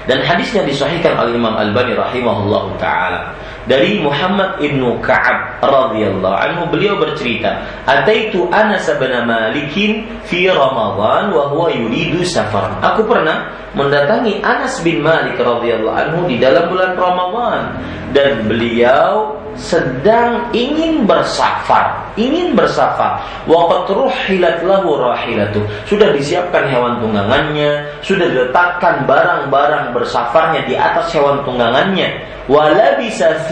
Dan 0.08 0.24
hadisnya 0.24 0.64
disahihkan 0.64 1.20
oleh 1.20 1.36
Imam 1.36 1.52
Albani 1.52 1.92
rahimahullah 2.00 2.80
taala. 2.80 3.36
Dari 3.68 4.00
Muhammad 4.00 4.64
ibnu 4.64 5.04
Ka'ab 5.04 5.60
radhiyallahu 5.60 6.32
anhu 6.40 6.72
beliau 6.72 6.96
bercerita 6.96 7.60
ataitu 7.84 8.48
Anas 8.56 8.88
bin 8.96 9.12
Malikin 9.28 10.08
fi 10.24 10.48
Ramadan 10.48 11.36
wa 11.36 11.52
huwa 11.52 11.68
yuridu 11.76 12.24
safar. 12.24 12.80
Aku 12.80 13.04
pernah 13.04 13.52
mendatangi 13.76 14.40
Anas 14.40 14.80
bin 14.80 15.04
Malik 15.04 15.36
radhiyallahu 15.36 15.92
anhu 15.92 16.24
di 16.32 16.40
dalam 16.40 16.72
bulan 16.72 16.96
Ramadan 16.96 17.76
dan 18.18 18.50
beliau 18.50 19.38
sedang 19.54 20.50
ingin 20.54 21.06
bersafar, 21.06 22.02
ingin 22.18 22.58
bersafar. 22.58 23.22
Waqat 23.46 23.94
ruhilat 23.94 24.66
lahu 24.66 24.98
rahilatu. 24.98 25.62
Sudah 25.86 26.10
disiapkan 26.18 26.66
hewan 26.66 26.98
tunggangannya, 26.98 27.86
sudah 28.02 28.26
diletakkan 28.26 29.06
barang-barang 29.06 29.94
bersafarnya 29.94 30.66
di 30.66 30.74
atas 30.74 31.14
hewan 31.14 31.46
tunggangannya. 31.46 32.26
Wala 32.50 32.96
bisa 32.96 33.44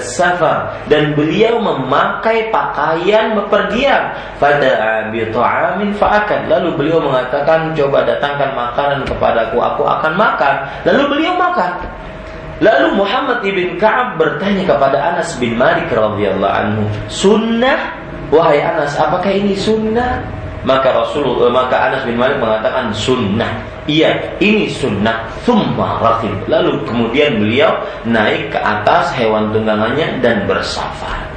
safar 0.00 0.72
dan 0.88 1.12
beliau 1.12 1.60
memakai 1.62 2.48
pakaian 2.48 3.38
bepergian. 3.38 4.18
Pada 4.40 5.06
bi 5.12 5.22
ta'amin 5.30 5.94
fa'akan. 5.94 6.48
Lalu 6.48 6.74
beliau 6.74 6.98
mengatakan, 6.98 7.76
"Coba 7.76 8.02
datangkan 8.08 8.56
makanan 8.56 9.04
kepadaku, 9.04 9.60
aku 9.60 9.84
akan 9.84 10.16
makan." 10.16 10.54
Lalu 10.88 11.02
beliau 11.12 11.36
makan. 11.36 11.76
Lalu 12.62 12.94
Muhammad 12.94 13.42
ibn 13.42 13.74
Ka'ab 13.74 14.22
bertanya 14.22 14.62
kepada 14.62 14.94
Anas 14.94 15.34
bin 15.42 15.58
Malik 15.58 15.90
radhiyallahu 15.90 16.54
anhu, 16.54 16.86
"Sunnah? 17.10 17.98
Wahai 18.30 18.62
Anas, 18.62 18.94
apakah 18.94 19.34
ini 19.34 19.58
sunnah?" 19.58 20.22
Maka 20.62 20.94
Rasulullah 20.94 21.50
maka 21.50 21.90
Anas 21.90 22.06
bin 22.06 22.14
Malik 22.14 22.38
mengatakan 22.38 22.94
sunnah. 22.94 23.50
Iya, 23.90 24.38
ini 24.38 24.70
sunnah. 24.70 25.26
Thumma 25.42 25.98
rakib. 25.98 26.30
Lalu 26.46 26.86
kemudian 26.86 27.42
beliau 27.42 27.82
naik 28.06 28.54
ke 28.54 28.58
atas 28.62 29.10
hewan 29.18 29.50
tunggangannya 29.50 30.22
dan 30.22 30.46
bersafar. 30.46 31.31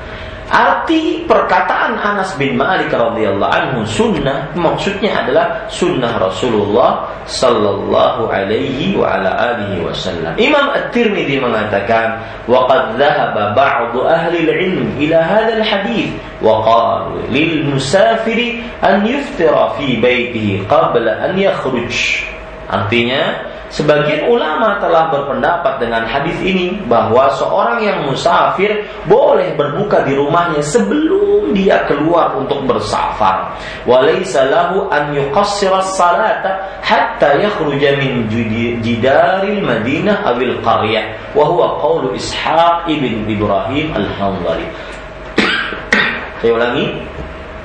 Arti 0.56 1.28
perkataan 1.28 2.00
Anas 2.00 2.32
bin 2.40 2.56
Malik 2.56 2.88
radhiyallahu 2.88 3.52
anhu 3.52 3.84
sunnah 3.84 4.56
maksudnya 4.56 5.12
adalah 5.12 5.68
sunnah 5.68 6.16
Rasulullah 6.16 7.12
sallallahu 7.28 8.32
alaihi 8.32 8.96
wa 8.96 9.20
ala 9.20 9.36
alihi 9.36 9.84
wasallam. 9.84 10.32
Imam 10.40 10.72
At-Tirmidzi 10.72 11.44
mengatakan 11.44 12.24
wa 12.48 12.72
qad 12.72 12.96
dhahaba 12.96 13.52
ba'd 13.52 14.00
ahli 14.00 14.48
al-ilm 14.48 14.96
ila 14.96 15.20
hadha 15.28 15.60
al-hadith 15.60 16.16
wa 16.40 16.64
qalu 16.64 17.20
lil 17.36 17.76
musafiri 17.76 18.64
an 18.80 19.04
yuftira 19.04 19.76
fi 19.76 20.00
baitihi 20.00 20.64
qabla 20.72 21.20
an 21.20 21.36
yakhruj. 21.36 22.24
Artinya 22.72 23.44
Sebagian 23.76 24.32
ulama 24.32 24.80
telah 24.80 25.12
berpendapat 25.12 25.84
dengan 25.84 26.08
hadis 26.08 26.40
ini 26.40 26.80
bahwa 26.88 27.28
seorang 27.36 27.84
yang 27.84 28.08
musafir 28.08 28.72
boleh 29.04 29.52
berbuka 29.60 30.08
di 30.08 30.16
rumahnya 30.16 30.64
sebelum 30.64 31.52
dia 31.52 31.84
keluar 31.84 32.40
untuk 32.40 32.64
bersafar. 32.64 33.52
Walaysa 33.84 34.48
lahu 34.48 34.88
an 34.88 35.12
yuqassira 35.12 35.84
salata 35.84 36.80
hatta 36.80 37.36
yakhruja 37.36 38.00
min 38.00 38.32
jidaril 38.80 39.60
Madinah 39.60 40.24
awil 40.24 40.56
qaryah 40.64 41.36
wa 41.36 41.44
huwa 41.44 41.76
qawlu 41.84 42.16
Ishaq 42.16 42.88
ibn 42.88 43.28
Ibrahim 43.28 43.92
al-Hanbali. 43.92 44.72
Saya 46.40 46.52
ulangi, 46.56 46.96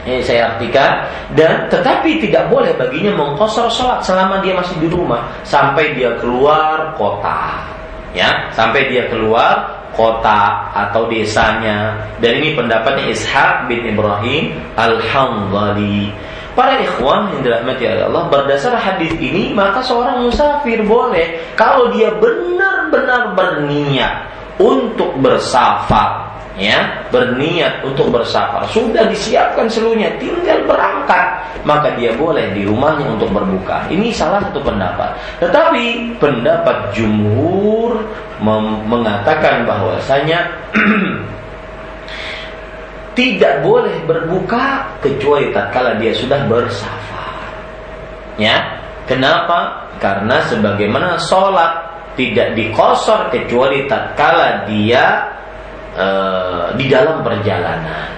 ini 0.08 0.24
saya 0.24 0.56
artikan. 0.56 1.04
Dan 1.36 1.68
tetapi 1.68 2.22
tidak 2.24 2.48
boleh 2.48 2.72
baginya 2.76 3.12
mengkosor 3.16 3.68
sholat 3.68 4.00
selama 4.00 4.40
dia 4.40 4.56
masih 4.56 4.76
di 4.80 4.88
rumah 4.88 5.28
sampai 5.44 5.92
dia 5.92 6.16
keluar 6.20 6.96
kota. 6.96 7.64
Ya 8.16 8.50
sampai 8.56 8.90
dia 8.90 9.06
keluar 9.12 9.68
kota 9.92 10.70
atau 10.72 11.06
desanya. 11.10 12.00
Dan 12.22 12.40
ini 12.40 12.56
pendapatnya 12.56 13.12
Ishaq 13.12 13.68
bin 13.68 13.84
Ibrahim 13.90 14.56
Al-Hamdali 14.74 16.30
Para 16.50 16.82
ikhwan 16.82 17.30
yang 17.30 17.40
dirahmati 17.46 17.86
oleh 17.86 18.04
Allah 18.10 18.26
berdasar 18.26 18.74
hadis 18.74 19.14
ini 19.22 19.54
maka 19.54 19.78
seorang 19.86 20.26
musafir 20.26 20.82
boleh 20.82 21.38
kalau 21.54 21.94
dia 21.94 22.10
benar-benar 22.18 23.38
berniat 23.38 24.26
untuk 24.58 25.14
bersafar 25.22 26.29
ya 26.60 27.08
berniat 27.08 27.80
untuk 27.80 28.12
bersafar. 28.12 28.68
Sudah 28.68 29.08
disiapkan 29.08 29.64
seluruhnya 29.66 30.12
tinggal 30.20 30.60
berangkat. 30.68 31.40
Maka 31.64 31.96
dia 31.96 32.12
boleh 32.12 32.52
di 32.52 32.68
rumahnya 32.68 33.16
untuk 33.16 33.32
berbuka. 33.32 33.88
Ini 33.88 34.12
salah 34.12 34.44
satu 34.44 34.60
pendapat. 34.60 35.16
Tetapi 35.40 36.14
pendapat 36.20 36.92
jumhur 36.92 37.96
mengatakan 38.84 39.64
bahwasanya 39.64 40.52
tidak 43.18 43.64
boleh 43.64 43.96
berbuka 44.04 44.84
kecuali 45.00 45.48
tatkala 45.56 45.96
dia 45.96 46.12
sudah 46.12 46.44
bersafar. 46.44 47.40
Ya? 48.36 48.60
Kenapa? 49.08 49.88
Karena 50.00 50.40
sebagaimana 50.48 51.20
sholat 51.20 51.88
tidak 52.16 52.56
dikosor 52.56 53.28
kecuali 53.32 53.84
tatkala 53.84 54.64
dia 54.64 55.39
Eh, 55.90 56.66
di 56.78 56.86
dalam 56.86 57.26
perjalanan. 57.26 58.14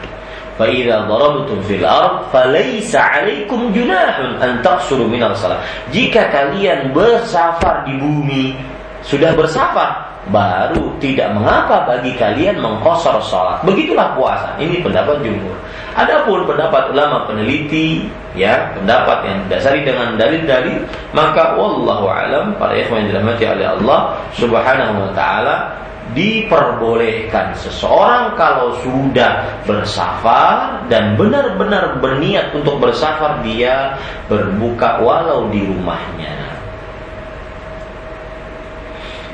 Fa'idha 0.60 1.08
darabtum 1.08 1.64
fil 1.64 1.80
ard 1.80 2.28
falaysa 2.28 3.00
'alaikum 3.00 3.72
junahun 3.72 4.36
an 4.44 4.60
taqsuru 4.60 5.08
minas 5.08 5.40
salat. 5.40 5.56
Jika 5.88 6.28
kalian 6.28 6.92
bersafar 6.92 7.88
di 7.88 7.96
bumi, 7.96 8.60
sudah 9.00 9.32
bersafar 9.32 10.04
baru 10.28 10.92
tidak 11.00 11.32
mengapa 11.32 11.88
bagi 11.88 12.12
kalian 12.20 12.60
mengkosor 12.60 13.18
sholat. 13.24 13.64
Begitulah 13.64 14.12
puasa. 14.14 14.52
Ini 14.60 14.84
pendapat 14.84 15.24
jumhur. 15.24 15.56
Adapun 15.96 16.44
pendapat 16.44 16.92
ulama 16.92 17.24
peneliti, 17.24 18.06
ya 18.36 18.70
pendapat 18.76 19.26
yang 19.26 19.38
dasari 19.48 19.80
dengan 19.82 20.14
dalil-dalil, 20.20 20.84
maka 21.16 21.56
wallahu 21.56 22.06
alam 22.06 22.52
para 22.60 22.76
ikhwan 22.76 23.08
yang 23.08 23.16
dirahmati 23.16 23.44
oleh 23.48 23.66
Allah 23.80 24.00
Subhanahu 24.36 25.08
wa 25.08 25.10
taala 25.16 25.82
diperbolehkan 26.12 27.56
seseorang 27.56 28.36
kalau 28.36 28.76
sudah 28.84 29.62
bersafar 29.64 30.84
dan 30.93 31.16
benar-benar 31.16 31.98
berniat 32.01 32.52
untuk 32.52 32.78
bersafar 32.80 33.40
dia 33.40 33.97
berbuka 34.28 35.01
walau 35.01 35.48
di 35.48 35.64
rumahnya. 35.64 36.52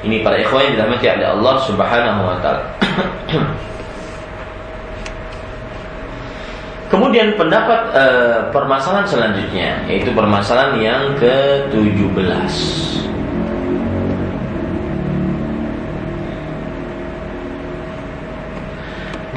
Ini 0.07 0.23
para 0.23 0.39
ikhwan 0.39 0.63
yang 0.71 0.75
dirahmati 0.79 1.11
oleh 1.11 1.29
Allah 1.35 1.57
Subhanahu 1.67 2.21
wa 2.23 2.37
taala. 2.39 2.63
Kemudian 6.89 7.37
pendapat 7.37 7.93
e, 7.93 8.05
permasalahan 8.49 9.05
selanjutnya 9.05 9.85
yaitu 9.91 10.09
permasalahan 10.15 10.81
yang 10.81 11.03
ke-17. 11.21 12.55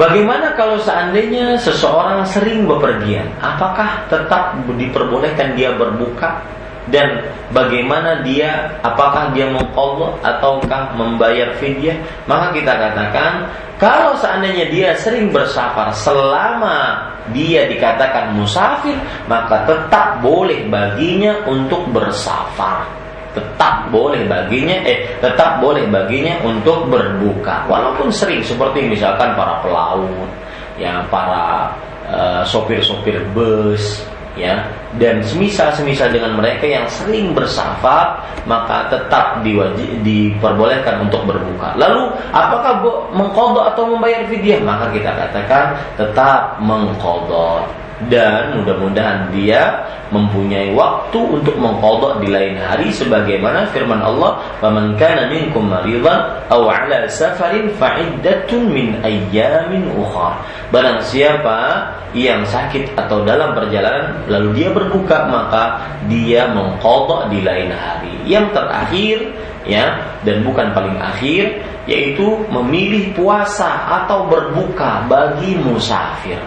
Bagaimana 0.02 0.58
kalau 0.58 0.82
seandainya 0.82 1.54
seseorang 1.62 2.26
sering 2.26 2.66
bepergian? 2.66 3.30
Apakah 3.38 4.02
tetap 4.10 4.58
diperbolehkan 4.74 5.54
dia 5.54 5.70
berbuka? 5.78 6.42
Dan 6.90 7.22
bagaimana 7.54 8.26
dia, 8.26 8.82
apakah 8.82 9.30
dia 9.30 9.46
mengqadha 9.46 10.18
ataukah 10.26 10.98
membayar 10.98 11.54
fidyah? 11.62 11.94
Maka 12.26 12.50
kita 12.50 12.74
katakan, 12.74 13.46
kalau 13.78 14.18
seandainya 14.18 14.66
dia 14.74 14.90
sering 14.98 15.30
bersafar 15.30 15.94
selama 15.94 17.06
dia 17.30 17.70
dikatakan 17.70 18.34
musafir, 18.34 18.98
maka 19.30 19.62
tetap 19.70 20.18
boleh 20.18 20.66
baginya 20.66 21.46
untuk 21.46 21.86
bersafar 21.94 23.01
tetap 23.32 23.88
boleh 23.88 24.24
baginya 24.28 24.76
eh 24.84 25.08
tetap 25.18 25.60
boleh 25.60 25.88
baginya 25.88 26.36
untuk 26.44 26.88
berbuka. 26.88 27.64
Walaupun 27.68 28.12
sering 28.12 28.44
seperti 28.44 28.84
misalkan 28.88 29.32
para 29.36 29.60
pelaut 29.64 30.28
ya 30.76 31.04
para 31.08 31.72
uh, 32.08 32.42
sopir-sopir 32.44 33.20
bus 33.32 34.04
ya. 34.36 34.68
Dan 35.00 35.24
semisal 35.24 35.72
semisal 35.72 36.12
dengan 36.12 36.36
mereka 36.36 36.68
yang 36.68 36.84
sering 36.88 37.32
bersafar 37.32 38.20
maka 38.44 38.92
tetap 38.92 39.40
diwajib 39.40 40.04
diperbolehkan 40.04 41.08
untuk 41.08 41.24
berbuka. 41.24 41.72
Lalu 41.80 42.12
apakah 42.32 42.84
mengkodok 43.16 43.72
atau 43.72 43.88
membayar 43.88 44.28
fidyah? 44.28 44.60
Maka 44.60 44.92
kita 44.92 45.10
katakan 45.16 45.72
tetap 45.96 46.60
mengkodok 46.60 47.81
dan 48.10 48.58
mudah-mudahan 48.58 49.30
dia 49.30 49.86
mempunyai 50.12 50.74
waktu 50.76 51.18
untuk 51.18 51.56
mengkodok 51.56 52.20
di 52.20 52.28
lain 52.28 52.60
hari 52.60 52.92
sebagaimana 52.92 53.68
firman 53.72 54.00
Allah 54.02 54.38
"Faman 54.60 54.94
kana 55.00 55.32
minkum 55.32 55.70
maridan 55.70 56.42
aw 56.52 56.62
ala 56.68 57.08
safarin 57.08 57.72
fa'iddatun 57.76 58.62
min 58.68 59.00
ayyamin 59.00 59.88
ukhra." 59.96 60.40
Barang 60.72 61.00
siapa 61.04 61.90
yang 62.12 62.44
sakit 62.44 62.96
atau 62.96 63.24
dalam 63.24 63.56
perjalanan 63.56 64.24
lalu 64.28 64.62
dia 64.62 64.68
berbuka 64.72 65.28
maka 65.28 65.80
dia 66.08 66.48
mengkodok 66.52 67.32
di 67.32 67.40
lain 67.40 67.72
hari. 67.72 68.14
Yang 68.28 68.46
terakhir 68.56 69.16
ya 69.64 70.00
dan 70.26 70.42
bukan 70.42 70.74
paling 70.74 70.98
akhir 70.98 71.62
yaitu 71.86 72.46
memilih 72.46 73.10
puasa 73.16 73.90
atau 74.02 74.30
berbuka 74.30 75.06
bagi 75.10 75.58
musafir. 75.58 76.38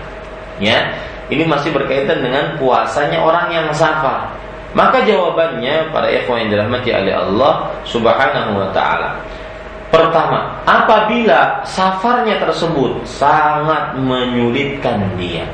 Ya, 0.64 0.96
ini 1.30 1.44
masih 1.50 1.74
berkaitan 1.74 2.22
dengan 2.22 2.54
puasanya 2.62 3.18
orang 3.22 3.50
yang 3.50 3.68
safar. 3.74 4.30
Maka 4.76 5.08
jawabannya 5.08 5.90
para 5.96 6.12
ikhwan 6.12 6.46
yang 6.46 6.50
dirahmati 6.52 6.92
oleh 6.92 7.16
Allah 7.16 7.72
Subhanahu 7.88 8.60
wa 8.60 8.70
taala. 8.76 9.24
Pertama, 9.88 10.60
apabila 10.68 11.64
safarnya 11.64 12.36
tersebut 12.44 13.08
sangat 13.08 13.96
menyulitkan 13.96 15.16
dia 15.16 15.48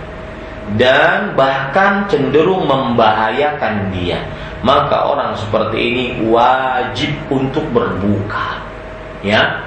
dan 0.73 1.37
bahkan 1.37 2.09
cenderung 2.09 2.65
membahayakan 2.65 3.93
dia, 3.93 4.25
maka 4.65 5.05
orang 5.05 5.37
seperti 5.37 5.77
ini 5.77 6.05
wajib 6.25 7.13
untuk 7.29 7.61
berbuka. 7.69 8.57
Ya, 9.21 9.61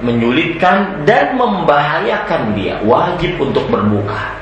menyulitkan 0.00 1.04
dan 1.04 1.36
membahayakan 1.36 2.56
dia, 2.56 2.80
wajib 2.88 3.36
untuk 3.36 3.68
berbuka. 3.68 4.41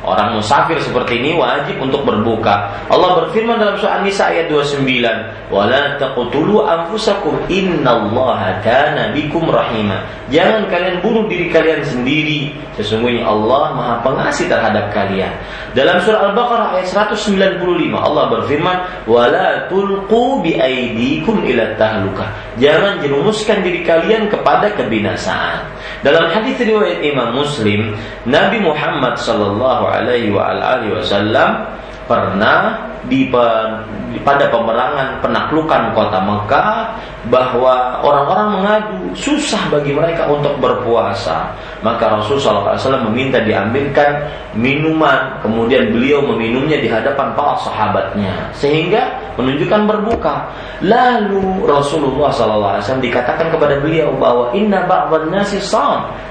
Orang 0.00 0.40
musafir 0.40 0.80
seperti 0.80 1.20
ini 1.20 1.36
wajib 1.36 1.76
untuk 1.76 2.08
berbuka. 2.08 2.72
Allah 2.88 3.20
berfirman 3.20 3.60
dalam 3.60 3.76
surah 3.76 4.00
An-Nisa 4.00 4.32
ayat 4.32 4.48
29, 4.48 5.12
"Wala 5.52 6.00
taqtulu 6.00 6.64
anfusakum 6.64 7.36
innallaha 7.52 8.64
kana 8.64 9.12
bikum 9.12 9.44
rahima." 9.52 10.00
Jangan 10.32 10.72
kalian 10.72 11.04
bunuh 11.04 11.28
diri 11.28 11.52
kalian 11.52 11.84
sendiri. 11.84 12.56
Sesungguhnya 12.80 13.28
Allah 13.28 13.76
Maha 13.76 13.94
Pengasih 14.00 14.48
terhadap 14.48 14.88
kalian. 14.96 15.28
Dalam 15.76 16.00
surah 16.00 16.32
Al-Baqarah 16.32 16.80
ayat 16.80 16.88
195 16.88 18.00
Allah 18.00 18.32
berfirman, 18.32 19.04
"Wala 19.04 19.68
tulqu 19.68 20.40
biaidikum 20.40 21.44
ila 21.44 21.76
tahluka." 21.76 22.24
Jangan 22.56 23.04
jerumuskan 23.04 23.60
diri 23.60 23.84
kalian 23.84 24.32
kepada 24.32 24.72
kebinasaan. 24.72 25.68
Dalam 26.00 26.32
hadis 26.32 26.56
riwayat 26.60 27.04
Imam 27.04 27.36
Muslim, 27.36 27.92
Nabi 28.24 28.58
Muhammad 28.64 29.20
sallallahu 29.20 29.84
alaihi 29.88 30.32
wasallam 30.32 31.66
pernah 32.08 32.90
di, 33.06 33.28
pada 34.24 34.50
pemerangan 34.50 35.22
penaklukan 35.24 35.92
kota 35.96 36.18
Mekah 36.20 36.72
bahwa 37.28 38.00
orang-orang 38.00 38.48
mengadu 38.56 39.00
susah 39.12 39.60
bagi 39.68 39.92
mereka 39.92 40.24
untuk 40.28 40.56
berpuasa. 40.56 41.52
Maka 41.84 42.16
Rasulullah 42.16 42.76
SAW 42.76 43.08
meminta 43.12 43.40
diambilkan 43.40 44.24
minuman, 44.56 45.36
kemudian 45.44 45.92
beliau 45.92 46.24
meminumnya 46.24 46.80
di 46.80 46.88
hadapan 46.88 47.32
para 47.36 47.56
sahabatnya, 47.60 48.52
sehingga 48.56 49.19
menunjukkan 49.38 49.80
berbuka. 49.86 50.48
Lalu 50.82 51.68
Rasulullah 51.68 52.32
SAW 52.32 52.98
dikatakan 52.98 53.52
kepada 53.52 53.78
beliau 53.78 54.10
bahwa 54.16 54.50
Inna 54.56 54.88
ba'wan 54.88 55.30
nasi 55.30 55.60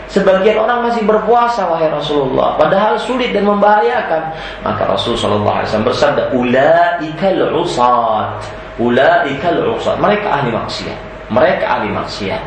Sebagian 0.10 0.58
orang 0.58 0.90
masih 0.90 1.06
berpuasa 1.06 1.70
wahai 1.70 1.86
Rasulullah, 1.94 2.58
padahal 2.58 2.98
sulit 2.98 3.30
dan 3.30 3.46
membahayakan. 3.46 4.34
Maka 4.66 4.90
Rasulullah 4.90 5.62
SAW 5.62 5.86
bersabda, 5.86 6.34
ulaikal 6.34 7.54
usat. 7.62 8.42
Ulaikal 8.82 9.70
usat. 9.78 10.02
Mereka 10.02 10.26
ahli 10.26 10.50
maksiat. 10.50 10.98
Mereka 11.30 11.62
ahli 11.62 11.94
maksiat. 11.94 12.42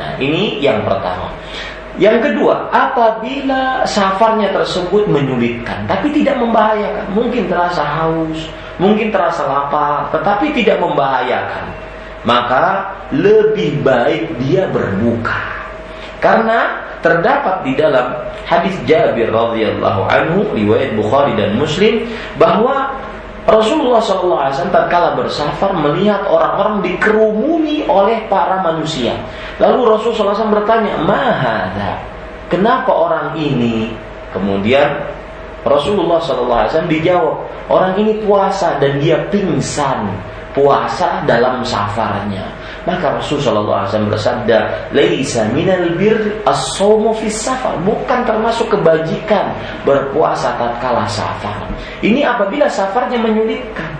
Nah, 0.00 0.16
ini 0.16 0.56
yang 0.64 0.80
pertama. 0.88 1.28
Yang 2.00 2.32
kedua, 2.32 2.72
apabila 2.72 3.84
safarnya 3.84 4.48
tersebut 4.56 5.04
menyulitkan, 5.04 5.84
tapi 5.84 6.08
tidak 6.16 6.40
membahayakan, 6.40 7.04
mungkin 7.12 7.52
terasa 7.52 7.84
haus, 7.84 8.48
mungkin 8.80 9.12
terasa 9.12 9.44
lapar, 9.44 10.08
tetapi 10.14 10.52
tidak 10.56 10.80
membahayakan, 10.80 11.66
maka 12.24 12.94
lebih 13.12 13.82
baik 13.84 14.36
dia 14.40 14.68
berbuka. 14.70 15.40
Karena 16.22 16.86
terdapat 17.02 17.66
di 17.66 17.74
dalam 17.74 18.14
hadis 18.46 18.78
Jabir 18.86 19.28
radhiyallahu 19.34 20.06
anhu 20.06 20.46
riwayat 20.54 20.94
Bukhari 20.94 21.34
dan 21.34 21.58
Muslim 21.58 22.06
bahwa 22.38 22.94
Rasulullah 23.42 23.98
SAW 23.98 24.70
tatkala 24.70 25.18
bersafar 25.18 25.74
melihat 25.74 26.22
orang-orang 26.30 26.78
dikerumuni 26.86 27.82
oleh 27.90 28.22
para 28.30 28.62
manusia. 28.62 29.18
Lalu 29.58 29.98
Rasulullah 29.98 30.30
SAW 30.30 30.54
bertanya, 30.62 30.94
Mahada, 31.02 31.98
kenapa 32.46 32.94
orang 32.94 33.34
ini? 33.34 33.90
Kemudian 34.30 34.94
Rasulullah 35.62 36.18
SAW 36.18 36.90
dijawab, 36.90 37.36
orang 37.70 37.94
ini 37.98 38.18
puasa 38.26 38.78
dan 38.82 38.98
dia 38.98 39.18
pingsan 39.30 40.10
puasa 40.52 41.24
dalam 41.24 41.64
safarnya. 41.64 42.44
Maka 42.82 43.14
Rasulullah 43.14 43.86
SAW 43.86 44.10
bersabda, 44.10 44.90
"Laisa 44.90 45.46
minal 45.54 45.94
bir 45.94 46.18
as-sawmu 46.42 47.14
fis 47.14 47.38
safar." 47.38 47.78
Bukan 47.86 48.26
termasuk 48.26 48.74
kebajikan 48.74 49.54
berpuasa 49.86 50.58
tatkala 50.58 51.06
safar. 51.06 51.70
Ini 52.02 52.26
apabila 52.26 52.66
safarnya 52.66 53.22
menyulitkan. 53.22 53.90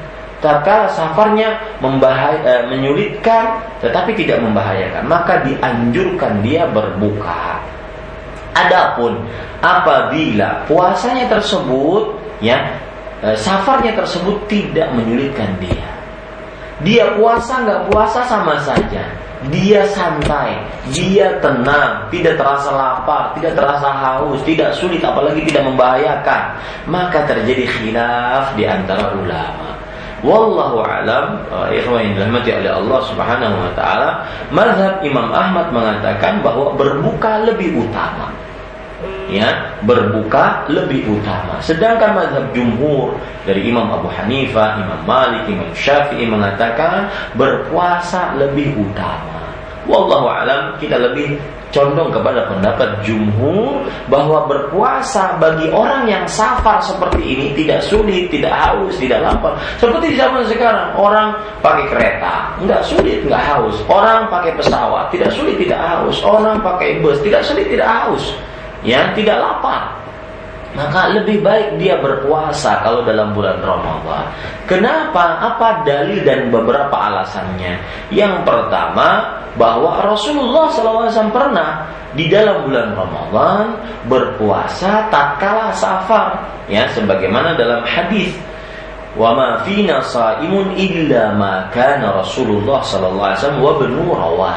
Tatkala 0.43 0.91
safarnya 0.91 1.55
eh, 1.79 2.63
menyulitkan 2.67 3.45
tetapi 3.79 4.11
tidak 4.19 4.43
membahayakan, 4.43 5.07
maka 5.07 5.39
dianjurkan 5.47 6.43
dia 6.43 6.67
berbuka. 6.67 7.63
Adapun 8.53 9.17
apabila 9.65 10.69
puasanya 10.69 11.25
tersebut 11.31 12.21
ya 12.45 12.59
eh, 13.25 13.37
safarnya 13.39 13.97
tersebut 13.97 14.45
tidak 14.51 14.93
menyulitkan 14.93 15.57
dia 15.57 15.93
dia 16.83 17.15
puasa 17.15 17.63
nggak 17.63 17.81
puasa 17.91 18.27
sama 18.27 18.59
saja. 18.59 19.07
Dia 19.51 19.83
santai, 19.91 20.55
dia 20.95 21.35
tenang, 21.43 22.07
tidak 22.15 22.39
terasa 22.39 22.71
lapar, 22.71 23.35
tidak 23.35 23.59
terasa 23.59 23.91
haus, 23.91 24.39
tidak 24.47 24.71
sulit, 24.71 25.03
apalagi 25.03 25.43
tidak 25.51 25.67
membahayakan. 25.67 26.55
Maka 26.87 27.27
terjadi 27.27 27.67
khilaf 27.67 28.55
di 28.55 28.63
antara 28.63 29.19
ulama. 29.19 29.75
Wallahu 30.23 30.87
alam, 30.87 31.43
ikhwan 31.75 32.07
yang 32.07 32.15
dirahmati 32.23 32.55
oleh 32.55 32.71
Allah 32.71 33.01
Subhanahu 33.11 33.57
wa 33.67 33.73
taala, 33.75 34.23
mazhab 34.55 35.03
Imam 35.03 35.35
Ahmad 35.35 35.75
mengatakan 35.75 36.39
bahwa 36.47 36.79
berbuka 36.79 37.43
lebih 37.43 37.83
utama 37.83 38.31
ya 39.33 39.49
berbuka 39.83 40.69
lebih 40.69 41.09
utama. 41.09 41.59
Sedangkan 41.65 42.13
mazhab 42.13 42.45
jumhur 42.53 43.17
dari 43.49 43.67
Imam 43.67 43.89
Abu 43.89 44.07
Hanifah, 44.13 44.79
Imam 44.79 45.01
Malik, 45.09 45.49
Imam 45.49 45.71
Syafi'i 45.73 46.29
mengatakan 46.29 47.09
berpuasa 47.35 48.37
lebih 48.37 48.77
utama. 48.77 49.43
Wallahu 49.83 50.31
alam 50.31 50.79
kita 50.79 50.95
lebih 50.95 51.43
condong 51.75 52.13
kepada 52.15 52.47
pendapat 52.47 53.03
jumhur 53.03 53.83
bahwa 54.07 54.47
berpuasa 54.47 55.41
bagi 55.43 55.73
orang 55.75 56.07
yang 56.07 56.23
safar 56.29 56.79
seperti 56.79 57.19
ini 57.25 57.47
tidak 57.59 57.83
sulit, 57.83 58.31
tidak 58.31 58.53
haus, 58.55 58.95
tidak 59.01 59.25
lapar. 59.25 59.59
Seperti 59.83 60.15
zaman 60.15 60.47
sekarang 60.47 60.95
orang 60.95 61.35
pakai 61.65 61.89
kereta, 61.91 62.55
nggak 62.63 62.85
sulit, 62.87 63.27
nggak 63.27 63.43
haus. 63.43 63.75
Orang 63.91 64.31
pakai 64.31 64.55
pesawat, 64.55 65.11
tidak 65.11 65.35
sulit, 65.35 65.59
tidak 65.59 65.81
haus. 65.83 66.23
Orang 66.23 66.63
pakai 66.63 67.03
bus, 67.03 67.19
tidak 67.25 67.43
sulit, 67.43 67.67
tidak 67.67 67.89
haus 67.89 68.37
ya 68.83 69.15
tidak 69.15 69.39
lapar 69.39 70.03
maka 70.73 71.13
lebih 71.13 71.45
baik 71.45 71.77
dia 71.77 72.01
berpuasa 72.01 72.81
kalau 72.81 73.05
dalam 73.05 73.37
bulan 73.37 73.61
Ramadan. 73.61 74.25
Kenapa? 74.65 75.37
Apa 75.53 75.85
dalil 75.85 76.25
dan 76.25 76.49
beberapa 76.49 76.97
alasannya? 76.97 77.77
Yang 78.09 78.41
pertama, 78.49 79.37
bahwa 79.61 80.01
Rasulullah 80.01 80.73
SAW 80.73 81.29
pernah 81.29 81.85
di 82.17 82.29
dalam 82.33 82.65
bulan 82.65 82.97
Ramadan 82.97 83.65
berpuasa 84.09 85.13
tatkala 85.13 85.77
safar, 85.77 86.41
ya 86.73 86.89
sebagaimana 86.89 87.53
dalam 87.53 87.85
hadis 87.85 88.33
wa 89.13 89.37
ma 89.37 89.49
fina 89.69 90.01
saimun 90.01 90.73
illa 90.73 91.37
ma 91.37 91.69
kana 91.69 92.17
Rasulullah 92.17 92.81
sallallahu 92.81 93.29
alaihi 93.29 93.61
wa 93.61 94.53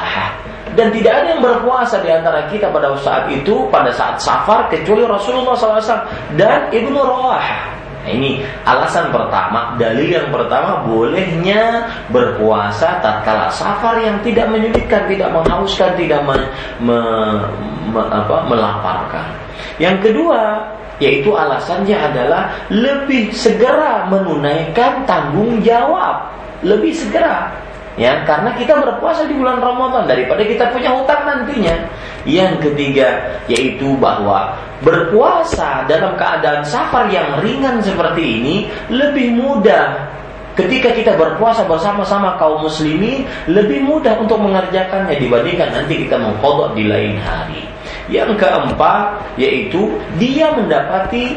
dan 0.76 0.92
tidak 0.92 1.14
ada 1.24 1.28
yang 1.36 1.42
berpuasa 1.42 2.04
di 2.04 2.10
antara 2.12 2.46
kita 2.52 2.70
pada 2.70 2.92
saat 3.00 3.32
itu 3.32 3.66
pada 3.72 3.90
saat 3.96 4.20
safar 4.20 4.68
kecuali 4.68 5.08
Rasulullah 5.08 5.56
SAW 5.56 6.04
dan 6.36 6.70
Ibnu 6.70 7.00
Rawahah. 7.00 7.76
Nah, 8.06 8.14
ini 8.14 8.46
alasan 8.70 9.10
pertama, 9.10 9.74
dalil 9.82 10.14
yang 10.14 10.30
pertama 10.30 10.86
bolehnya 10.86 11.90
berpuasa 12.14 13.02
tatkala 13.02 13.50
safar 13.50 13.98
yang 13.98 14.22
tidak 14.22 14.46
menyulitkan, 14.54 15.10
tidak 15.10 15.34
menghauskan, 15.34 15.90
tidak 15.98 16.22
me, 16.22 16.38
me, 16.86 17.00
me, 17.90 18.02
apa, 18.06 18.46
melaparkan. 18.46 19.26
Yang 19.82 20.06
kedua, 20.06 20.70
yaitu 21.02 21.34
alasannya 21.34 21.98
adalah 21.98 22.54
lebih 22.70 23.34
segera 23.34 24.06
menunaikan 24.06 25.02
tanggung 25.10 25.66
jawab, 25.66 26.30
lebih 26.62 26.94
segera 26.94 27.50
ya 27.96 28.24
karena 28.28 28.52
kita 28.60 28.80
berpuasa 28.80 29.28
di 29.28 29.36
bulan 29.36 29.60
Ramadan 29.64 30.08
daripada 30.08 30.44
kita 30.44 30.72
punya 30.72 30.92
hutang 30.96 31.24
nantinya. 31.24 31.76
Yang 32.26 32.72
ketiga 32.72 33.38
yaitu 33.46 33.94
bahwa 34.02 34.58
berpuasa 34.82 35.86
dalam 35.86 36.18
keadaan 36.18 36.66
safar 36.66 37.08
yang 37.14 37.40
ringan 37.40 37.80
seperti 37.86 38.24
ini 38.42 38.56
lebih 38.90 39.38
mudah 39.38 40.16
Ketika 40.56 40.96
kita 40.96 41.20
berpuasa 41.20 41.68
bersama-sama 41.68 42.40
kaum 42.40 42.64
muslimin 42.64 43.28
lebih 43.52 43.84
mudah 43.84 44.16
untuk 44.24 44.40
mengerjakannya 44.40 45.20
dibandingkan 45.20 45.68
nanti 45.68 46.08
kita 46.08 46.16
mengkodok 46.16 46.72
di 46.80 46.88
lain 46.88 47.20
hari. 47.20 47.68
Yang 48.08 48.40
keempat 48.40 49.20
yaitu 49.36 50.00
dia 50.16 50.56
mendapati 50.56 51.36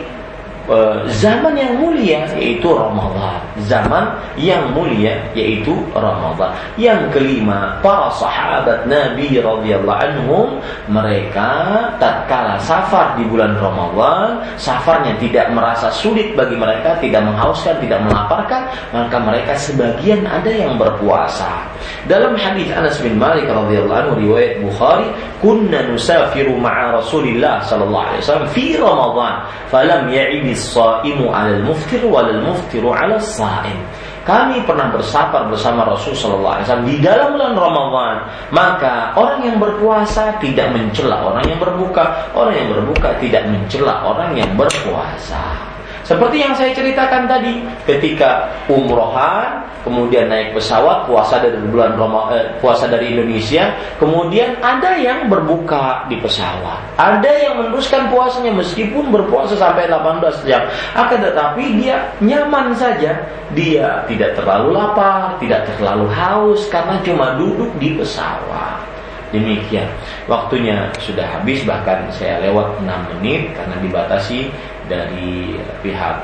zaman 1.09 1.57
yang 1.57 1.81
mulia 1.81 2.29
yaitu 2.37 2.69
Ramadan. 2.69 3.41
Zaman 3.65 4.05
yang 4.37 4.69
mulia 4.77 5.17
yaitu 5.33 5.73
Ramadan. 5.97 6.53
Yang 6.77 7.17
kelima, 7.17 7.81
para 7.81 8.13
sahabat 8.13 8.85
Nabi 8.85 9.41
radhiyallahu 9.41 10.01
anhum 10.05 10.47
mereka 10.93 11.51
tatkala 11.97 12.61
safar 12.61 13.17
di 13.17 13.25
bulan 13.25 13.57
Ramadan, 13.57 14.45
safarnya 14.61 15.17
tidak 15.17 15.49
merasa 15.57 15.89
sulit 15.89 16.37
bagi 16.37 16.55
mereka, 16.55 17.01
tidak 17.01 17.25
menghauskan, 17.25 17.81
tidak 17.81 18.05
melaparkan, 18.05 18.69
maka 18.93 19.17
mereka 19.17 19.53
sebagian 19.57 20.29
ada 20.29 20.53
yang 20.53 20.77
berpuasa. 20.77 21.65
Dalam 22.05 22.37
hadis 22.37 22.69
Anas 22.75 23.01
bin 23.01 23.17
Malik 23.17 23.49
radhiyallahu 23.49 24.01
anhu 24.05 24.15
riwayat 24.21 24.61
Bukhari, 24.61 25.09
"Kunna 25.41 25.85
nusafiru 25.89 26.57
ma'a 26.59 26.99
Rasulillah 27.01 27.65
sallallahu 27.65 28.05
alaihi 28.05 28.23
wasallam 28.25 28.49
fi 28.53 28.65
Ramadan, 28.77 29.35
falam 29.73 30.03
ya'ib 30.11 30.58
as-saimu 30.59 31.31
'ala 31.31 31.63
al-muftir 31.63 32.03
wal 32.03 32.27
muftiru 32.43 32.91
'ala 32.91 33.23
as-saim. 33.23 33.79
Kami 34.27 34.61
pernah 34.69 34.93
bersafar 34.93 35.49
bersama 35.49 35.89
Rasul 35.89 36.13
Sallallahu 36.13 36.61
Alaihi 36.61 36.67
Wasallam 36.69 36.89
di 36.91 36.97
dalam 37.01 37.29
bulan 37.33 37.55
Ramadan. 37.57 38.17
Maka 38.53 39.17
orang 39.17 39.41
yang 39.41 39.57
berpuasa 39.57 40.37
tidak 40.37 40.69
mencela 40.77 41.25
orang 41.25 41.49
yang 41.49 41.57
berbuka, 41.57 42.29
orang 42.37 42.53
yang 42.53 42.69
berbuka 42.77 43.17
tidak 43.25 43.49
mencela 43.49 44.05
orang 44.05 44.37
yang 44.37 44.53
berpuasa. 44.53 45.68
Seperti 46.09 46.41
yang 46.41 46.57
saya 46.57 46.73
ceritakan 46.73 47.29
tadi, 47.29 47.61
ketika 47.85 48.49
umrohan, 48.65 49.61
kemudian 49.85 50.33
naik 50.33 50.57
pesawat, 50.57 51.05
puasa 51.05 51.37
dari 51.37 51.61
bulan 51.69 52.01
Roma, 52.01 52.33
eh, 52.33 52.49
puasa 52.65 52.89
dari 52.89 53.13
Indonesia, 53.13 53.77
kemudian 54.01 54.57
ada 54.65 54.97
yang 54.97 55.29
berbuka 55.29 56.09
di 56.09 56.17
pesawat, 56.17 56.97
ada 56.97 57.29
yang 57.29 57.61
meneruskan 57.61 58.09
puasanya 58.09 58.57
meskipun 58.57 59.13
berpuasa 59.13 59.53
sampai 59.61 59.85
18 59.85 60.49
jam, 60.49 60.65
akan 60.97 61.19
tetapi 61.21 61.77
dia 61.77 62.09
nyaman 62.25 62.73
saja, 62.73 63.29
dia 63.53 64.01
tidak 64.09 64.33
terlalu 64.33 64.81
lapar, 64.81 65.37
tidak 65.37 65.69
terlalu 65.77 66.09
haus 66.09 66.65
karena 66.73 66.97
cuma 67.05 67.37
duduk 67.37 67.69
di 67.77 67.93
pesawat. 68.01 68.81
Demikian. 69.29 69.85
Waktunya 70.25 70.89
sudah 71.05 71.29
habis 71.29 71.61
Bahkan 71.61 72.09
saya 72.17 72.41
lewat 72.49 72.81
6 72.81 72.89
menit 73.13 73.53
Karena 73.53 73.77
dibatasi 73.85 74.49
dari 74.91 75.61
pihak 75.85 76.17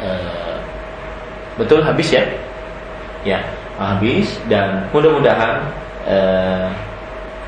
uh, 0.00 0.56
betul 1.60 1.82
habis 1.82 2.08
ya? 2.14 2.24
Ya 3.26 3.42
habis 3.76 4.40
dan 4.48 4.88
mudah-mudahan 4.90 5.68
uh, 6.08 6.68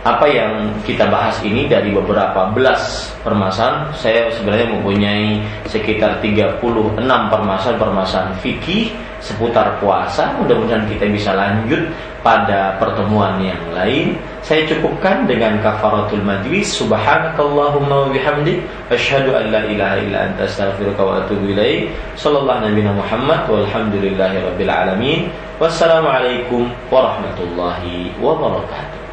apa 0.06 0.26
yang 0.30 0.72
kita 0.86 1.10
bahas 1.10 1.36
ini 1.42 1.66
dari 1.66 1.90
beberapa 1.90 2.54
belas 2.54 3.12
permasalahan 3.26 3.92
saya 3.92 4.30
sebenarnya 4.30 4.78
mempunyai 4.78 5.42
sekitar 5.66 6.22
36 6.22 6.62
permasalahan-permasalahan 7.02 8.38
fikih 8.40 8.94
seputar 9.18 9.78
puasa 9.82 10.34
mudah-mudahan 10.38 10.86
kita 10.86 11.10
bisa 11.10 11.34
lanjut 11.34 11.90
pada 12.22 12.76
pertemuan 12.82 13.38
yang 13.38 13.58
lain. 13.74 14.18
Saya 14.42 14.66
cukupkan 14.66 15.26
dengan 15.26 15.58
kafaratul 15.62 16.22
majlis. 16.22 16.74
Subhanakallahumma 16.76 18.06
wa 18.06 18.08
bihamdi 18.10 18.62
asyhadu 18.90 19.34
an 19.38 19.54
la 19.54 19.62
ilaha 19.66 19.96
illa 20.02 20.18
anta 20.30 20.44
astaghfiruka 20.46 21.02
wa 21.02 21.12
atubu 21.24 21.54
ilaik. 21.54 21.92
Sallallahu 22.18 22.64
nabiyana 22.66 22.96
muhammad 22.98 23.46
walhamdulillahi 23.46 24.44
rabbil 24.44 24.72
alamin. 24.72 25.20
Wassalamu 25.58 26.10
alaikum 26.10 26.70
warahmatullahi 26.90 28.14
wabarakatuh 28.22 29.07